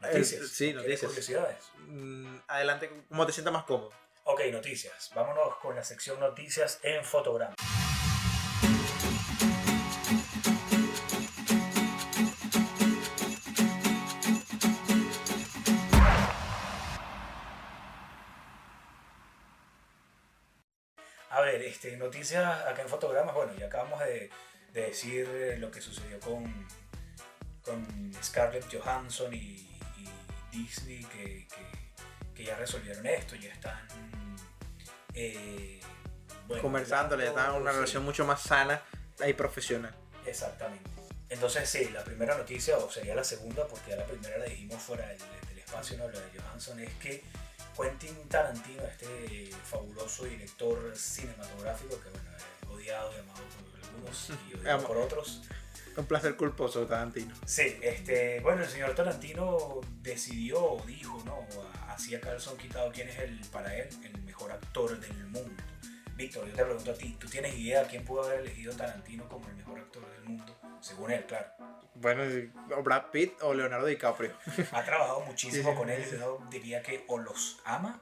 Noticias. 0.00 0.42
Eh, 0.42 0.46
sí, 0.46 0.64
¿Quieres 0.72 0.76
noticias. 1.02 1.10
curiosidades? 1.10 1.64
Mm, 1.78 2.36
adelante, 2.46 2.90
como 3.08 3.26
te 3.26 3.32
sientas 3.32 3.52
más 3.52 3.64
cómodo. 3.64 3.92
Ok, 4.24 4.42
noticias. 4.52 5.10
Vámonos 5.14 5.56
con 5.58 5.74
la 5.74 5.82
sección 5.82 6.20
noticias 6.20 6.78
en 6.82 7.04
fotograma. 7.04 7.54
Este, 21.78 21.96
noticias 21.96 22.44
acá 22.66 22.82
en 22.82 22.88
fotogramas. 22.88 23.34
Bueno, 23.34 23.52
ya 23.56 23.66
acabamos 23.66 24.00
de, 24.00 24.30
de 24.72 24.80
decir 24.82 25.28
eh, 25.30 25.56
lo 25.58 25.70
que 25.70 25.80
sucedió 25.80 26.18
con, 26.18 26.44
con 27.62 28.12
Scarlett 28.20 28.66
Johansson 28.72 29.32
y, 29.32 29.38
y 29.38 30.08
Disney, 30.50 31.04
que, 31.04 31.46
que- 31.46 31.78
que 32.34 32.44
ya 32.44 32.54
resolvieron 32.56 33.04
esto, 33.04 33.34
ya 33.34 33.52
están 33.52 33.76
eh, 35.12 35.80
bueno, 36.46 36.62
Conversando, 36.62 37.16
le 37.16 37.32
dan 37.32 37.54
una 37.56 37.72
sí. 37.72 37.76
relación 37.78 38.04
mucho 38.04 38.24
más 38.24 38.42
sana 38.42 38.80
y 39.26 39.32
profesional. 39.32 39.92
Exactamente. 40.24 40.88
Entonces, 41.30 41.68
sí, 41.68 41.90
la 41.92 42.04
primera 42.04 42.36
noticia, 42.38 42.76
o 42.78 42.88
sería 42.90 43.16
la 43.16 43.24
segunda, 43.24 43.66
porque 43.66 43.90
ya 43.90 43.96
la 43.96 44.06
primera 44.06 44.38
la 44.38 44.44
dijimos 44.44 44.80
fuera 44.80 45.08
del, 45.08 45.18
del 45.48 45.58
espacio, 45.58 45.98
¿no? 45.98 46.06
Lo 46.08 46.18
de 46.20 46.26
Johansson, 46.38 46.78
es 46.78 46.94
que 46.94 47.24
Quentin 47.80 48.28
Tarantino, 48.28 48.82
este 48.82 49.50
fabuloso 49.64 50.24
director 50.24 50.96
cinematográfico, 50.96 52.00
que 52.00 52.10
bueno, 52.10 52.28
es 52.36 52.68
odiado 52.68 53.12
y 53.14 53.20
amado 53.20 53.40
por 53.44 53.88
algunos 53.88 54.30
y 54.50 54.54
odiado 54.60 54.86
por 54.86 54.96
otros. 54.96 55.42
Un 55.96 56.06
placer 56.06 56.36
culposo, 56.36 56.86
Tarantino. 56.86 57.34
Sí, 57.46 57.76
este, 57.82 58.40
bueno, 58.40 58.62
el 58.62 58.68
señor 58.68 58.94
Tarantino 58.94 59.80
decidió, 60.02 60.62
o 60.62 60.82
dijo, 60.86 61.22
¿no? 61.24 61.46
Así 61.88 62.14
a 62.14 62.20
calzón 62.20 62.56
quitado 62.56 62.90
quién 62.92 63.08
es 63.08 63.18
el, 63.18 63.40
para 63.52 63.76
él, 63.76 63.88
el 64.04 64.22
mejor 64.22 64.52
actor 64.52 64.98
del 64.98 65.26
mundo. 65.26 65.62
Víctor, 66.18 66.46
yo 66.48 66.52
te 66.52 66.64
pregunto 66.64 66.90
a 66.90 66.94
ti, 66.94 67.16
¿tú 67.18 67.28
tienes 67.28 67.54
idea 67.54 67.84
quién 67.84 68.04
pudo 68.04 68.24
haber 68.24 68.40
elegido 68.40 68.74
Tarantino 68.74 69.28
como 69.28 69.46
el 69.48 69.54
mejor 69.54 69.78
actor 69.78 70.04
del 70.10 70.24
mundo? 70.24 70.52
Según 70.80 71.12
él, 71.12 71.24
claro. 71.26 71.46
Bueno, 71.94 72.24
o 72.76 72.82
Brad 72.82 73.04
Pitt 73.12 73.40
o 73.42 73.54
Leonardo 73.54 73.86
DiCaprio. 73.86 74.32
Ha 74.72 74.82
trabajado 74.84 75.20
muchísimo 75.20 75.70
Sí, 75.70 75.76
con 75.76 75.88
él 75.88 76.04
yo 76.10 76.42
diría 76.50 76.82
que 76.82 77.04
o 77.06 77.18
los 77.18 77.60
ama 77.64 78.00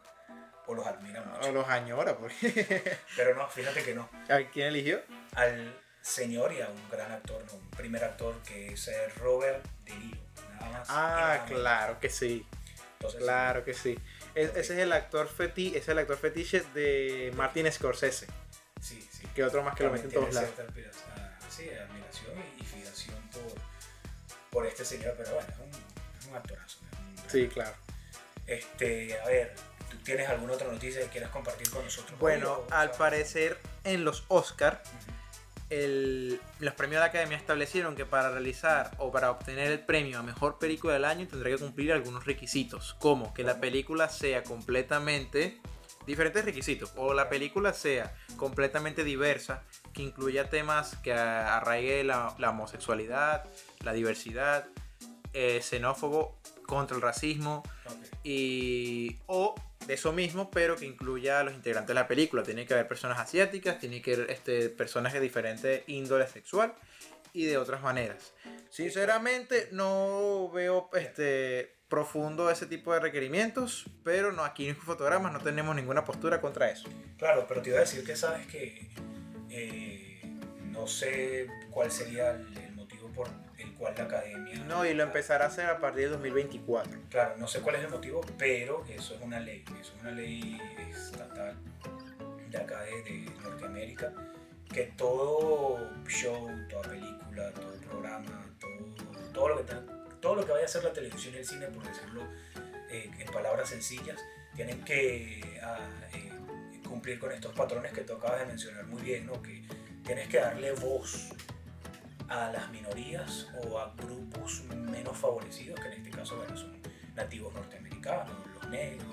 o 0.66 0.74
los 0.74 0.86
admira 0.86 1.20
O 1.22 1.26
mucho. 1.26 1.52
los 1.52 1.68
añora, 1.68 2.16
porque. 2.16 2.96
Pero 3.16 3.34
no, 3.34 3.46
fíjate 3.48 3.82
que 3.84 3.94
no. 3.94 4.08
¿A 4.30 4.38
quién 4.50 4.68
eligió? 4.68 5.02
Al 5.34 5.78
señor 6.00 6.54
y 6.54 6.62
a 6.62 6.70
un 6.70 6.88
gran 6.90 7.12
actor, 7.12 7.44
no, 7.44 7.52
un 7.52 7.70
primer 7.70 8.02
actor 8.02 8.34
que 8.42 8.68
es 8.72 8.90
Robert 9.18 9.62
De 9.84 9.94
Niro. 9.94 10.20
Nada 10.54 10.70
más. 10.70 10.88
Ah, 10.90 11.16
nada 11.20 11.44
claro 11.44 12.00
que 12.00 12.08
sí. 12.08 12.46
Entonces, 12.94 13.20
Claro 13.20 13.62
que 13.62 13.74
sí. 13.74 13.98
Es- 14.36 14.50
ese 14.50 14.74
es 14.74 14.78
el 14.80 14.92
actor 14.92 15.28
feti 15.28 15.74
es 15.76 15.88
el 15.88 15.98
actor 15.98 16.16
fetiche 16.18 16.62
de 16.74 17.32
Martin 17.36 17.70
Scorsese. 17.72 18.26
Sí, 18.80 19.06
sí. 19.10 19.26
Que 19.34 19.42
otro 19.42 19.62
más 19.62 19.74
que 19.74 19.84
lo 19.84 19.90
mete 19.90 20.04
en 20.06 20.12
todos 20.12 20.32
lados. 20.34 20.50
ah, 21.16 21.38
sí, 21.50 21.68
admiración 21.70 22.34
y, 22.58 22.62
y 22.62 22.64
fijación 22.66 23.16
por, 23.32 23.52
por 24.50 24.66
este 24.66 24.84
señor, 24.84 25.14
pero 25.16 25.34
bueno, 25.34 25.48
es 25.50 25.58
un, 25.58 25.70
es 26.20 26.26
un 26.28 26.36
actorazo. 26.36 26.78
un 27.24 27.30
Sí, 27.30 27.48
claro. 27.48 27.74
Este, 28.46 29.18
a 29.20 29.26
ver, 29.26 29.54
¿tú 29.90 29.96
tienes 30.04 30.28
alguna 30.28 30.52
otra 30.52 30.68
noticia 30.70 31.00
que 31.00 31.08
quieras 31.08 31.30
compartir 31.30 31.68
con 31.70 31.82
nosotros? 31.84 32.18
Bueno, 32.20 32.52
hoy, 32.58 32.64
al 32.70 32.90
parecer 32.92 33.58
en 33.84 34.04
los 34.04 34.24
Oscar. 34.28 34.82
El- 35.70 36.40
los 36.60 36.74
premios 36.74 36.96
de 36.96 37.00
la 37.00 37.06
Academia 37.06 37.36
establecieron 37.36 37.96
que 37.96 38.06
para 38.06 38.30
realizar 38.30 38.92
o 38.98 39.10
para 39.10 39.30
obtener 39.30 39.70
el 39.70 39.80
premio 39.80 40.18
a 40.18 40.22
mejor 40.22 40.58
película 40.58 40.94
del 40.94 41.04
año 41.04 41.26
tendrá 41.26 41.50
que 41.50 41.58
cumplir 41.58 41.92
algunos 41.92 42.24
requisitos, 42.24 42.94
como 43.00 43.34
que 43.34 43.42
la 43.42 43.60
película 43.60 44.08
sea 44.08 44.42
completamente 44.44 45.60
diferentes 46.06 46.44
requisitos, 46.44 46.92
o 46.96 47.14
la 47.14 47.28
película 47.28 47.72
sea 47.72 48.14
completamente 48.36 49.02
diversa, 49.02 49.64
que 49.92 50.02
incluya 50.02 50.48
temas 50.48 50.94
que 50.98 51.12
arraigue 51.12 52.04
la, 52.04 52.34
la 52.38 52.50
homosexualidad, 52.50 53.44
la 53.80 53.92
diversidad, 53.92 54.68
eh, 55.32 55.60
xenófobo, 55.62 56.38
contra 56.64 56.96
el 56.96 57.02
racismo, 57.02 57.62
y 58.22 59.18
o 59.26 59.54
de 59.86 59.94
eso 59.94 60.12
mismo, 60.12 60.50
pero 60.50 60.76
que 60.76 60.86
incluya 60.86 61.40
a 61.40 61.44
los 61.44 61.54
integrantes 61.54 61.88
de 61.88 61.94
la 61.94 62.08
película. 62.08 62.42
Tiene 62.42 62.66
que 62.66 62.74
haber 62.74 62.88
personas 62.88 63.18
asiáticas, 63.18 63.78
tiene 63.78 64.02
que 64.02 64.14
haber 64.14 64.30
este, 64.30 64.68
personas 64.68 65.12
de 65.12 65.20
diferente 65.20 65.84
índole 65.86 66.26
sexual 66.26 66.74
y 67.32 67.44
de 67.44 67.58
otras 67.58 67.82
maneras. 67.82 68.32
Sinceramente 68.70 69.68
no 69.72 70.50
veo 70.52 70.90
este 70.94 71.76
profundo 71.88 72.50
ese 72.50 72.66
tipo 72.66 72.92
de 72.92 73.00
requerimientos, 73.00 73.84
pero 74.02 74.32
no 74.32 74.44
aquí 74.44 74.68
en 74.68 74.76
fotogramas 74.76 75.32
no 75.32 75.40
tenemos 75.40 75.76
ninguna 75.76 76.04
postura 76.04 76.40
contra 76.40 76.70
eso. 76.70 76.88
Claro, 77.18 77.46
pero 77.46 77.62
te 77.62 77.70
iba 77.70 77.78
a 77.78 77.82
decir 77.82 78.04
que 78.04 78.16
sabes 78.16 78.46
que 78.46 78.90
eh, 79.50 80.20
no 80.70 80.86
sé 80.86 81.46
cuál 81.70 81.90
sería 81.90 82.32
el, 82.32 82.72
motivo 82.74 83.08
por 83.12 83.28
cual 83.78 83.94
la 83.96 84.04
academia. 84.04 84.58
No, 84.66 84.84
y 84.84 84.94
lo 84.94 85.02
empezará 85.02 85.44
a 85.44 85.48
hacer 85.48 85.66
a 85.66 85.78
partir 85.78 86.04
de 86.04 86.10
2024. 86.10 87.00
Claro, 87.10 87.36
no 87.36 87.46
sé 87.46 87.60
cuál 87.60 87.76
es 87.76 87.84
el 87.84 87.90
motivo, 87.90 88.20
pero 88.38 88.84
eso 88.88 89.14
es 89.14 89.20
una 89.20 89.40
ley, 89.40 89.64
eso 89.80 89.92
es 89.94 90.00
una 90.02 90.10
ley 90.12 90.60
estatal 90.90 91.56
de 92.50 92.58
acá 92.58 92.82
de, 92.82 93.02
de 93.02 93.30
Norteamérica, 93.42 94.12
que 94.72 94.84
todo 94.96 95.90
show, 96.06 96.48
toda 96.68 96.82
película, 96.82 97.50
todo 97.52 97.72
programa, 97.88 98.44
todo, 98.60 99.32
todo, 99.32 99.48
lo 99.48 99.66
que 99.66 99.74
todo 100.20 100.36
lo 100.36 100.46
que 100.46 100.52
vaya 100.52 100.64
a 100.64 100.68
ser 100.68 100.84
la 100.84 100.92
televisión 100.92 101.34
y 101.34 101.38
el 101.38 101.46
cine, 101.46 101.66
por 101.66 101.86
decirlo 101.86 102.22
eh, 102.90 103.10
en 103.18 103.26
palabras 103.32 103.68
sencillas, 103.68 104.20
tienen 104.54 104.82
que 104.84 105.60
ah, 105.62 105.78
eh, 106.14 106.30
cumplir 106.88 107.18
con 107.18 107.32
estos 107.32 107.52
patrones 107.54 107.92
que 107.92 108.02
tú 108.02 108.14
acabas 108.14 108.40
de 108.40 108.46
mencionar 108.46 108.86
muy 108.86 109.02
bien, 109.02 109.26
¿no? 109.26 109.40
que 109.42 109.62
tienes 110.04 110.28
que 110.28 110.38
darle 110.38 110.72
voz 110.72 111.30
a 112.28 112.50
las 112.50 112.70
minorías 112.70 113.48
o 113.62 113.78
a 113.78 113.92
grupos 113.96 114.64
menos 114.74 115.16
favorecidos, 115.16 115.78
que 115.80 115.86
en 115.86 115.92
este 115.94 116.10
caso 116.10 116.36
bueno, 116.36 116.56
son 116.56 116.76
nativos 117.14 117.52
norteamericanos, 117.54 118.34
los 118.54 118.70
negros, 118.70 119.06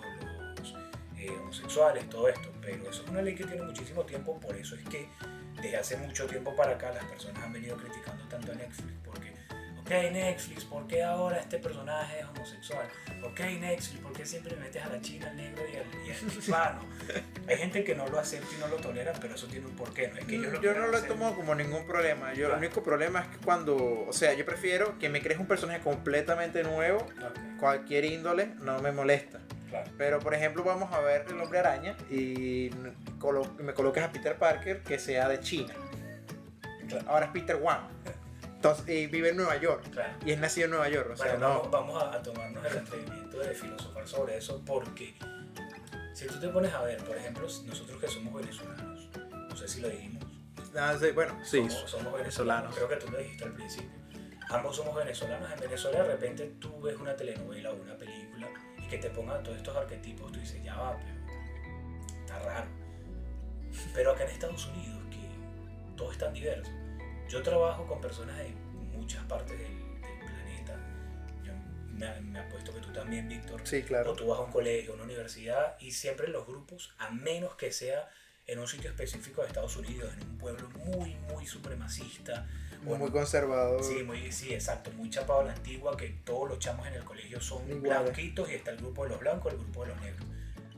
los 0.57 0.73
eh, 1.17 1.29
homosexuales, 1.41 2.09
todo 2.09 2.27
esto. 2.29 2.49
Pero 2.61 2.89
eso 2.89 3.03
es 3.03 3.09
una 3.09 3.21
ley 3.21 3.35
que 3.35 3.45
tiene 3.45 3.63
muchísimo 3.63 4.03
tiempo, 4.03 4.39
por 4.39 4.55
eso 4.55 4.75
es 4.75 4.83
que 4.85 5.09
desde 5.61 5.77
hace 5.77 5.97
mucho 5.97 6.25
tiempo 6.27 6.55
para 6.55 6.73
acá 6.73 6.91
las 6.91 7.05
personas 7.05 7.43
han 7.43 7.53
venido 7.53 7.77
criticando 7.77 8.23
tanto 8.25 8.51
a 8.51 8.55
Netflix, 8.55 8.93
porque, 9.05 9.32
Ok, 9.83 9.89
Netflix, 9.89 10.63
¿por 10.63 10.87
qué 10.87 11.03
ahora 11.03 11.39
este 11.39 11.57
personaje 11.59 12.19
es 12.21 12.25
homosexual? 12.25 12.85
Ok, 13.21 13.39
Netflix, 13.59 13.99
¿por 14.01 14.13
qué 14.13 14.25
siempre 14.25 14.55
metes 14.55 14.81
a 14.81 14.87
la 14.87 15.01
china, 15.01 15.27
al 15.29 15.35
negro 15.35 15.61
y 15.71 15.75
al, 15.75 15.83
y 16.07 16.11
al 16.11 16.37
hispano? 16.39 16.79
Hay 17.49 17.57
gente 17.57 17.83
que 17.83 17.93
no 17.93 18.07
lo 18.07 18.17
acepta 18.17 18.47
y 18.55 18.59
no 18.61 18.67
lo 18.69 18.77
tolera, 18.77 19.11
pero 19.19 19.35
eso 19.35 19.45
tiene 19.47 19.65
un 19.65 19.75
porqué, 19.75 20.07
¿no? 20.07 20.17
Es 20.19 20.25
que 20.25 20.37
lo 20.37 20.61
yo 20.61 20.73
no 20.73 20.87
lo 20.87 20.95
hacer. 20.97 21.09
tomo 21.09 21.35
como 21.35 21.53
ningún 21.53 21.85
problema. 21.85 22.29
Yo, 22.33 22.45
Claro. 22.47 22.53
El 22.53 22.59
único 22.65 22.81
problema 22.81 23.19
es 23.21 23.27
que 23.27 23.37
cuando. 23.43 24.05
O 24.07 24.13
sea, 24.13 24.33
yo 24.33 24.45
prefiero 24.45 24.97
que 24.99 25.09
me 25.09 25.21
crees 25.21 25.39
un 25.39 25.47
personaje 25.47 25.81
completamente 25.81 26.63
nuevo, 26.63 26.99
Ok, 26.99 27.59
cualquier 27.59 28.05
índole, 28.05 28.47
no 28.61 28.79
me 28.81 28.93
molesta. 28.93 29.39
claro. 29.69 29.91
Pero, 29.97 30.19
por 30.19 30.33
ejemplo, 30.33 30.63
vamos 30.63 30.93
a 30.93 31.01
ver 31.01 31.25
el 31.27 31.37
hombre 31.41 31.59
araña 31.59 31.97
y 32.09 32.69
me 33.59 33.73
coloques 33.73 34.01
a 34.01 34.11
Peter 34.13 34.37
Parker 34.37 34.81
que 34.81 34.97
sea 34.97 35.27
de 35.27 35.41
China. 35.41 35.73
Claro. 36.87 37.05
Ahora 37.09 37.25
es 37.25 37.31
Peter 37.33 37.57
Wang. 37.57 37.81
Entonces, 38.63 38.87
y 38.95 39.07
vive 39.07 39.29
en 39.29 39.37
Nueva 39.37 39.57
York. 39.57 39.83
Claro. 39.91 40.13
Y 40.25 40.31
es 40.31 40.39
nacido 40.39 40.65
en 40.65 40.71
Nueva 40.71 40.87
York. 40.89 41.09
O 41.11 41.15
sea, 41.17 41.31
Bueno, 41.33 41.39
no. 41.47 41.53
vamos, 41.55 41.71
vamos 41.71 42.03
a, 42.03 42.13
a 42.15 42.23
tomarnos 42.23 42.65
el 42.65 42.77
atrevimiento 42.77 43.37
de 43.39 43.49
filosofar 43.53 44.07
sobre 44.07 44.37
eso 44.37 44.61
porque 44.65 45.15
si 46.13 46.27
tú 46.27 46.39
te 46.39 46.47
pones 46.47 46.73
a 46.73 46.81
ver, 46.83 47.03
por 47.03 47.17
ejemplo, 47.17 47.43
nosotros 47.43 47.99
que 47.99 48.07
somos 48.07 48.33
venezolanos, 48.33 49.09
no 49.49 49.55
sé 49.57 49.67
si 49.67 49.81
lo 49.81 49.89
dijimos, 49.89 50.23
Ah, 50.75 50.95
sí, 50.99 51.11
bueno, 51.11 51.37
sí. 51.43 51.57
somos, 51.69 51.73
somos 51.91 52.13
venezolanos, 52.13 52.73
venezolanos. 52.73 52.75
creo 52.75 52.87
que 52.87 52.95
tú 52.95 53.11
lo 53.11 53.17
dijiste 53.19 53.43
al 53.43 53.51
principio, 53.53 53.89
ambos 54.49 54.75
somos 54.75 54.95
venezolanos, 54.95 55.51
en 55.51 55.59
Venezuela 55.59 56.01
de 56.01 56.07
repente 56.07 56.53
tú 56.59 56.81
ves 56.81 56.95
una 56.97 57.15
telenovela 57.15 57.71
o 57.71 57.75
una 57.75 57.95
película 57.97 58.47
y 58.79 58.87
que 58.87 58.97
te 58.97 59.09
pongan 59.11 59.43
todos 59.43 59.57
estos 59.57 59.75
arquetipos, 59.75 60.31
tú 60.31 60.39
dices, 60.39 60.63
ya 60.63 60.75
va, 60.75 60.97
pero 60.97 62.15
está 62.21 62.39
raro. 62.39 62.67
Pero 63.93 64.11
acá 64.13 64.23
en 64.23 64.29
Estados 64.29 64.65
Unidos, 64.67 64.99
que 65.11 65.95
todo 65.97 66.11
es 66.11 66.17
tan 66.17 66.33
diverso, 66.33 66.71
yo 67.33 67.41
trabajo 67.41 67.85
con 67.87 67.99
personas 67.99 68.37
de 68.37 68.49
muchas 68.95 69.23
partes 69.25 69.57
del, 69.57 69.75
del 70.01 70.19
planeta, 70.19 70.75
yo 71.43 71.51
me, 71.91 72.21
me 72.21 72.39
apuesto 72.39 72.71
que 72.73 72.79
tú 72.79 72.91
también, 72.93 73.27
Víctor, 73.27 73.61
Sí, 73.65 73.81
o 73.81 73.85
claro. 73.85 74.13
tú 74.13 74.27
vas 74.27 74.39
a 74.39 74.43
un 74.43 74.51
colegio, 74.51 74.91
a 74.91 74.95
una 74.95 75.03
universidad, 75.05 75.75
y 75.79 75.91
siempre 75.91 76.27
los 76.27 76.45
grupos, 76.45 76.93
a 76.99 77.09
menos 77.09 77.55
que 77.55 77.71
sea 77.71 78.07
en 78.45 78.59
un 78.59 78.67
sitio 78.67 78.89
específico 78.91 79.41
de 79.41 79.47
Estados 79.47 79.75
Unidos, 79.77 80.13
en 80.13 80.29
un 80.29 80.37
pueblo 80.37 80.69
muy, 80.71 81.15
muy 81.33 81.47
supremacista, 81.47 82.47
o 82.85 82.95
Muy 82.97 82.99
un- 83.07 83.11
conservador. 83.11 83.83
Sí, 83.83 84.03
muy, 84.03 84.31
sí, 84.31 84.53
exacto, 84.53 84.91
muy 84.91 85.09
chapado 85.09 85.39
a 85.39 85.43
la 85.45 85.53
antigua, 85.53 85.97
que 85.97 86.09
todos 86.25 86.49
los 86.49 86.59
chamos 86.59 86.85
en 86.87 86.93
el 86.95 87.03
colegio 87.03 87.41
son 87.41 87.63
Iguales. 87.69 88.03
blanquitos 88.03 88.49
y 88.51 88.55
está 88.55 88.71
el 88.71 88.77
grupo 88.77 89.03
de 89.05 89.09
los 89.09 89.19
blancos, 89.19 89.51
el 89.53 89.59
grupo 89.59 89.81
de 89.83 89.87
los 89.93 90.01
negros. 90.01 90.25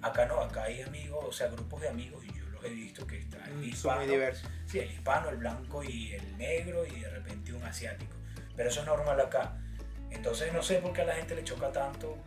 Acá 0.02 0.26
no, 0.28 0.40
acá 0.40 0.64
hay 0.64 0.84
amigos, 0.84 1.26
o 1.28 1.32
sea, 1.34 1.48
grupos 1.48 1.82
de 1.82 1.90
amigos, 1.90 2.24
he 2.66 2.70
visto 2.70 3.06
que 3.08 3.20
está 3.20 3.38
el 3.46 3.54
Mm, 3.54 3.60
Son 3.60 3.64
hispano, 3.70 4.02
muy 4.02 4.10
diversos. 4.10 4.50
sí, 4.68 4.80
el 4.80 4.92
hispano, 4.92 5.30
el 5.30 5.38
blanco 5.38 5.84
y 5.84 6.14
el 6.14 6.38
negro, 6.38 6.86
y 6.86 7.00
de 7.00 7.10
repente 7.10 7.54
un 7.54 7.64
asiático. 7.64 8.14
Pero 8.56 8.70
eso 8.70 8.80
es 8.82 8.86
normal 8.86 9.20
acá. 9.20 9.58
Entonces 10.12 10.52
no 10.54 10.62
sé 10.64 10.76
por 10.78 10.94
qué 10.94 11.02
a 11.02 11.06
la 11.06 11.16
gente 11.16 11.36
le 11.36 11.44
choca 11.44 11.72
tanto, 11.72 12.18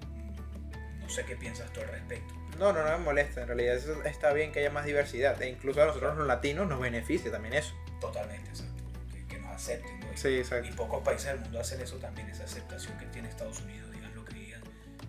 no 1.00 1.08
sé 1.08 1.24
qué 1.24 1.36
piensas 1.36 1.72
tú 1.72 1.80
al 1.80 1.88
respecto. 1.88 2.34
No, 2.58 2.72
no, 2.72 2.82
no 2.84 2.98
me 2.98 3.04
molesta. 3.04 3.42
En 3.42 3.46
realidad 3.46 3.76
eso 3.76 4.02
está 4.04 4.32
bien 4.32 4.50
que 4.52 4.58
haya 4.60 4.70
más 4.70 4.84
diversidad. 4.84 5.40
E 5.40 5.48
incluso 5.48 5.80
a 5.82 5.86
nosotros 5.86 6.16
los 6.18 6.26
latinos 6.26 6.68
nos 6.68 6.80
beneficia 6.80 7.30
también 7.30 7.54
eso. 7.54 7.72
Totalmente, 8.00 8.50
exacto. 8.50 8.82
Que, 9.12 9.24
que 9.26 9.38
nos 9.40 9.54
acepten, 9.54 10.00
¿no? 10.00 10.12
Y- 10.12 10.16
Sí, 10.16 10.28
Y 10.28 10.38
exacto. 10.38 10.74
pocos 10.76 11.02
países 11.04 11.26
del 11.26 11.40
mundo 11.40 11.60
hacen 11.60 11.80
eso 11.80 11.96
también, 11.98 12.28
esa 12.28 12.44
aceptación 12.44 12.98
que 12.98 13.06
tiene 13.06 13.28
Estados 13.28 13.60
Unidos, 13.60 13.90
digan 13.92 14.12
lo 14.14 14.24
que 14.24 14.34
digan. 14.34 14.60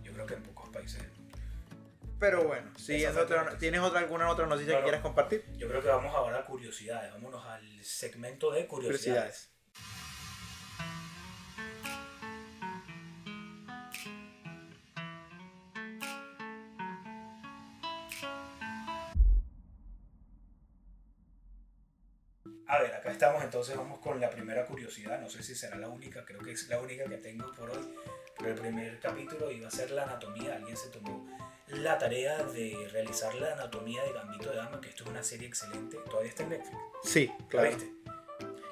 Yo 0.04 0.14
creo 0.14 0.26
que 0.28 0.36
en 0.36 0.44
pocos 0.44 0.70
países 0.70 1.02
del 1.02 1.10
mundo. 1.10 1.19
Pero 2.20 2.44
bueno, 2.44 2.72
si 2.78 2.96
Esa 2.96 3.10
es 3.10 3.14
fue 3.14 3.24
otra-. 3.24 3.58
¿tienes 3.58 3.80
otra, 3.80 4.02
alguna 4.02 4.30
otra 4.30 4.46
noticia 4.46 4.74
No, 4.74 4.80
que 4.80 4.84
quieras 4.84 5.02
compartir? 5.02 5.46
Yo 5.56 5.70
creo 5.70 5.82
que 5.82 5.88
vamos 5.88 6.14
ahora 6.14 6.40
a 6.40 6.46
curiosidades. 6.46 7.14
Vámonos 7.14 7.46
al 7.46 7.84
segmento 7.84 8.52
de 8.52 8.68
curiosidades. 8.68 9.50
A 22.68 22.78
ver, 22.78 22.94
acá 22.94 23.12
estamos, 23.12 23.44
entonces 23.44 23.76
vamos 23.76 24.00
con 24.00 24.20
la 24.20 24.30
primera 24.30 24.66
curiosidad. 24.66 25.20
No 25.20 25.30
sé 25.30 25.42
si 25.42 25.56
será 25.56 25.78
la 25.78 25.88
única, 25.88 26.24
creo 26.24 26.40
que 26.42 26.52
es 26.52 26.68
la 26.68 26.80
única 26.80 27.06
que 27.06 27.18
tengo 27.18 27.52
por 27.54 27.70
hoy. 27.72 27.96
Pero 28.38 28.52
el 28.52 28.60
primer 28.60 29.00
capítulo 29.00 29.50
iba 29.50 29.70
a 29.70 29.72
ser 29.72 29.90
la 29.92 30.04
anatomía. 30.04 30.56
Alguien 30.56 30.78
se 30.78 30.90
tomó 30.90 31.26
la 31.70 31.98
tarea 31.98 32.44
de 32.44 32.88
realizar 32.92 33.34
la 33.36 33.54
anatomía 33.54 34.04
de 34.04 34.14
Gambito 34.14 34.50
de 34.50 34.56
Dama, 34.56 34.82
que 34.82 34.90
esto 34.90 35.04
es 35.04 35.10
una 35.10 35.24
serie 35.24 35.48
excelente. 35.48 35.98
Todavía 36.10 36.30
está 36.30 36.44
en 36.44 36.50
Netflix. 36.50 36.78
Sí, 37.04 37.32
¿La 37.40 37.48
claro. 37.48 37.70
viste? 37.70 37.92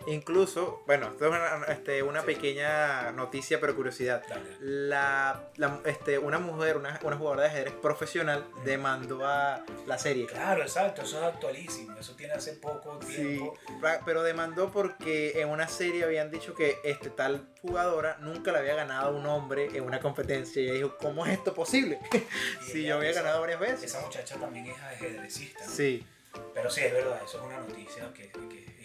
Incluso, 0.08 0.84
bueno, 0.88 1.08
esto 1.08 1.26
es 1.26 1.30
una, 1.32 1.65
este, 1.67 2.02
una 2.04 2.22
Sí. 2.22 2.26
pequeña 2.28 3.12
noticia, 3.12 3.60
pero 3.60 3.76
curiosidad. 3.76 4.24
La, 4.62 5.50
la- 5.58 5.82
este, 5.86 6.17
una 6.17 6.39
mujer, 6.39 6.78
una, 6.78 7.00
una 7.04 7.17
jugadora 7.17 7.43
de 7.43 7.50
ajedrez 7.50 7.74
profesional, 7.74 8.46
demandó 8.63 9.26
a 9.26 9.63
la 9.86 9.98
serie. 9.98 10.26
Claro, 10.28 10.62
exacto, 10.62 11.02
eso 11.02 11.17
es 11.20 11.24
actualísimo. 11.34 11.98
Eso 11.98 12.15
tiene 12.15 12.34
hace 12.34 12.54
poco 12.54 13.00
Sí, 13.06 13.15
tiempo. 13.15 13.54
pa- 13.82 14.00
pero 14.06 14.24
demandó 14.24 14.72
porque 14.72 15.41
en 15.41 15.50
una 15.50 15.67
serie 15.67 16.04
habían 16.06 16.32
dicho 16.32 16.56
que 16.56 16.80
este 16.84 17.10
tal 17.10 17.48
jugadora 17.62 18.17
nunca 18.22 18.52
le 18.52 18.60
había 18.60 18.76
ganado 18.76 19.10
a 19.10 19.12
un 19.12 19.26
hombre 19.26 19.70
en 19.74 19.84
una 19.84 20.00
competencia. 20.00 20.62
Y 20.62 20.65
ella 20.65 20.74
dijo, 20.76 20.98
¿cómo 21.02 21.26
es 21.26 21.34
esto 21.34 21.54
posible? 21.54 22.00
Si 22.62 22.84
yo 22.86 22.96
había 22.96 23.10
esa- 23.12 23.22
ganado 23.22 23.41
varias 23.41 23.60
veces. 23.60 23.84
Esa 23.84 24.02
muchacha 24.02 24.36
también 24.38 24.67
es 24.67 24.78
ajedrecista. 24.82 25.65
¿no? 25.65 25.72
Sí, 25.72 26.06
Pero 26.54 26.70
sí, 26.70 26.82
es 26.82 26.93
verdad, 26.93 27.20
eso 27.26 27.38
es 27.39 27.43
una 27.43 27.58
noticia 27.60 28.13
que, 28.13 28.30
que 28.30 28.77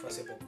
fue 0.00 0.08
hace 0.10 0.24
poco. 0.24 0.44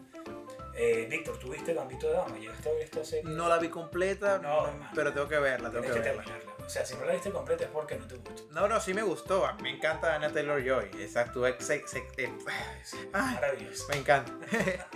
Eh, 0.75 1.07
Víctor, 1.11 1.39
¿tú 1.39 1.51
viste 1.51 1.75
Gambito 1.75 2.07
de 2.09 2.15
Dama? 2.15 2.39
¿Llegaste 2.39 2.69
a 2.69 2.73
ver 2.73 2.83
esta 2.83 3.05
serie? 3.05 3.31
no 3.31 3.47
la 3.49 3.59
vi 3.59 3.69
completa, 3.69 4.39
No, 4.39 4.67
no, 4.69 4.89
pero 4.95 5.13
tengo 5.13 5.29
que 5.29 5.39
verla, 5.39 5.71
tengo 5.71 5.83
que 5.85 5.91
que 5.93 5.99
verla. 6.01 6.23
terminarla. 6.25 6.53
O 6.65 6.69
sea, 6.71 6.87
si 6.87 6.95
no 6.95 7.05
la 7.05 7.13
viste 7.13 7.31
completa 7.31 7.65
es 7.65 7.71
porque 7.71 7.97
no 7.97 8.07
te 8.07 8.15
gusta. 8.17 8.43
No, 8.51 8.67
no, 8.69 8.81
sí 8.81 8.95
me 8.95 9.03
gustó. 9.03 9.47
Me 9.63 9.69
encanta 9.71 10.15
Anna 10.15 10.33
Taylor 10.33 10.63
Joy. 10.65 10.87
Exacto, 11.03 11.47
ex, 11.47 11.69
ex- 11.71 11.95
ex- 11.95 12.19
ex- 12.19 12.45
Sí, 12.85 12.97
Ay. 13.13 13.35
maravilloso. 13.35 13.87
me 13.89 13.97
encanta. 13.97 14.33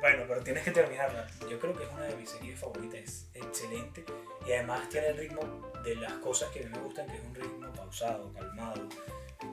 Bueno, 0.00 0.24
pero 0.28 0.42
tienes 0.42 0.62
que 0.64 0.70
terminarla. 0.70 1.26
Yo 1.48 1.58
creo 1.58 1.74
que 1.74 1.84
es 1.84 1.90
una 1.90 2.02
de 2.02 2.14
mis 2.16 2.28
series 2.28 2.60
favoritas, 2.60 3.00
es 3.00 3.26
excelente. 3.34 4.04
Y 4.46 4.52
además 4.52 4.86
tiene 4.90 5.08
el 5.08 5.16
ritmo 5.16 5.72
de 5.82 5.96
las 5.96 6.12
cosas 6.14 6.50
que 6.50 6.60
a 6.60 6.62
mí 6.64 6.68
me 6.68 6.78
gustan, 6.80 7.06
que 7.06 7.16
es 7.16 7.22
un 7.24 7.34
ritmo 7.34 7.72
pausado, 7.72 8.30
calmado. 8.34 8.86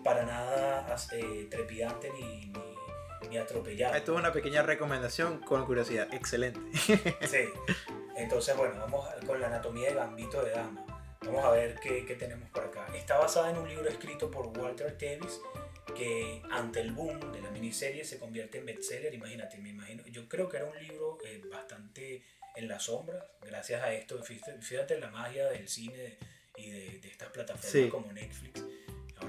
Para 0.03 0.25
nada 0.25 0.93
eh, 1.13 1.47
trepidante 1.49 2.11
ni, 2.11 2.47
ni, 2.47 2.75
ni 3.29 3.37
atropellado. 3.37 3.95
Esto 3.95 4.13
es 4.13 4.19
una 4.19 4.31
pequeña 4.31 4.61
recomendación 4.63 5.39
con 5.39 5.65
curiosidad. 5.65 6.07
Excelente. 6.13 6.59
Sí. 7.27 7.45
Entonces, 8.17 8.55
bueno, 8.57 8.75
vamos 8.79 9.07
con 9.25 9.39
la 9.39 9.47
anatomía 9.47 9.89
de 9.89 9.95
Gambito 9.95 10.43
de 10.43 10.51
Dama. 10.51 10.85
Vamos 11.25 11.43
a 11.45 11.51
ver 11.51 11.75
qué, 11.81 12.05
qué 12.05 12.15
tenemos 12.15 12.49
por 12.49 12.63
acá. 12.65 12.87
Está 12.95 13.17
basada 13.17 13.51
en 13.51 13.57
un 13.57 13.69
libro 13.69 13.87
escrito 13.87 14.29
por 14.29 14.47
Walter 14.57 14.97
Tevis 14.97 15.39
que 15.95 16.41
ante 16.51 16.79
el 16.81 16.91
boom 16.91 17.31
de 17.31 17.41
la 17.41 17.51
miniserie 17.51 18.03
se 18.03 18.17
convierte 18.19 18.57
en 18.59 18.65
bestseller. 18.65 19.13
Imagínate, 19.13 19.57
me 19.57 19.69
imagino. 19.69 20.03
Yo 20.07 20.27
creo 20.27 20.49
que 20.49 20.57
era 20.57 20.65
un 20.65 20.77
libro 20.79 21.17
eh, 21.25 21.41
bastante 21.51 22.23
en 22.55 22.67
la 22.67 22.79
sombra. 22.79 23.25
Gracias 23.41 23.81
a 23.83 23.93
esto, 23.93 24.21
fíjate, 24.23 24.61
fíjate 24.61 24.99
la 24.99 25.09
magia 25.09 25.47
del 25.49 25.67
cine 25.67 26.17
y 26.57 26.69
de, 26.71 26.99
de 26.99 27.07
estas 27.07 27.29
plataformas 27.29 27.71
Sí. 27.71 27.87
como 27.89 28.11
Netflix. 28.11 28.63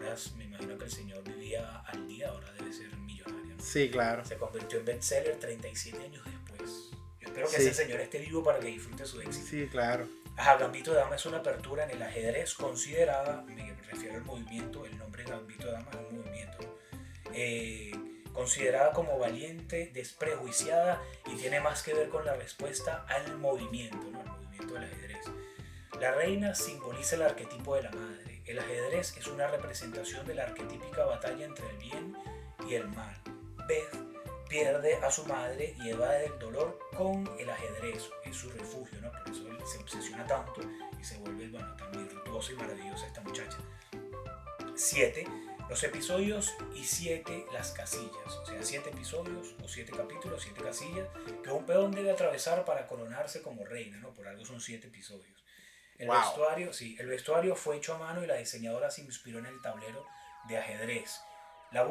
Ahora 0.02 0.16
me 0.36 0.44
imagino 0.44 0.78
que 0.78 0.84
el 0.84 0.90
señor 0.90 1.22
vivía 1.24 1.80
al 1.86 2.06
día, 2.08 2.28
ahora 2.28 2.52
debe 2.58 2.72
ser 2.72 2.94
millonario. 2.98 3.54
¿no? 3.56 3.62
Sí, 3.62 3.90
claro. 3.90 4.24
Se 4.24 4.36
convirtió 4.36 4.78
en 4.78 4.84
bestseller 4.84 5.38
37 5.38 6.02
años 6.04 6.24
después. 6.24 6.90
Yo 7.20 7.28
espero 7.28 7.48
que 7.48 7.56
Sí. 7.56 7.62
ese 7.68 7.74
señor 7.74 8.00
esté 8.00 8.18
vivo 8.18 8.42
para 8.42 8.58
que 8.58 8.66
disfrute 8.66 9.06
su 9.06 9.20
éxito. 9.20 9.46
Sí, 9.48 9.68
claro. 9.70 10.08
Ajá, 10.36 10.56
Gambito 10.56 10.92
de 10.92 10.96
Dama 10.98 11.16
es 11.16 11.26
una 11.26 11.38
apertura 11.38 11.84
en 11.84 11.90
el 11.90 12.02
ajedrez 12.02 12.54
considerada, 12.54 13.42
me 13.42 13.74
refiero 13.90 14.16
al 14.16 14.24
movimiento, 14.24 14.84
el 14.86 14.96
nombre 14.98 15.24
Gambito 15.24 15.66
de 15.66 15.72
Dama 15.72 15.90
es 15.92 15.98
un 16.10 16.18
movimiento. 16.18 16.78
Eh, 17.34 17.92
considerada 18.32 18.92
como 18.92 19.18
valiente, 19.18 19.90
desprejuiciada 19.92 21.02
y 21.26 21.36
tiene 21.36 21.60
más 21.60 21.82
que 21.82 21.92
ver 21.94 22.08
con 22.08 22.24
la 22.24 22.34
respuesta 22.34 23.04
al 23.08 23.36
movimiento, 23.38 24.10
¿no? 24.10 24.20
al 24.20 24.26
movimiento 24.28 24.74
del 24.74 24.84
ajedrez. 24.84 25.26
La 26.00 26.12
reina 26.12 26.54
simboliza 26.54 27.16
el 27.16 27.22
arquetipo 27.22 27.76
de 27.76 27.82
la 27.82 27.90
madre. 27.90 28.21
El 28.44 28.58
ajedrez 28.58 29.16
es 29.16 29.26
una 29.28 29.46
representación 29.46 30.26
de 30.26 30.34
la 30.34 30.44
arquetípica 30.44 31.04
batalla 31.04 31.44
entre 31.44 31.68
el 31.70 31.76
bien 31.78 32.16
y 32.68 32.74
el 32.74 32.88
mal. 32.88 33.16
Beth 33.68 33.94
pierde 34.48 34.96
a 34.96 35.10
su 35.10 35.24
madre 35.26 35.74
y 35.78 35.90
evade 35.90 36.26
el 36.26 36.38
dolor 36.38 36.78
con 36.96 37.28
el 37.38 37.48
ajedrez. 37.48 38.10
Es 38.24 38.36
su 38.36 38.50
refugio, 38.50 39.00
¿no? 39.00 39.12
Por 39.12 39.30
eso 39.30 39.46
él 39.48 39.58
se 39.64 39.78
obsesiona 39.78 40.26
tanto 40.26 40.60
y 41.00 41.04
se 41.04 41.18
vuelve, 41.18 41.48
bueno, 41.48 41.74
tan 41.76 41.92
virtuosa 41.92 42.52
y 42.52 42.56
maravillosa 42.56 43.06
esta 43.06 43.20
muchacha. 43.20 43.58
7. 44.74 45.24
Los 45.68 45.84
episodios 45.84 46.52
y 46.74 46.84
7 46.84 47.46
las 47.52 47.70
casillas. 47.70 48.36
O 48.42 48.44
sea, 48.44 48.62
7 48.62 48.90
episodios 48.90 49.54
o 49.62 49.68
7 49.68 49.92
capítulos, 49.96 50.42
7 50.42 50.60
casillas 50.62 51.08
que 51.42 51.50
un 51.50 51.64
peón 51.64 51.92
debe 51.92 52.10
atravesar 52.10 52.64
para 52.64 52.86
coronarse 52.88 53.40
como 53.40 53.64
reina, 53.64 53.98
¿no? 53.98 54.12
Por 54.12 54.26
algo 54.26 54.44
son 54.44 54.60
7 54.60 54.88
episodios. 54.88 55.41
El 56.02 56.08
Wow. 56.08 56.18
vestuario, 56.18 56.72
sí, 56.72 56.96
el 56.98 57.06
vestuario 57.06 57.54
fue 57.54 57.76
hecho 57.76 57.94
a 57.94 57.98
mano 57.98 58.24
y 58.24 58.26
la 58.26 58.34
diseñadora 58.34 58.90
se 58.90 59.02
inspiró 59.02 59.38
en 59.38 59.46
el 59.46 59.60
tablero 59.62 60.04
de 60.48 60.58
ajedrez. 60.58 61.22
la 61.70 61.84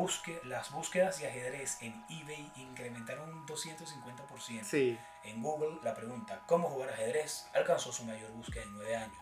las 0.44 0.70
búsquedas 0.72 1.20
de 1.20 1.28
ajedrez 1.28 1.78
en 1.82 2.06
eBay 2.10 2.52
incrementaron 2.58 3.34
un 3.34 3.48
250%. 3.48 4.64
Sí. 4.64 5.00
En 5.24 5.42
Google, 5.42 5.80
la 5.82 5.96
pregunta 5.96 6.44
¿Cómo 6.46 6.70
jugar 6.70 6.90
ajedrez? 6.90 7.48
alcanzó 7.54 7.92
su 7.94 8.04
mayor 8.04 8.30
búsqueda 8.32 8.64
en 8.64 8.74
9 8.74 8.96
años. 8.98 9.18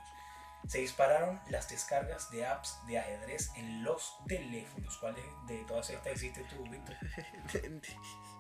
Se 0.68 0.80
dispararon 0.80 1.39
las 1.49 1.68
descargas 1.70 2.30
de 2.32 2.45
apps 2.45 2.78
de 2.88 2.99
ajedrez 2.99 3.49
en 3.55 3.84
los 3.84 4.16
teléfonos. 4.28 4.97
¿Cuáles 4.97 5.24
de 5.47 5.64
todas 5.68 5.89
estas 5.89 6.14
existe 6.14 6.43
tú, 6.49 6.64
Víctor? 6.70 6.95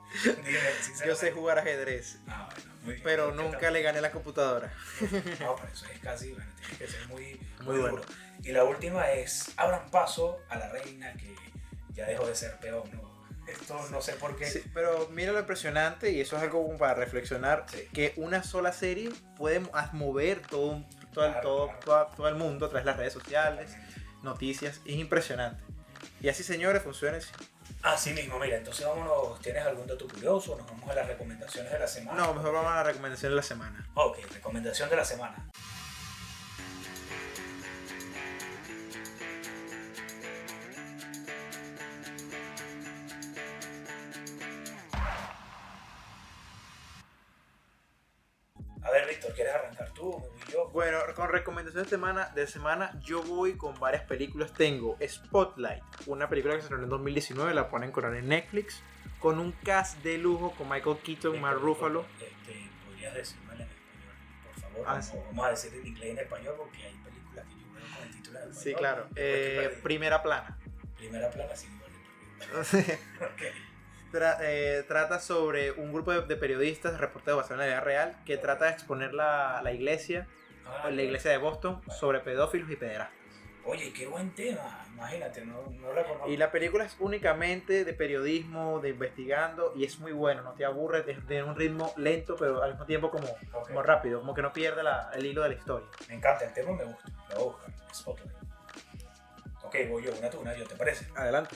Yo 1.05 1.15
sé 1.15 1.31
jugar 1.31 1.59
ajedrez, 1.59 2.17
Ah, 2.27 2.49
bueno, 2.83 3.01
pero 3.03 3.29
¿Qué 3.29 3.35
nunca 3.43 3.71
le 3.71 3.81
gané 3.83 4.01
la 4.01 4.11
computadora. 4.11 4.73
No, 5.39 5.55
pero 5.55 5.71
eso 5.71 5.85
es 5.85 5.99
casi, 5.99 6.31
bueno, 6.33 6.51
tiene 6.59 6.77
que 6.77 6.87
ser 6.87 7.07
muy, 7.07 7.39
Muy 7.59 7.65
muy 7.65 7.77
bueno. 7.79 7.97
duro. 7.97 8.03
Y 8.41 8.51
la 8.51 8.63
última 8.63 9.11
es, 9.11 9.51
abran 9.57 9.89
paso 9.91 10.39
a 10.49 10.57
la 10.57 10.69
reina 10.69 11.13
que 11.13 11.35
ya 11.93 12.07
dejó 12.07 12.25
de 12.25 12.35
ser 12.35 12.57
peor, 12.59 12.87
¿no? 12.93 13.09
Esto 13.47 13.79
no 13.89 14.01
sé 14.01 14.13
por 14.13 14.35
qué. 14.35 14.45
Sí, 14.47 14.63
pero 14.73 15.09
mira 15.11 15.31
lo 15.31 15.39
impresionante, 15.39 16.11
y 16.11 16.21
eso 16.21 16.37
es 16.37 16.43
algo 16.43 16.63
como 16.65 16.77
para 16.77 16.93
reflexionar, 16.95 17.65
Sí. 17.69 17.87
que 17.93 18.13
una 18.15 18.43
sola 18.43 18.71
serie 18.71 19.11
puede 19.35 19.59
mover 19.93 20.41
todo, 20.41 20.71
un- 20.71 20.87
todo, 21.13 21.25
el, 21.25 21.41
todo, 21.41 21.71
toda- 21.83 22.07
todo 22.09 22.27
el 22.27 22.35
mundo 22.35 22.65
a 22.65 22.69
través 22.69 22.85
de 22.85 22.91
las 22.91 22.97
redes 22.97 23.13
sociales, 23.13 23.75
noticias, 24.23 24.81
es 24.85 24.95
impresionante. 24.95 25.63
Y 26.21 26.29
así, 26.29 26.43
señores, 26.43 26.81
funciona 26.83 27.17
así. 27.17 27.29
Así 27.81 28.11
mismo, 28.13 28.37
mira, 28.39 28.57
entonces 28.57 28.85
vámonos, 28.85 29.39
¿tienes 29.39 29.63
algún 29.65 29.87
dato 29.87 30.05
curioso? 30.07 30.57
Nos 30.57 30.67
vamos 30.67 30.89
a 30.89 30.95
las 30.95 31.07
recomendaciones 31.07 31.71
de 31.71 31.79
la 31.79 31.87
semana. 31.87 32.17
No, 32.25 32.33
mejor 32.33 32.51
vamos 32.53 32.71
a 32.71 32.75
la 32.75 32.83
recomendación 32.83 33.31
de 33.31 33.35
la 33.37 33.41
semana. 33.43 33.87
Ok, 33.93 34.17
recomendación 34.33 34.89
de 34.89 34.95
la 34.97 35.05
semana. 35.05 35.49
Recomendación 51.69 51.83
de 51.83 51.89
semana, 51.89 52.29
de 52.35 52.47
semana, 52.47 52.99
yo 53.01 53.21
voy 53.23 53.53
con 53.55 53.79
varias 53.79 54.03
películas. 54.03 54.53
Tengo 54.53 54.97
Spotlight, 55.05 55.83
una 56.07 56.27
película 56.29 56.55
que 56.55 56.61
se 56.61 56.65
estrenó 56.65 56.83
en 56.83 56.89
2019, 56.89 57.53
la 57.53 57.69
ponen 57.69 57.91
con 57.91 58.13
en 58.15 58.27
Netflix, 58.27 58.81
con 59.19 59.39
un 59.39 59.51
cast 59.51 59.97
de 60.03 60.17
lujo 60.17 60.51
con 60.57 60.69
Michael 60.69 60.97
Keaton, 60.97 61.39
Mark 61.39 61.59
Ruffalo. 61.59 62.05
Este, 62.19 62.69
¿Podrías 62.85 63.13
decírmelo 63.13 63.53
en 63.53 63.61
español? 63.61 64.13
Por 64.53 64.61
favor, 64.61 64.79
Ah, 64.87 64.91
vamos, 64.91 65.05
sí. 65.05 65.17
vamos 65.27 65.45
a 65.45 65.49
decir 65.49 65.73
en 65.75 65.87
inglés 65.87 66.07
y 66.07 66.11
en 66.11 66.17
español 66.19 66.55
porque 66.57 66.77
hay 66.83 66.93
películas 67.03 67.45
que 67.45 67.53
yo 67.53 67.73
veo 67.73 67.95
con 67.95 68.03
el 68.07 68.11
título 68.15 68.39
en 68.39 68.43
español. 68.49 68.63
Sí, 68.63 68.73
claro. 68.73 69.07
Eh, 69.15 69.79
primera 69.83 70.23
plana. 70.23 70.57
Primera 70.97 71.29
plana, 71.29 71.55
sí. 71.55 71.67
Ok. 73.21 73.41
Tra- 74.11 74.37
eh, 74.41 74.83
trata 74.87 75.19
sobre 75.19 75.71
un 75.73 75.93
grupo 75.93 76.11
de, 76.11 76.21
de 76.23 76.35
periodistas, 76.35 76.99
reporteros 76.99 77.37
basados 77.43 77.51
en 77.51 77.57
la 77.59 77.65
vida 77.75 77.79
real, 77.81 78.17
que 78.25 78.37
trata 78.37 78.65
de 78.65 78.71
exponer 78.71 79.13
la, 79.13 79.61
la 79.63 79.71
iglesia, 79.71 80.27
Ah, 80.83 80.89
la 80.91 81.01
iglesia 81.01 81.31
de 81.31 81.37
Boston, 81.37 81.81
sobre 81.89 82.19
pedófilos 82.19 82.69
y 82.71 82.75
pederastas. 82.75 83.15
Oye, 83.65 83.93
qué 83.93 84.07
buen 84.07 84.33
tema. 84.33 84.83
Imagínate, 84.93 85.45
no, 85.45 85.61
no 85.69 85.93
la 85.93 86.03
conozco. 86.03 86.29
Y 86.29 86.37
la 86.37 86.51
película 86.51 86.85
es 86.85 86.95
únicamente 86.99 87.83
de 87.85 87.93
periodismo, 87.93 88.79
de 88.79 88.89
investigando, 88.89 89.73
y 89.75 89.83
es 89.85 89.99
muy 89.99 90.11
bueno, 90.11 90.41
no 90.41 90.53
te 90.53 90.65
aburre, 90.65 91.03
es 91.07 91.27
de 91.27 91.43
un 91.43 91.55
ritmo 91.55 91.93
lento, 91.97 92.35
pero 92.37 92.63
al 92.63 92.71
mismo 92.71 92.85
tiempo 92.85 93.11
como, 93.11 93.27
como 93.67 93.83
rápido, 93.83 94.19
como 94.21 94.33
que 94.33 94.41
no 94.41 94.51
pierde 94.53 94.81
la- 94.81 95.11
el 95.13 95.25
hilo 95.25 95.43
de 95.43 95.49
la 95.49 95.55
historia. 95.55 95.87
Me 96.07 96.15
encanta 96.15 96.45
el 96.45 96.53
tema, 96.53 96.71
me 96.71 96.85
gusta. 96.85 97.03
Lo 97.31 97.45
voy 97.45 97.55
a. 97.67 97.93
Spotlight. 97.93 98.31
Ok, 99.63 99.75
voy 99.89 100.03
yo, 100.03 100.11
una 100.17 100.29
tú, 100.29 100.39
una 100.39 100.55
yo, 100.55 100.65
¿te 100.65 100.75
parece? 100.75 101.07
Adelante. 101.15 101.55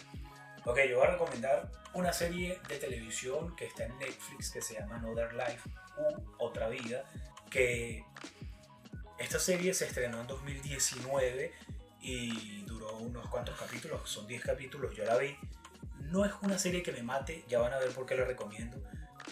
Ok, 0.66 0.80
yo 0.90 0.98
voy 1.00 1.08
a 1.08 1.12
recomendar 1.12 1.70
una 1.94 2.14
serie 2.14 2.60
de 2.68 2.78
televisión 2.78 3.56
que 3.56 3.66
está 3.66 3.86
en 3.86 3.98
Netflix 3.98 4.52
que 4.52 4.62
se 4.62 4.76
llama 4.76 4.96
Another 4.98 5.34
Life 5.34 5.70
u 5.98 6.22
Otra 6.38 6.70
Vida, 6.70 7.04
que 7.50 8.04
esta 9.24 9.40
serie 9.40 9.74
se 9.74 9.86
estrenó 9.86 10.22
en 10.22 10.28
2019 10.28 11.54
y 12.02 12.64
duró 12.66 12.98
unos 12.98 13.28
cuantos 13.30 13.58
capítulos, 13.60 14.10
son 14.10 14.28
10 14.28 14.44
capítulos, 14.44 14.96
yo 14.96 15.06
la 15.06 15.18
vi. 15.18 15.38
No 16.02 16.26
es 16.26 16.32
una 16.42 16.58
serie 16.60 16.84
que 16.84 16.92
me 16.92 17.02
mate, 17.02 17.44
ya 17.48 17.60
van 17.60 17.74
a 17.74 17.80
ver 17.80 17.92
por 17.92 18.06
qué 18.06 18.16
la 18.16 18.26
recomiendo, 18.26 18.78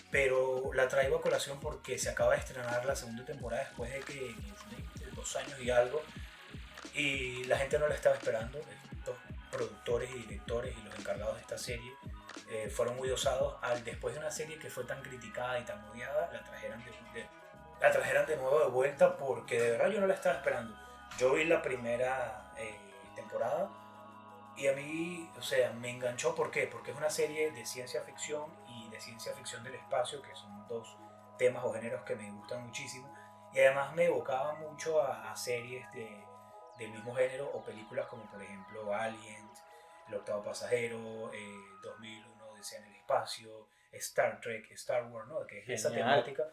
pero 0.10 0.72
la 0.74 0.88
traigo 0.88 1.18
a 1.18 1.22
colación 1.22 1.60
porque 1.60 1.98
se 2.00 2.10
acaba 2.10 2.34
de 2.34 2.39
estrenar 2.39 2.86
la 2.86 2.96
segunda 2.96 3.26
temporada 3.26 3.64
después 3.66 3.92
de 3.92 4.00
que 4.00 4.14
de 5.00 5.12
dos 5.16 5.36
años 5.36 5.60
y 5.60 5.70
algo 5.70 6.02
y 6.94 7.44
la 7.46 7.58
gente 7.58 7.78
no 7.78 7.88
la 7.88 7.96
estaba 7.96 8.16
esperando. 8.16 8.60
Estos 8.98 9.16
productores 9.52 10.10
y 10.12 10.20
directores 10.20 10.76
y 10.78 10.82
los 10.84 10.98
encargados 10.98 11.36
de 11.36 11.42
esta 11.42 11.58
serie 11.58 11.92
eh, 12.50 12.70
fueron 12.70 12.96
muy 12.96 13.10
osados 13.10 13.56
al 13.62 13.84
después 13.84 14.14
de 14.14 14.20
una 14.22 14.32
serie 14.32 14.58
que 14.58 14.70
fue 14.70 14.86
tan 14.86 15.02
criticada 15.02 15.60
y 15.60 15.64
tan 15.66 15.84
odiada, 15.89 16.32
la 16.32 16.42
trajeran 16.44 16.84
de, 16.84 16.92
de- 17.22 17.28
la 17.82 17.92
trajeran 17.92 18.26
de 18.26 18.38
nuevo 18.38 18.60
de 18.60 18.68
vuelta 18.68 19.18
porque 19.18 19.60
de 19.60 19.72
verdad 19.72 19.90
yo 19.90 20.00
no 20.00 20.08
la 20.08 20.14
estaba 20.14 20.36
esperando. 20.36 20.76
Yo 21.18 21.34
vi 21.34 21.46
la 21.46 21.62
primera 21.62 22.54
eh, 22.58 22.80
temporada 23.16 23.70
y 24.56 24.68
a 24.68 24.74
mí, 24.74 25.30
o 25.38 25.42
sea, 25.42 25.72
me 25.74 25.90
enganchó. 25.90 26.36
¿Por 26.36 26.52
qué? 26.52 26.68
Porque 26.68 26.92
es 26.92 26.98
una 26.98 27.10
serie 27.10 27.52
de 27.52 27.66
ciencia 27.66 28.02
ficción 28.04 28.46
y 28.68 28.90
de 28.90 29.00
ciencia 29.00 29.34
ficción 29.34 29.64
del 29.64 29.76
espacio, 29.76 30.22
que 30.22 30.36
son 30.36 30.68
dos 30.68 30.98
temas 31.38 31.64
o 31.66 31.74
géneros 31.74 32.04
que 32.04 32.16
me 32.16 32.32
gustan 32.32 32.66
muchísimo. 32.66 33.14
Y 33.54 33.60
además 33.60 33.94
me 33.96 34.06
evocaba 34.06 34.54
mucho 34.56 35.02
a, 35.02 35.32
a 35.32 35.36
series 35.36 35.92
de, 35.92 36.24
del 36.78 36.92
mismo 36.92 37.16
género 37.16 37.50
o 37.54 37.64
películas 37.64 38.06
como 38.08 38.30
por 38.30 38.42
ejemplo 38.42 38.94
Alien, 38.94 39.50
El 40.08 40.16
octavo 40.16 40.44
pasajero, 40.44 41.32
eh, 41.34 41.56
2001 41.84 42.46
Odisea 42.52 42.80
en 42.80 42.86
el 42.86 42.96
espacio, 42.96 43.68
Star 43.92 44.40
Trek, 44.40 44.70
Star 44.72 45.06
Wars, 45.06 45.28
¿no? 45.28 45.46
Que 45.48 45.60
es 45.60 45.70
esa 45.70 45.90
Genial. 45.90 46.24
temática. 46.24 46.44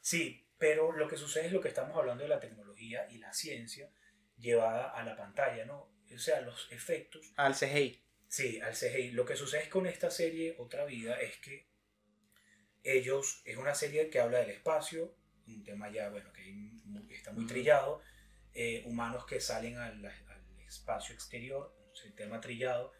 Sí, 0.00 0.43
pero 0.64 0.92
lo 0.92 1.06
que 1.06 1.18
sucede 1.18 1.48
es 1.48 1.52
lo 1.52 1.60
que 1.60 1.68
estamos 1.68 1.94
hablando 1.94 2.22
de 2.22 2.30
la 2.30 2.40
tecnología 2.40 3.06
y 3.10 3.18
la 3.18 3.34
ciencia 3.34 3.90
llevada 4.38 4.88
a 4.92 5.04
la 5.04 5.14
pantalla, 5.14 5.66
¿no? 5.66 5.90
O 6.10 6.18
sea, 6.18 6.40
los 6.40 6.72
efectos 6.72 7.34
Al 7.36 7.54
CGI. 7.54 8.02
Sí, 8.28 8.62
al 8.62 8.72
CGI. 8.72 9.10
Lo 9.10 9.26
que 9.26 9.36
sucede 9.36 9.68
con 9.68 9.86
esta 9.86 10.10
serie, 10.10 10.56
Otra 10.56 10.86
Vida, 10.86 11.20
es 11.20 11.36
que 11.36 11.68
ellos, 12.82 13.42
es 13.44 13.58
una 13.58 13.74
serie 13.74 14.08
que 14.08 14.20
habla 14.20 14.38
del 14.38 14.52
espacio, 14.52 15.14
un 15.46 15.62
tema 15.64 15.90
ya, 15.90 16.08
bueno, 16.08 16.32
que 16.32 17.14
está 17.14 17.30
muy 17.32 17.46
trillado, 17.46 18.00
eh, 18.54 18.84
humanos 18.86 19.26
que 19.26 19.42
salen 19.42 19.76
al, 19.76 20.02
al 20.02 20.60
espacio 20.66 21.14
exterior, 21.14 21.76
un 22.06 22.14
tema 22.14 22.40
trillado, 22.40 22.94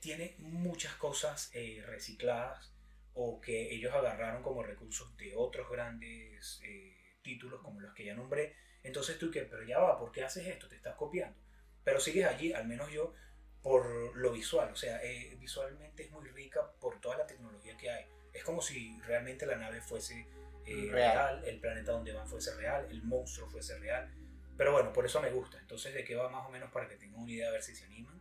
tiene 0.00 0.36
muchas 0.38 0.94
cosas 0.94 1.50
eh, 1.52 1.82
recicladas 1.84 2.72
o 3.14 3.40
que 3.40 3.72
ellos 3.74 3.92
agarraron 3.94 4.42
como 4.42 4.62
recursos 4.62 5.16
de 5.16 5.34
otros 5.36 5.68
grandes 5.70 6.60
eh, 6.64 6.96
títulos 7.22 7.60
como 7.62 7.80
los 7.80 7.94
que 7.94 8.04
ya 8.04 8.14
nombré. 8.14 8.56
Entonces 8.82 9.18
tú 9.18 9.30
que, 9.30 9.42
pero 9.42 9.62
ya 9.64 9.78
va, 9.78 9.98
¿por 9.98 10.12
qué 10.12 10.24
haces 10.24 10.46
esto? 10.46 10.68
Te 10.68 10.76
estás 10.76 10.96
copiando. 10.96 11.38
Pero 11.84 12.00
sigues 12.00 12.26
allí, 12.26 12.52
al 12.52 12.66
menos 12.66 12.90
yo, 12.90 13.14
por 13.62 14.16
lo 14.16 14.32
visual. 14.32 14.70
O 14.72 14.76
sea, 14.76 15.02
eh, 15.02 15.36
visualmente 15.38 16.04
es 16.04 16.10
muy 16.10 16.26
rica 16.28 16.72
por 16.80 17.00
toda 17.00 17.18
la 17.18 17.26
tecnología 17.26 17.76
que 17.76 17.90
hay. 17.90 18.06
Es 18.32 18.44
como 18.44 18.62
si 18.62 18.98
realmente 19.02 19.46
la 19.46 19.56
nave 19.56 19.80
fuese 19.80 20.26
eh, 20.66 20.88
Real. 20.90 20.92
real. 21.40 21.44
el 21.44 21.60
planeta 21.60 21.92
donde 21.92 22.12
van 22.12 22.26
fuese 22.26 22.54
real, 22.56 22.86
el 22.90 23.02
monstruo 23.02 23.48
fuese 23.48 23.78
real. 23.78 24.10
Pero 24.56 24.72
bueno, 24.72 24.92
por 24.92 25.04
eso 25.04 25.20
me 25.20 25.30
gusta. 25.30 25.58
Entonces, 25.58 25.94
¿de 25.94 26.04
qué 26.04 26.14
va 26.14 26.28
más 26.28 26.46
o 26.46 26.50
menos 26.50 26.70
para 26.70 26.88
que 26.88 26.96
tengan 26.96 27.20
una 27.20 27.32
idea 27.32 27.48
a 27.48 27.52
ver 27.52 27.62
si 27.62 27.74
se 27.74 27.84
animan? 27.84 28.20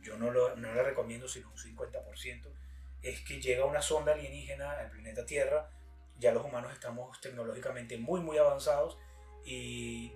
Yo 0.00 0.16
no, 0.16 0.30
lo, 0.30 0.56
no 0.56 0.74
la 0.74 0.82
recomiendo 0.82 1.28
sino 1.28 1.50
un 1.50 1.56
50%. 1.56 2.48
Es 3.02 3.20
que 3.22 3.40
llega 3.40 3.64
una 3.64 3.82
sonda 3.82 4.12
alienígena 4.12 4.72
al 4.72 4.90
planeta 4.90 5.24
Tierra. 5.24 5.70
Ya 6.18 6.32
los 6.32 6.44
humanos 6.44 6.72
estamos 6.72 7.20
tecnológicamente 7.20 7.96
muy, 7.96 8.20
muy 8.20 8.36
avanzados 8.36 8.98
y 9.44 10.12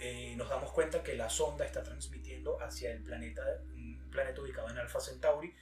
eh, 0.00 0.34
nos 0.36 0.48
damos 0.48 0.72
cuenta 0.72 1.02
que 1.02 1.14
la 1.14 1.30
sonda 1.30 1.64
está 1.64 1.82
transmitiendo 1.82 2.60
hacia 2.60 2.90
el 2.90 3.02
planeta, 3.02 3.42
un 3.72 4.10
planeta 4.10 4.40
ubicado 4.40 4.68
en 4.68 4.78
Alpha 4.78 5.00
Centauri, 5.00 5.54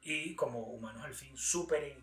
y 0.00 0.34
como 0.34 0.60
humanos 0.60 1.04
al 1.04 1.14
fin 1.14 1.36
súper 1.36 1.96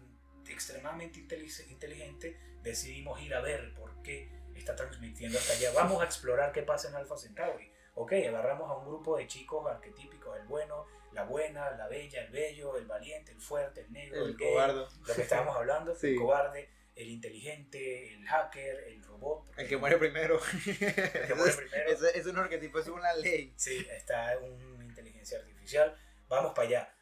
extremadamente 0.49 1.19
inteligente, 1.19 2.39
decidimos 2.61 3.21
ir 3.21 3.33
a 3.33 3.41
ver 3.41 3.73
por 3.73 4.01
qué 4.01 4.31
está 4.55 4.75
transmitiendo 4.75 5.37
hasta 5.37 5.53
allá. 5.53 5.71
Vamos 5.73 6.01
a 6.01 6.05
explorar 6.05 6.51
qué 6.51 6.63
pasa 6.63 6.89
en 6.89 6.95
Alpha 6.95 7.17
Centauri. 7.17 7.71
Ok, 7.95 8.13
agarramos 8.13 8.69
a 8.69 8.75
un 8.75 8.85
grupo 8.85 9.17
de 9.17 9.27
chicos 9.27 9.65
arquetípicos, 9.67 10.37
el 10.39 10.47
bueno, 10.47 10.85
la 11.13 11.23
buena, 11.23 11.71
la 11.71 11.87
bella, 11.87 12.23
el 12.23 12.31
bello, 12.31 12.77
el 12.77 12.85
valiente, 12.85 13.31
el 13.31 13.39
fuerte, 13.41 13.81
el 13.81 13.91
negro, 13.91 14.23
el, 14.23 14.31
El 14.31 14.37
gay, 14.37 14.49
cobardo. 14.49 14.89
lo 15.07 15.13
que 15.15 15.21
estábamos 15.21 15.55
hablando, 15.55 15.95
Sí. 15.95 16.07
el 16.09 16.15
cobarde, 16.17 16.69
el 16.95 17.09
inteligente, 17.09 18.13
el 18.13 18.25
hacker, 18.27 18.83
el 18.87 19.03
robot. 19.03 19.45
El 19.57 19.67
que 19.67 19.77
muere 19.77 19.97
primero. 19.97 20.39
El 20.67 21.27
que 21.27 21.35
muere 21.35 21.53
primero. 21.55 21.89
Ese 21.91 22.17
es 22.19 22.25
un 22.25 22.37
arquetipo, 22.37 22.79
es 22.79 22.87
una 22.87 23.13
ley. 23.13 23.53
Sí, 23.55 23.85
está 23.89 24.37
una 24.39 24.83
inteligencia 24.85 25.39
artificial. 25.39 25.95
Vamos 26.27 26.53
para 26.53 26.67
allá. 26.67 26.93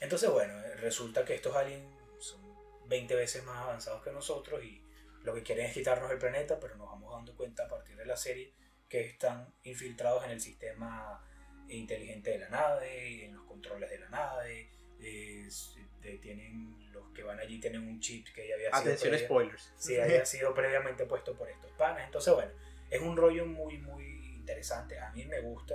Entonces, 0.00 0.28
bueno, 0.30 0.54
resulta 0.76 1.24
que 1.24 1.34
estos 1.34 1.54
aliens 1.54 1.84
son 2.18 2.40
20 2.88 3.14
veces 3.14 3.44
más 3.44 3.58
avanzados 3.62 4.02
que 4.02 4.10
nosotros 4.10 4.62
y 4.64 4.82
lo 5.22 5.32
que 5.34 5.42
quieren 5.42 5.66
es 5.66 5.72
quitarnos 5.72 6.10
el 6.10 6.18
planeta, 6.18 6.58
pero 6.60 6.76
nos 6.76 6.88
vamos 6.88 7.12
dando 7.14 7.34
cuenta 7.36 7.64
a 7.64 7.68
partir 7.68 7.96
de 7.96 8.04
la 8.04 8.16
serie 8.16 8.52
que 8.88 9.00
están 9.00 9.54
infiltrados 9.62 10.24
en 10.24 10.32
el 10.32 10.40
sistema 10.40 11.22
inteligente 11.68 12.30
de 12.30 12.38
la 12.38 12.48
nave, 12.48 13.24
en 13.26 13.34
los 13.34 13.44
controles 13.44 13.90
de 13.90 13.98
la 13.98 14.08
nave, 14.08 14.68
tienen 16.20 16.92
los 16.92 17.10
que 17.12 17.22
van 17.22 17.38
allí 17.40 17.58
tienen 17.60 17.82
un 17.86 18.00
chip 18.00 18.26
que 18.34 18.46
ya 18.48 18.54
había 18.54 18.68
sido 18.70 18.80
Atención, 18.80 19.12
previa- 19.14 19.24
spoilers. 19.26 19.72
sí, 19.76 19.98
había 19.98 20.24
sido 20.26 20.54
previamente 20.54 21.06
puesto 21.06 21.34
por 21.36 21.48
estos 21.48 21.70
panas. 21.72 22.04
Entonces, 22.04 22.34
bueno, 22.34 22.52
es 22.90 23.00
un 23.00 23.16
rollo 23.16 23.46
muy, 23.46 23.78
muy 23.78 24.04
interesante. 24.36 24.98
A 24.98 25.10
mí 25.12 25.24
me 25.24 25.40
gusta. 25.40 25.74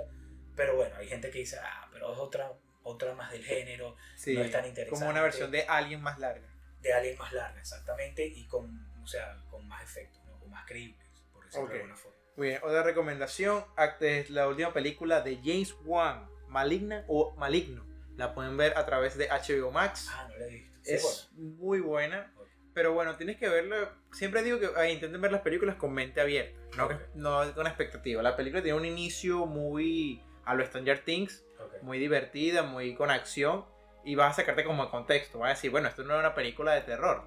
Pero 0.56 0.76
bueno, 0.76 0.94
hay 0.96 1.08
gente 1.08 1.30
que 1.30 1.38
dice, 1.40 1.58
ah, 1.62 1.88
pero 1.92 2.12
es 2.12 2.18
otra, 2.18 2.52
otra 2.82 3.14
más 3.14 3.32
del 3.32 3.44
género, 3.44 3.96
Sí, 4.16 4.34
no 4.34 4.42
es 4.42 4.50
tan 4.50 4.64
interesante. 4.66 4.98
como 4.98 5.10
una 5.10 5.22
versión 5.22 5.50
de 5.50 5.62
Alien 5.66 6.00
más 6.02 6.18
larga. 6.18 6.48
de 6.80 6.92
alguien 6.92 7.18
más 7.18 7.32
larga, 7.32 7.60
exactamente, 7.60 8.24
y 8.26 8.46
con, 8.46 8.86
o 9.02 9.06
sea, 9.06 9.36
con 9.50 9.66
más 9.68 9.82
efectos, 9.82 10.22
¿no? 10.24 10.38
con 10.38 10.48
más 10.50 10.66
creíbles, 10.66 11.06
por 11.32 11.44
decirlo 11.44 11.66
Ok. 11.66 11.72
de 11.72 11.76
alguna 11.76 11.96
forma. 11.96 12.09
Muy 12.40 12.48
bien, 12.48 12.60
otra 12.62 12.82
recomendación 12.82 13.66
es 14.00 14.30
la 14.30 14.48
última 14.48 14.72
película 14.72 15.20
de 15.20 15.36
James 15.44 15.76
Wan, 15.84 16.26
Maligna 16.48 17.04
o 17.06 17.34
Maligno. 17.36 17.84
La 18.16 18.32
pueden 18.32 18.56
ver 18.56 18.78
a 18.78 18.86
través 18.86 19.18
de 19.18 19.28
HBO 19.28 19.70
Max. 19.70 20.08
Ah, 20.10 20.26
no 20.26 20.38
lo 20.38 20.44
he 20.46 20.48
visto. 20.48 20.78
Sí, 20.80 20.94
es 20.94 21.28
muy 21.34 21.80
buena. 21.80 22.32
Pero 22.72 22.94
bueno, 22.94 23.14
tienes 23.16 23.36
que 23.36 23.46
verla. 23.46 23.92
Siempre 24.12 24.42
digo 24.42 24.58
que 24.58 24.90
intenten 24.90 25.20
ver 25.20 25.32
las 25.32 25.42
películas 25.42 25.76
con 25.76 25.92
mente 25.92 26.22
abierta, 26.22 26.58
no, 26.78 26.86
Ok. 26.86 26.94
no 27.14 27.54
con 27.54 27.66
expectativa. 27.66 28.22
La 28.22 28.36
película 28.36 28.62
tiene 28.62 28.78
un 28.78 28.86
inicio 28.86 29.44
muy 29.44 30.24
a 30.46 30.54
lo 30.54 30.64
Stranger 30.64 31.04
Things, 31.04 31.44
bueno. 31.58 31.74
Ok. 31.76 31.82
muy 31.82 31.98
divertida, 31.98 32.62
muy 32.62 32.94
con 32.94 33.10
acción. 33.10 33.66
Y 34.02 34.14
vas 34.14 34.32
a 34.32 34.36
sacarte 34.36 34.64
como 34.64 34.90
contexto. 34.90 35.40
Vas 35.40 35.50
a 35.50 35.54
decir, 35.56 35.70
bueno, 35.70 35.88
esto 35.88 36.04
no 36.04 36.14
es 36.14 36.20
una 36.20 36.34
película 36.34 36.72
de 36.72 36.80
terror. 36.80 37.22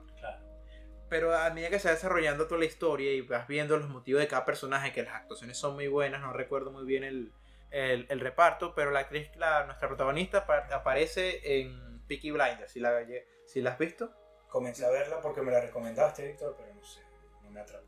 Pero 1.14 1.32
a 1.38 1.48
medida 1.52 1.70
que 1.70 1.78
se 1.78 1.90
va 1.90 1.94
desarrollando 1.94 2.48
toda 2.48 2.58
la 2.58 2.66
historia 2.66 3.14
y 3.14 3.22
vas 3.22 3.48
viendo 3.48 3.78
los 3.78 3.88
motivos 3.88 4.20
de 4.20 4.28
cada 4.28 4.46
personaje, 4.46 4.92
que 4.92 5.04
las 5.04 5.14
actuaciones 5.14 5.60
son 5.60 5.76
muy 5.76 5.88
buenas, 5.88 6.20
no 6.22 6.34
recuerdo 6.34 6.72
muy 6.72 6.86
bien 6.86 7.04
el, 7.04 7.32
el, 7.70 8.08
el 8.10 8.20
reparto, 8.20 8.74
pero 8.74 8.90
la 8.90 9.02
actriz, 9.02 9.30
la, 9.36 9.64
nuestra 9.66 9.88
protagonista, 9.88 10.48
pa- 10.48 10.68
aparece 10.74 11.60
en 11.62 12.02
Peaky 12.08 12.32
Blinders. 12.32 12.72
Si 12.72 12.80
la, 12.80 13.06
si 13.46 13.62
la 13.62 13.74
has 13.74 13.78
visto, 13.78 14.12
Comencé 14.48 14.88
a 14.88 14.90
verla 14.90 15.22
porque 15.22 15.44
me 15.44 15.52
la 15.52 15.62
recomendaste, 15.62 16.26
Víctor, 16.28 16.56
pero 16.58 16.74
no 16.74 16.84
sé, 16.84 17.02
no 17.44 17.52
me 17.52 17.60
atrapó. 17.60 17.86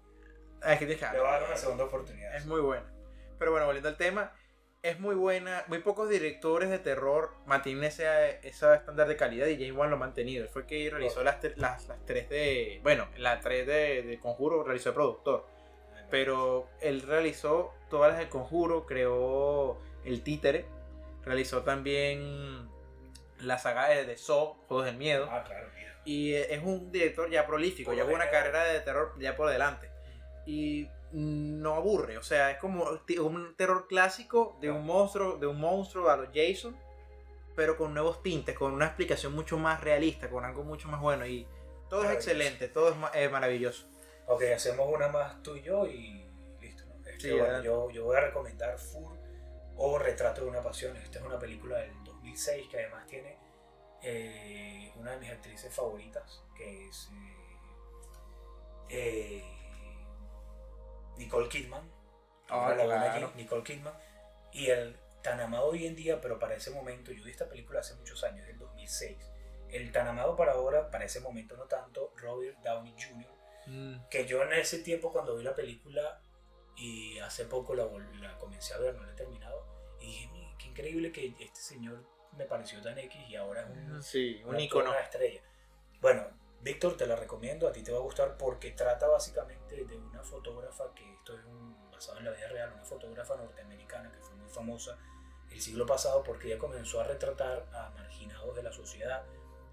Ah, 0.61 0.73
es 0.73 0.79
que 0.79 0.85
que 0.87 0.93
Le 0.95 1.19
voy 1.19 1.27
a 1.27 1.31
dar 1.31 1.43
una 1.45 1.55
segunda 1.57 1.83
oportunidad. 1.85 2.35
Es 2.35 2.45
muy 2.45 2.61
buena. 2.61 2.85
Pero 3.39 3.49
bueno, 3.49 3.65
volviendo 3.65 3.89
al 3.89 3.97
tema, 3.97 4.33
es 4.85 4.99
muy 4.99 5.15
buena. 5.15 5.63
Muy 5.67 5.79
pocos 5.79 6.09
directores 6.09 6.69
de 6.69 6.77
terror 6.77 7.31
mantienen 7.47 7.83
ese, 7.85 8.39
ese 8.43 8.75
estándar 8.75 9.07
de 9.07 9.15
calidad 9.15 9.47
y 9.47 9.55
James 9.55 9.73
Wan 9.73 9.89
lo 9.89 9.95
ha 9.95 9.99
mantenido. 9.99 10.47
Fue 10.47 10.67
que 10.67 10.89
realizó 10.89 11.23
las, 11.23 11.43
las, 11.55 11.87
las 11.87 12.05
tres 12.05 12.29
de. 12.29 12.79
Bueno, 12.83 13.07
la 13.17 13.39
tres 13.39 13.65
de, 13.65 14.03
de 14.03 14.19
Conjuro 14.19 14.63
realizó 14.63 14.89
el 14.89 14.95
productor. 14.95 15.47
Pero 16.11 16.69
él 16.81 17.01
realizó 17.01 17.73
todas 17.89 18.11
las 18.11 18.19
del 18.19 18.29
Conjuro, 18.29 18.85
creó 18.85 19.81
El 20.03 20.21
Títere, 20.21 20.67
realizó 21.23 21.63
también 21.63 22.69
la 23.39 23.57
saga 23.57 23.87
de, 23.89 24.05
de 24.05 24.15
Saw, 24.15 24.55
Juegos 24.67 24.85
del 24.85 24.97
Miedo. 24.97 25.27
Ah, 25.31 25.43
claro, 25.43 25.67
mira. 25.75 25.99
Y 26.05 26.33
es 26.35 26.61
un 26.63 26.91
director 26.91 27.27
ya 27.31 27.47
prolífico, 27.47 27.91
ya 27.93 28.05
una 28.05 28.29
carrera 28.29 28.65
de 28.65 28.79
terror 28.81 29.13
ya 29.17 29.35
por 29.35 29.49
delante. 29.49 29.89
Y 30.45 30.87
no 31.11 31.75
aburre, 31.75 32.17
o 32.17 32.23
sea, 32.23 32.51
es 32.51 32.57
como 32.57 32.85
un 33.19 33.55
terror 33.55 33.87
clásico 33.87 34.57
de 34.59 34.71
un 34.71 34.85
monstruo, 34.85 35.37
de 35.37 35.47
un 35.47 35.59
monstruo 35.59 36.09
a 36.09 36.17
los 36.17 36.29
Jason, 36.33 36.75
pero 37.55 37.77
con 37.77 37.93
nuevos 37.93 38.21
tintes, 38.21 38.57
con 38.57 38.73
una 38.73 38.85
explicación 38.85 39.33
mucho 39.33 39.57
más 39.57 39.81
realista, 39.81 40.29
con 40.29 40.43
algo 40.43 40.63
mucho 40.63 40.89
más 40.89 40.99
bueno. 40.99 41.25
Y 41.25 41.47
todo 41.89 42.03
es 42.03 42.11
excelente, 42.11 42.67
todo 42.67 42.89
es 42.89 42.95
eh, 43.13 43.29
maravilloso. 43.29 43.87
Ok, 44.27 44.43
hacemos 44.55 44.91
una 44.91 45.07
más 45.07 45.41
tú 45.41 45.55
y 45.55 45.61
yo 45.61 45.85
y 45.85 46.25
listo. 46.59 46.83
¿no? 46.85 46.95
Este, 47.07 47.29
Sí, 47.29 47.31
bueno, 47.31 47.61
yo, 47.63 47.89
yo 47.91 48.05
voy 48.05 48.17
a 48.17 48.21
recomendar 48.21 48.77
Fur 48.77 49.17
o 49.77 49.99
Retrato 49.99 50.41
de 50.43 50.49
una 50.49 50.61
Pasión. 50.61 50.97
Esta 50.97 51.19
es 51.19 51.25
una 51.25 51.39
película 51.39 51.77
del 51.77 52.03
2006 52.03 52.67
que 52.69 52.77
además 52.79 53.05
tiene 53.05 53.37
eh, 54.01 54.91
una 54.97 55.11
de 55.11 55.17
mis 55.17 55.31
actrices 55.31 55.73
favoritas, 55.73 56.43
que 56.55 56.87
es 56.87 57.09
eh, 57.13 57.35
eh, 58.89 59.54
Nicole 61.17 61.49
Kidman. 61.49 61.89
Buena 62.49 62.83
claro. 62.83 63.31
Nicole 63.35 63.63
Kidman. 63.63 63.93
Y 64.51 64.67
el 64.67 64.97
tan 65.21 65.39
amado 65.39 65.67
hoy 65.67 65.85
en 65.87 65.95
día, 65.95 66.21
pero 66.21 66.37
para 66.39 66.55
ese 66.55 66.69
momento, 66.71 67.11
yo 67.11 67.23
vi 67.23 67.31
esta 67.31 67.49
película 67.49 67.79
hace 67.79 67.95
muchos 67.95 68.23
años, 68.23 68.45
del 68.47 68.57
2006. 68.59 69.17
El 69.69 69.91
tan 69.91 70.07
amado 70.07 70.35
para 70.35 70.53
ahora, 70.53 70.91
para 70.91 71.05
ese 71.05 71.19
momento 71.19 71.57
no 71.57 71.63
tanto, 71.65 72.13
Robert 72.17 72.57
Downey 72.59 72.93
Jr., 72.93 73.35
que 74.11 74.27
yo 74.27 74.43
en 74.43 74.53
ese 74.53 74.79
tiempo 74.79 75.11
cuando 75.11 75.35
vi 75.35 75.43
la 75.43 75.55
película 75.55 76.21
y 76.77 77.17
hace 77.19 77.45
poco 77.45 77.73
la, 77.73 77.85
la 78.21 78.37
comencé 78.37 78.75
a 78.75 78.77
ver, 78.77 78.93
no 78.93 79.03
la 79.03 79.11
he 79.11 79.15
terminado, 79.15 79.65
y 79.99 80.05
dije, 80.05 80.27
"Mi, 80.27 80.55
qué 80.59 80.67
increíble 80.67 81.11
que 81.11 81.33
este 81.39 81.59
señor 81.61 82.03
me 82.37 82.45
pareció 82.45 82.79
tan 82.83 82.97
X 82.99 83.19
y 83.27 83.35
ahora 83.35 83.61
es 83.63 83.69
un, 83.69 84.03
Sí, 84.03 84.39
un 84.43 84.49
una 84.49 84.61
icono. 84.61 84.91
toda 84.91 84.99
estrella. 85.01 85.41
Bueno, 85.99 86.27
Víctor, 86.65 86.97
te 86.97 87.05
la 87.05 87.15
recomiendo, 87.15 87.67
a 87.67 87.71
ti 87.71 87.83
te 87.83 87.91
va 87.91 87.99
a 87.99 88.01
gustar 88.01 88.37
porque 88.37 88.71
trata 88.71 89.07
básicamente 89.07 89.85
de 89.85 89.97
una 89.97 90.23
fotógrafa 90.23 90.91
que 90.95 91.13
esto 91.13 91.37
es 91.37 91.45
un- 91.45 91.91
basado 91.91 92.17
en 92.17 92.25
la 92.25 92.31
vida 92.31 92.47
real, 92.47 92.73
una 92.73 92.83
fotógrafa 92.83 93.35
norteamericana 93.35 94.11
que 94.11 94.19
fue 94.19 94.33
muy 94.35 94.49
famosa 94.49 94.97
el 95.51 95.61
siglo 95.61 95.85
pasado 95.85 96.23
porque 96.23 96.47
ella 96.47 96.57
comenzó 96.57 96.99
a 96.99 97.03
retratar 97.03 97.67
a 97.71 97.91
marginados 97.91 98.55
de 98.55 98.63
la 98.63 98.71
sociedad 98.73 99.23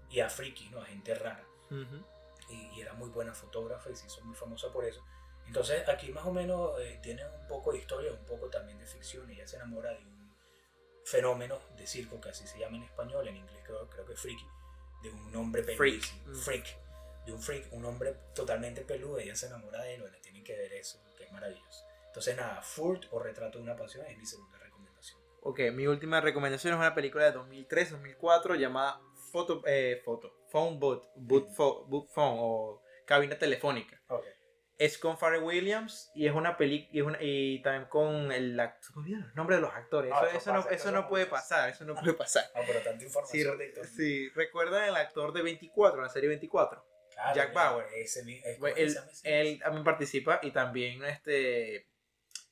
y 0.07 0.19
a 0.19 0.29
frikis, 0.29 0.69
¿no? 0.69 0.81
a 0.81 0.85
gente 0.85 1.15
rara 1.15 1.43
Ujú. 1.71 2.05
y, 2.49 2.77
y 2.77 2.81
era 2.81 2.93
muy 2.93 3.09
buena 3.09 3.33
fotógrafa 3.33 3.89
y 3.89 3.95
se 3.95 4.05
hizo 4.05 4.23
muy 4.23 4.35
famosa 4.35 4.71
por 4.71 4.85
eso. 4.85 5.03
Entonces 5.47 5.89
aquí 5.89 6.11
más 6.11 6.25
o 6.27 6.31
menos 6.31 6.79
eh, 6.79 6.99
tiene 7.01 7.25
un 7.25 7.47
poco 7.47 7.71
de 7.73 7.79
historia, 7.79 8.11
un 8.13 8.23
poco 8.25 8.49
también 8.49 8.77
de 8.77 8.85
ficción. 8.85 9.29
Ella 9.31 9.47
se 9.47 9.55
enamora 9.55 9.89
de 9.91 9.97
un 10.05 10.31
fenómeno 11.03 11.59
de 11.75 11.85
circo, 11.87 12.21
que 12.21 12.29
así 12.29 12.45
se 12.47 12.59
llama 12.59 12.77
en 12.77 12.83
español, 12.83 13.27
en 13.27 13.35
inglés 13.37 13.61
creo, 13.65 13.89
creo 13.89 14.05
que 14.05 14.13
es 14.13 14.19
freaky, 14.21 14.45
de 15.01 15.09
un 15.09 15.35
hombre 15.35 15.63
peludo. 15.63 15.77
Freak. 15.79 16.03
Mm. 16.27 16.35
Freak. 16.35 16.82
De 17.25 17.31
un 17.33 17.41
freak, 17.41 17.71
un 17.73 17.85
hombre 17.85 18.15
totalmente 18.35 18.81
peludo. 18.81 19.17
Ella 19.19 19.35
se 19.35 19.47
enamora 19.47 19.81
de 19.83 19.95
él, 19.95 20.01
bueno, 20.01 20.17
tienen 20.21 20.43
que 20.43 20.55
ver 20.57 20.73
eso, 20.73 21.01
que 21.17 21.23
es 21.25 21.31
maravilloso. 21.31 21.85
Entonces 22.07 22.35
nada, 22.37 22.61
Furt 22.61 23.05
o 23.11 23.19
Retrato 23.19 23.57
de 23.57 23.63
una 23.63 23.75
Pasión 23.75 24.05
es 24.07 24.17
mi 24.17 24.25
segunda 24.25 24.57
recomendación. 24.59 25.19
Ok, 25.41 25.59
mi 25.73 25.87
última 25.87 26.21
recomendación 26.21 26.73
es 26.73 26.79
una 26.79 26.93
película 26.93 27.25
de 27.25 27.31
2003-2004 27.37 28.55
llamada 28.57 28.99
Foto, 29.31 29.61
eh, 29.65 30.01
Foto, 30.05 30.31
Phone 30.51 30.79
Boot, 30.79 31.05
boot, 31.15 31.49
Pho- 31.55 31.85
Boot 31.85 32.09
Phone 32.11 32.35
o 32.39 32.81
Cabina 33.05 33.37
Telefónica. 33.37 33.99
Ok. 34.09 34.23
Es 34.77 34.97
con 34.97 35.17
Pharrell 35.17 35.43
Williams 35.43 36.11
y 36.15 36.27
es 36.27 36.33
una 36.33 36.57
película 36.57 37.17
y, 37.21 37.61
también 37.61 37.85
con 37.89 38.31
el 38.31 38.57
los 38.57 39.35
nombres 39.35 39.57
de 39.57 39.61
los 39.61 39.73
actores. 39.73 40.11
Ah, 40.13 40.19
Eso, 40.21 40.27
eso 40.29 40.37
eso 40.37 40.53
no, 40.53 40.61
pasa, 40.63 40.75
eso 40.75 40.91
no 40.91 41.07
puede 41.07 41.25
pasa. 41.27 41.41
pasar, 41.55 41.69
eso 41.69 41.85
no 41.85 41.95
puede 41.95 42.13
pasar. 42.13 42.43
Ah, 42.55 42.61
pero 42.65 42.81
tanta 42.81 42.99
Sí, 42.99 43.05
información 43.05 43.61
Héctor. 43.61 43.85
sí, 43.87 44.29
recuerdan 44.29 44.83
el 44.85 44.95
actor 44.95 45.31
de 45.31 45.41
24, 45.41 46.01
la 46.01 46.09
serie 46.09 46.27
24. 46.29 46.83
Claro, 47.13 47.35
Jack 47.35 47.53
Bauer. 47.53 47.85
Ese, 47.95 48.19
es- 48.43 48.59
Bueno, 48.59 48.75
¿cómo 48.75 48.87
él, 48.87 48.97
él 49.23 49.59
también 49.59 49.83
participa 49.83 50.39
y 50.43 50.51
también 50.51 51.03
este 51.05 51.87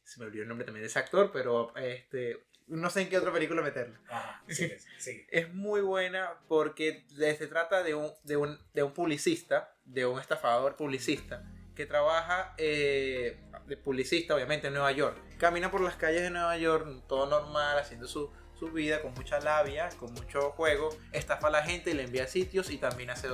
se 0.03 0.19
me 0.19 0.25
olvidó 0.25 0.43
el 0.43 0.49
nombre 0.49 0.65
también 0.65 0.81
de 0.83 0.87
ese 0.87 0.99
actor, 0.99 1.31
pero 1.31 1.73
este 1.77 2.43
no 2.67 2.89
sé 2.89 3.01
en 3.01 3.09
qué 3.09 3.17
otra 3.17 3.33
película 3.33 3.61
meterlo. 3.61 3.97
Ajá, 4.09 4.43
sigue, 4.49 4.77
sigue. 4.97 5.27
Es 5.29 5.53
muy 5.53 5.81
buena 5.81 6.33
porque 6.47 7.05
se 7.09 7.47
trata 7.47 7.83
de 7.83 7.95
un, 7.95 8.11
de, 8.23 8.37
un, 8.37 8.59
de 8.73 8.83
un 8.83 8.93
publicista, 8.93 9.75
de 9.83 10.05
un 10.05 10.19
estafador 10.19 10.75
publicista, 10.77 11.43
que 11.75 11.85
trabaja 11.85 12.53
eh, 12.57 13.39
de 13.67 13.77
publicista, 13.77 14.35
obviamente, 14.35 14.67
en 14.67 14.73
Nueva 14.73 14.91
York. 14.93 15.17
Camina 15.37 15.69
por 15.71 15.81
las 15.81 15.95
calles 15.95 16.21
de 16.21 16.29
Nueva 16.29 16.55
York, 16.57 17.03
todo 17.07 17.25
normal, 17.27 17.77
haciendo 17.77 18.07
su, 18.07 18.31
su 18.57 18.71
vida 18.71 19.01
con 19.01 19.13
mucha 19.15 19.39
labia, 19.39 19.89
con 19.97 20.13
mucho 20.13 20.51
juego, 20.51 20.89
estafa 21.11 21.47
a 21.47 21.51
la 21.51 21.63
gente, 21.63 21.93
le 21.93 22.03
envía 22.03 22.23
a 22.25 22.27
sitios 22.27 22.69
y 22.69 22.77
también 22.77 23.09
hace 23.09 23.27